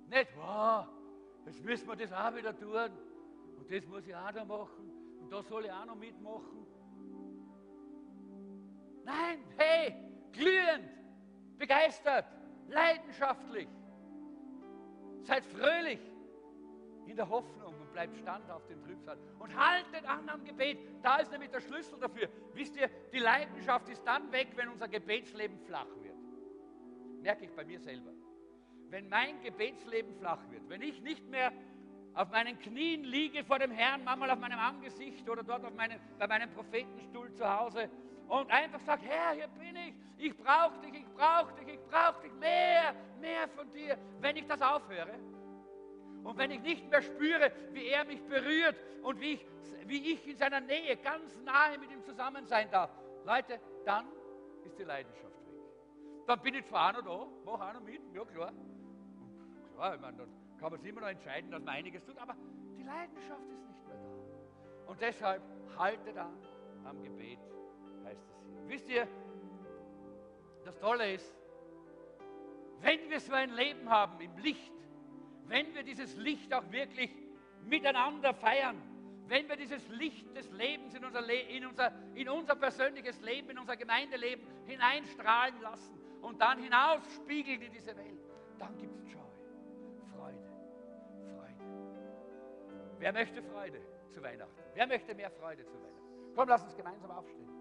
Nicht, 0.08 0.34
wow, 0.36 0.86
jetzt 1.44 1.62
müssen 1.62 1.86
wir 1.86 1.96
das 1.96 2.12
auch 2.12 2.34
wieder 2.34 2.56
tun 2.56 2.90
und 3.58 3.70
das 3.70 3.84
muss 3.86 4.06
ich 4.06 4.14
auch 4.14 4.32
da 4.32 4.44
machen 4.44 4.90
und 5.20 5.30
da 5.30 5.42
soll 5.42 5.66
ich 5.66 5.72
auch 5.72 5.84
noch 5.84 5.96
mitmachen. 5.96 6.67
Nein, 9.08 9.42
hey, 9.56 9.94
glühend, 10.32 10.90
begeistert, 11.56 12.26
leidenschaftlich. 12.68 13.66
Seid 15.22 15.46
fröhlich 15.46 16.00
in 17.06 17.16
der 17.16 17.26
Hoffnung 17.26 17.74
und 17.80 17.90
bleibt 17.90 18.18
stand 18.18 18.50
auf 18.50 18.66
den 18.66 18.82
Trübsal 18.82 19.16
und 19.38 19.56
haltet 19.56 20.04
an 20.04 20.28
am 20.28 20.44
Gebet. 20.44 20.78
Da 21.02 21.16
ist 21.20 21.32
nämlich 21.32 21.50
der 21.50 21.62
Schlüssel 21.62 21.98
dafür. 21.98 22.28
Wisst 22.52 22.76
ihr, 22.76 22.90
die 23.10 23.18
Leidenschaft 23.18 23.88
ist 23.88 24.02
dann 24.04 24.30
weg, 24.30 24.48
wenn 24.56 24.68
unser 24.68 24.88
Gebetsleben 24.88 25.58
flach 25.60 25.88
wird. 26.02 26.18
Merke 27.22 27.46
ich 27.46 27.52
bei 27.52 27.64
mir 27.64 27.80
selber. 27.80 28.12
Wenn 28.90 29.08
mein 29.08 29.40
Gebetsleben 29.40 30.14
flach 30.16 30.40
wird, 30.50 30.68
wenn 30.68 30.82
ich 30.82 31.00
nicht 31.00 31.26
mehr 31.30 31.50
auf 32.12 32.28
meinen 32.30 32.58
Knien 32.58 33.04
liege 33.04 33.42
vor 33.42 33.58
dem 33.58 33.70
Herrn, 33.70 34.04
manchmal 34.04 34.30
auf 34.32 34.38
meinem 34.38 34.58
Angesicht 34.58 35.26
oder 35.30 35.42
dort 35.42 35.64
auf 35.64 35.72
meinen, 35.72 35.98
bei 36.18 36.26
meinem 36.26 36.50
Prophetenstuhl 36.50 37.32
zu 37.32 37.48
Hause 37.48 37.88
und 38.28 38.50
einfach 38.50 38.80
sage, 38.80 39.02
Herr, 39.06 39.32
hier 39.32 39.48
bin 39.48 39.76
ich, 39.76 39.94
ich 40.18 40.36
brauche 40.36 40.78
dich, 40.80 40.94
ich 40.94 41.06
brauche 41.14 41.52
dich, 41.54 41.74
ich 41.74 41.80
brauche 41.90 42.22
dich, 42.22 42.32
mehr, 42.34 42.94
mehr 43.20 43.48
von 43.56 43.70
dir. 43.72 43.96
Wenn 44.20 44.36
ich 44.36 44.46
das 44.46 44.60
aufhöre 44.60 45.14
und 46.24 46.36
wenn 46.36 46.50
ich 46.50 46.60
nicht 46.60 46.90
mehr 46.90 47.02
spüre, 47.02 47.50
wie 47.72 47.86
er 47.86 48.04
mich 48.04 48.22
berührt 48.24 48.76
und 49.02 49.20
wie 49.20 49.34
ich, 49.34 49.46
wie 49.86 50.12
ich 50.12 50.28
in 50.28 50.36
seiner 50.36 50.60
Nähe 50.60 50.96
ganz 50.96 51.40
nahe 51.44 51.78
mit 51.78 51.90
ihm 51.90 52.04
zusammen 52.04 52.46
sein 52.46 52.70
darf, 52.70 52.90
Leute, 53.24 53.58
dann 53.84 54.06
ist 54.64 54.78
die 54.78 54.84
Leidenschaft 54.84 55.24
weg. 55.46 55.54
Dann 56.26 56.40
bin 56.40 56.54
ich 56.54 56.66
zwar 56.66 56.92
noch 56.92 57.02
da, 57.02 57.26
mache 57.50 57.64
auch 57.64 57.74
noch 57.74 57.82
mit, 57.82 58.02
ja 58.14 58.24
klar. 58.24 58.52
Und 58.52 59.74
klar, 59.74 59.94
ich 59.94 60.00
meine, 60.00 60.18
dann 60.18 60.28
kann 60.58 60.70
man 60.70 60.80
sich 60.80 60.90
immer 60.90 61.00
noch 61.00 61.08
entscheiden, 61.08 61.50
dass 61.50 61.62
man 61.62 61.74
einiges 61.74 62.04
tut, 62.04 62.18
aber 62.18 62.34
die 62.76 62.82
Leidenschaft 62.82 63.48
ist 63.50 63.66
nicht 63.66 63.86
mehr 63.86 63.96
da. 63.96 64.90
Und 64.90 65.00
deshalb 65.00 65.42
haltet 65.78 66.16
an 66.18 66.36
am 66.84 67.02
Gebet, 67.02 67.38
heißt 68.08 68.22
es. 68.22 68.68
Wisst 68.68 68.88
ihr, 68.88 69.06
das 70.64 70.78
Tolle 70.78 71.14
ist, 71.14 71.34
wenn 72.80 73.10
wir 73.10 73.20
so 73.20 73.32
ein 73.32 73.50
Leben 73.54 73.88
haben 73.88 74.20
im 74.20 74.36
Licht, 74.38 74.72
wenn 75.46 75.74
wir 75.74 75.82
dieses 75.82 76.14
Licht 76.16 76.52
auch 76.52 76.70
wirklich 76.70 77.10
miteinander 77.64 78.34
feiern, 78.34 78.80
wenn 79.26 79.48
wir 79.48 79.56
dieses 79.56 79.86
Licht 79.88 80.34
des 80.36 80.50
Lebens 80.52 80.94
in 80.94 81.04
unser, 81.04 81.20
Le 81.20 81.40
in 81.40 81.66
unser, 81.66 81.92
in 82.14 82.28
unser 82.28 82.54
persönliches 82.54 83.20
Leben, 83.20 83.50
in 83.50 83.58
unser 83.58 83.76
Gemeindeleben 83.76 84.46
hineinstrahlen 84.66 85.60
lassen 85.60 85.98
und 86.22 86.40
dann 86.40 86.62
hinausspiegeln 86.62 87.60
in 87.60 87.72
diese 87.72 87.94
Welt, 87.96 88.20
dann 88.58 88.76
gibt 88.78 88.96
es 88.96 89.12
Joy, 89.12 89.20
Freude, 90.14 90.48
Freude. 91.34 91.64
Wer 92.98 93.12
möchte 93.12 93.42
Freude 93.42 93.80
zu 94.10 94.22
Weihnachten? 94.22 94.62
Wer 94.74 94.86
möchte 94.86 95.14
mehr 95.14 95.30
Freude 95.30 95.64
zu 95.66 95.74
Weihnachten? 95.74 96.34
Komm, 96.34 96.48
lass 96.48 96.62
uns 96.62 96.76
gemeinsam 96.76 97.10
aufstehen. 97.10 97.57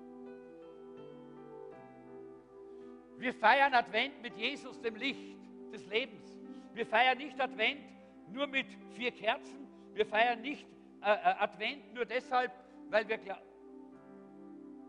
Wir 3.18 3.34
feiern 3.34 3.74
Advent 3.74 4.22
mit 4.22 4.38
Jesus, 4.38 4.80
dem 4.80 4.96
Licht 4.96 5.36
des 5.74 5.86
Lebens. 5.88 6.38
Wir 6.74 6.86
feiern 6.86 7.18
nicht 7.18 7.40
Advent 7.40 7.82
nur 8.30 8.48
mit 8.48 8.68
vier 8.96 9.12
Kerzen. 9.12 9.68
Wir 9.94 10.06
feiern 10.06 10.42
nicht 10.42 10.68
äh, 11.02 11.12
äh, 11.12 11.36
Advent 11.40 11.94
nur 11.94 12.06
deshalb, 12.06 12.52
weil 12.90 13.08
wir 13.08 13.18
glauben. 13.18 13.42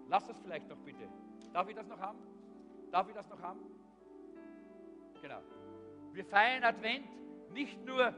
Lass 0.09 0.26
das 0.26 0.39
vielleicht 0.41 0.68
noch 0.68 0.79
bitte. 0.79 1.09
Darf 1.53 1.68
ich 1.68 1.74
das 1.74 1.87
noch 1.87 1.99
haben? 1.99 2.18
Darf 2.91 3.09
ich 3.09 3.14
das 3.14 3.29
noch 3.29 3.41
haben? 3.41 3.61
Genau. 5.22 5.41
Wir 6.12 6.24
feiern 6.24 6.64
Advent 6.64 7.07
nicht 7.53 7.83
nur 7.85 8.14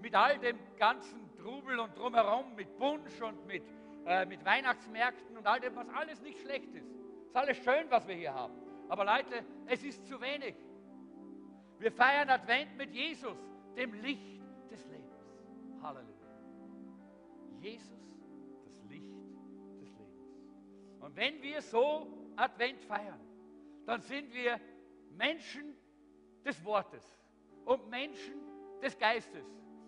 mit 0.00 0.14
all 0.14 0.38
dem 0.38 0.58
ganzen 0.76 1.20
Trubel 1.36 1.78
und 1.78 1.96
drumherum, 1.96 2.54
mit 2.56 2.76
Punsch 2.76 3.20
und 3.20 3.46
mit, 3.46 3.62
äh, 4.06 4.26
mit 4.26 4.44
Weihnachtsmärkten 4.44 5.36
und 5.36 5.46
all 5.46 5.60
dem, 5.60 5.76
was 5.76 5.88
alles 5.90 6.20
nicht 6.22 6.40
schlecht 6.40 6.74
ist. 6.74 6.86
Es 6.86 7.28
ist 7.28 7.36
alles 7.36 7.56
schön, 7.58 7.86
was 7.88 8.06
wir 8.08 8.16
hier 8.16 8.34
haben. 8.34 8.61
Aber 8.92 9.06
Leute, 9.06 9.42
es 9.68 9.82
ist 9.82 10.06
zu 10.06 10.20
wenig. 10.20 10.54
Wir 11.78 11.90
feiern 11.90 12.28
Advent 12.28 12.76
mit 12.76 12.90
Jesus, 12.90 13.38
dem 13.74 13.94
Licht 13.94 14.42
des 14.70 14.84
Lebens. 14.84 15.16
Halleluja. 15.82 16.28
Jesus, 17.58 17.88
das 18.66 18.90
Licht 18.90 19.08
des 19.80 19.88
Lebens. 19.96 21.00
Und 21.00 21.16
wenn 21.16 21.40
wir 21.40 21.62
so 21.62 22.06
Advent 22.36 22.82
feiern, 22.82 23.18
dann 23.86 24.02
sind 24.02 24.30
wir 24.34 24.60
Menschen 25.16 25.74
des 26.44 26.62
Wortes 26.62 27.18
und 27.64 27.88
Menschen 27.88 28.34
des 28.82 28.98
Geistes 28.98 29.46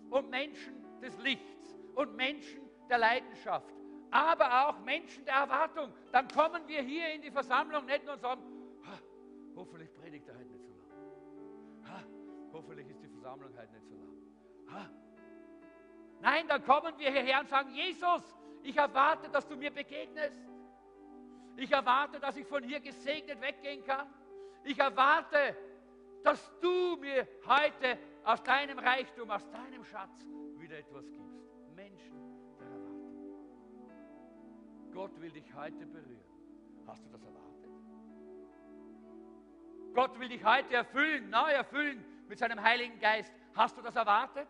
und 0.09 0.31
Menschen 0.31 0.99
des 1.01 1.15
Lichts 1.19 1.75
und 1.93 2.15
Menschen 2.15 2.61
der 2.89 2.97
Leidenschaft, 2.97 3.71
aber 4.09 4.67
auch 4.67 4.79
Menschen 4.79 5.23
der 5.25 5.35
Erwartung. 5.35 5.93
Dann 6.11 6.27
kommen 6.27 6.67
wir 6.67 6.81
hier 6.81 7.13
in 7.13 7.21
die 7.21 7.29
Versammlung 7.29 7.85
nicht 7.85 8.03
nur 8.03 8.15
und 8.15 8.21
sagen, 8.21 8.54
Hoffentlich 9.55 9.93
predigt 9.93 10.27
er 10.27 10.35
heute 10.35 10.49
nicht 10.49 10.65
so 10.65 10.73
lang. 10.73 11.89
Ha, 11.89 12.03
hoffentlich 12.51 12.89
ist 12.89 13.01
die 13.01 13.07
Versammlung 13.07 13.49
heute 13.57 13.71
nicht 13.73 13.87
so 13.87 13.95
lang. 13.95 14.17
Ha. 14.73 14.89
Nein, 16.21 16.47
dann 16.47 16.63
kommen 16.63 16.97
wir 16.97 17.11
hierher 17.11 17.39
und 17.39 17.49
sagen, 17.49 17.73
Jesus, 17.73 18.21
ich 18.63 18.75
erwarte, 18.75 19.29
dass 19.29 19.47
du 19.47 19.55
mir 19.55 19.71
begegnest. 19.71 20.39
Ich 21.57 21.71
erwarte, 21.71 22.19
dass 22.19 22.35
ich 22.35 22.45
von 22.45 22.63
hier 22.63 22.79
gesegnet 22.79 23.39
weggehen 23.39 23.83
kann. 23.83 24.07
Ich 24.63 24.77
erwarte, 24.77 25.55
dass 26.23 26.51
du 26.59 26.97
mir 26.97 27.27
heute 27.45 27.97
aus 28.23 28.43
deinem 28.43 28.79
Reichtum, 28.79 29.29
aus 29.29 29.47
deinem 29.51 29.85
Schatz 29.85 30.25
wieder 30.57 30.79
etwas 30.79 31.05
gibst. 31.11 31.39
Menschen 31.75 32.17
der 32.59 32.67
Erwartung. 32.67 33.05
Gott 34.91 35.21
will 35.21 35.31
dich 35.31 35.53
heute 35.53 35.85
berühren. 35.85 36.25
Hast 36.87 37.05
du 37.05 37.09
das 37.11 37.23
erwartet? 37.23 37.54
Gott 39.95 40.19
will 40.19 40.27
dich 40.27 40.43
heute 40.43 40.75
erfüllen, 40.75 41.29
neu 41.29 41.51
erfüllen 41.51 42.03
mit 42.27 42.37
seinem 42.37 42.61
Heiligen 42.61 42.99
Geist. 42.99 43.33
Hast 43.55 43.77
du 43.77 43.81
das 43.81 43.95
erwartet? 43.95 44.47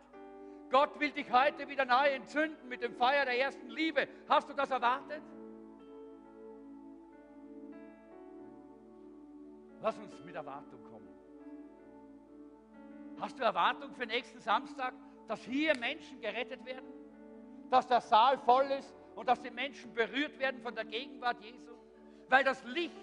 Gott 0.71 0.99
will 0.99 1.11
dich 1.11 1.31
heute 1.31 1.69
wieder 1.69 1.85
neu 1.85 2.07
entzünden 2.07 2.67
mit 2.67 2.81
dem 2.81 2.95
Feuer 2.95 3.23
der 3.25 3.39
ersten 3.39 3.69
Liebe. 3.69 4.07
Hast 4.27 4.49
du 4.49 4.53
das 4.53 4.71
erwartet? 4.71 5.21
Lass 9.81 9.99
uns 9.99 10.19
mit 10.25 10.33
Erwartung 10.33 10.83
kommen. 10.83 11.07
Hast 13.21 13.37
du 13.37 13.43
Erwartung 13.43 13.93
für 13.93 14.07
nächsten 14.07 14.39
Samstag, 14.39 14.95
dass 15.27 15.43
hier 15.43 15.77
Menschen 15.77 16.19
gerettet 16.21 16.65
werden? 16.65 16.91
Dass 17.69 17.87
der 17.87 18.01
Saal 18.01 18.39
voll 18.39 18.65
ist 18.71 18.95
und 19.13 19.29
dass 19.29 19.39
die 19.43 19.51
Menschen 19.51 19.93
berührt 19.93 20.39
werden 20.39 20.59
von 20.61 20.73
der 20.73 20.85
Gegenwart 20.85 21.39
Jesu? 21.39 21.71
Weil 22.29 22.43
das 22.43 22.63
Licht 22.63 22.95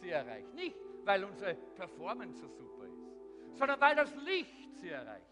sie 0.00 0.10
erreicht. 0.10 0.54
Nicht 0.54 0.76
weil 1.04 1.24
unsere 1.24 1.54
Performance 1.54 2.40
so 2.40 2.48
super 2.48 2.84
ist, 2.86 3.58
sondern 3.58 3.80
weil 3.80 3.94
das 3.94 4.14
Licht 4.16 4.76
sie 4.76 4.90
erreicht. 4.90 5.26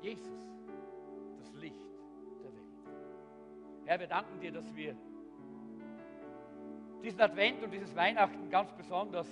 Jesus, 0.00 0.38
das 1.38 1.52
Licht 1.54 1.76
der 2.42 2.52
Welt. 2.52 2.68
Herr, 3.86 4.00
wir 4.00 4.06
danken 4.06 4.38
dir, 4.40 4.52
dass 4.52 4.74
wir 4.74 4.96
diesen 7.02 7.20
Advent 7.20 7.62
und 7.62 7.70
dieses 7.70 7.94
Weihnachten 7.94 8.50
ganz 8.50 8.72
besonders 8.72 9.28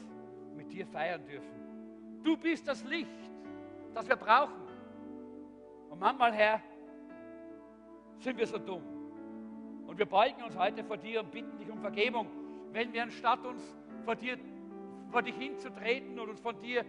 mit 0.54 0.72
dir 0.72 0.86
feiern 0.86 1.24
dürfen. 1.26 2.20
Du 2.22 2.36
bist 2.36 2.68
das 2.68 2.84
Licht, 2.84 3.10
das 3.94 4.08
wir 4.08 4.16
brauchen. 4.16 4.62
Und 5.90 5.98
manchmal, 5.98 6.32
Herr, 6.32 6.60
sind 8.18 8.38
wir 8.38 8.46
so 8.46 8.58
dumm. 8.58 8.82
Und 9.86 9.98
wir 9.98 10.06
beugen 10.06 10.42
uns 10.42 10.56
heute 10.56 10.84
vor 10.84 10.96
dir 10.96 11.20
und 11.20 11.30
bitten 11.30 11.58
dich 11.58 11.68
um 11.70 11.78
Vergebung, 11.80 12.26
wenn 12.72 12.92
wir 12.92 13.02
anstatt 13.02 13.44
uns 13.44 13.60
vor, 14.02 14.16
dir, 14.16 14.38
vor 15.10 15.22
dich 15.22 15.34
hinzutreten 15.36 16.18
und 16.18 16.30
uns 16.30 16.40
von 16.40 16.58
dir 16.60 16.84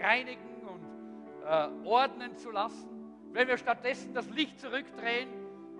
reinigen 0.00 0.66
und 0.66 0.82
äh, 1.46 1.86
ordnen 1.86 2.36
zu 2.36 2.50
lassen, 2.50 2.88
wenn 3.32 3.48
wir 3.48 3.56
stattdessen 3.56 4.14
das 4.14 4.28
Licht 4.30 4.58
zurückdrehen 4.60 5.28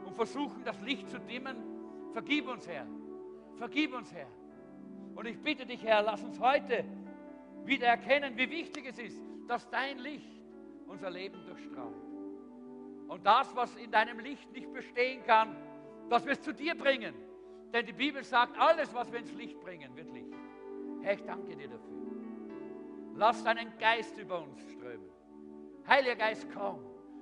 und 0.05 0.14
versuchen, 0.14 0.64
das 0.64 0.80
Licht 0.80 1.09
zu 1.09 1.18
dimmen, 1.18 1.57
vergib 2.12 2.49
uns, 2.49 2.66
Herr. 2.66 2.87
Vergib 3.57 3.95
uns, 3.95 4.12
Herr. 4.12 4.28
Und 5.14 5.26
ich 5.26 5.39
bitte 5.39 5.66
dich, 5.66 5.83
Herr, 5.85 6.03
lass 6.03 6.22
uns 6.22 6.41
heute 6.41 6.85
wieder 7.64 7.87
erkennen, 7.87 8.37
wie 8.37 8.51
wichtig 8.51 8.87
es 8.87 8.99
ist, 8.99 9.20
dass 9.47 9.68
dein 9.70 9.99
Licht 9.99 10.43
unser 10.87 11.11
Leben 11.11 11.45
durchstrahlt. 11.47 11.95
Und 13.09 13.26
das, 13.26 13.55
was 13.55 13.76
in 13.76 13.91
deinem 13.91 14.18
Licht 14.20 14.51
nicht 14.53 14.72
bestehen 14.72 15.22
kann, 15.24 15.55
dass 16.09 16.24
wir 16.24 16.33
es 16.33 16.41
zu 16.41 16.53
dir 16.53 16.74
bringen. 16.74 17.14
Denn 17.72 17.87
die 17.87 17.93
Bibel 17.93 18.24
sagt, 18.24 18.59
alles, 18.59 18.93
was 18.95 19.11
wir 19.12 19.18
ins 19.18 19.33
Licht 19.35 19.61
bringen, 19.61 19.95
wird 19.97 20.11
Licht. 20.12 20.41
Herr, 21.03 21.14
ich 21.14 21.24
danke 21.24 21.57
dir 21.57 21.68
dafür. 21.68 21.92
Lass 23.14 23.42
deinen 23.44 23.76
Geist 23.78 24.16
über 24.18 24.42
uns 24.42 24.61
strömen. 24.70 25.11
Heiliger 25.86 26.16
Geist, 26.16 26.46
komm. 26.55 26.78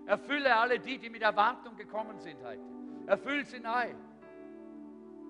Erfülle 0.06 0.54
alle 0.54 0.78
die, 0.78 0.98
die 0.98 1.10
mit 1.10 1.22
Erwartung 1.22 1.76
gekommen 1.76 2.18
sind 2.18 2.42
heute. 2.44 2.62
Erfüll 3.06 3.44
sie 3.44 3.60
neu. 3.60 3.94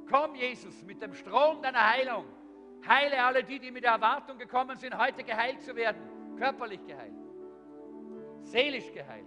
Komm, 0.08 0.34
Jesus, 0.34 0.82
mit 0.82 1.00
dem 1.00 1.14
Strom 1.14 1.62
deiner 1.62 1.92
Heilung. 1.92 2.24
Heile 2.86 3.22
alle 3.22 3.44
die, 3.44 3.58
die 3.58 3.70
mit 3.70 3.84
Erwartung 3.84 4.38
gekommen 4.38 4.76
sind, 4.76 4.96
heute 4.96 5.22
geheilt 5.22 5.62
zu 5.62 5.74
werden. 5.76 6.00
Körperlich 6.36 6.84
geheilt. 6.86 7.12
Seelisch 8.42 8.92
geheilt. 8.92 9.26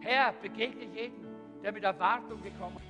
Herr, 0.00 0.32
begegne 0.32 0.84
jeden, 0.84 1.26
der 1.62 1.72
mit 1.72 1.84
Erwartung 1.84 2.42
gekommen 2.42 2.76
ist 2.76 2.89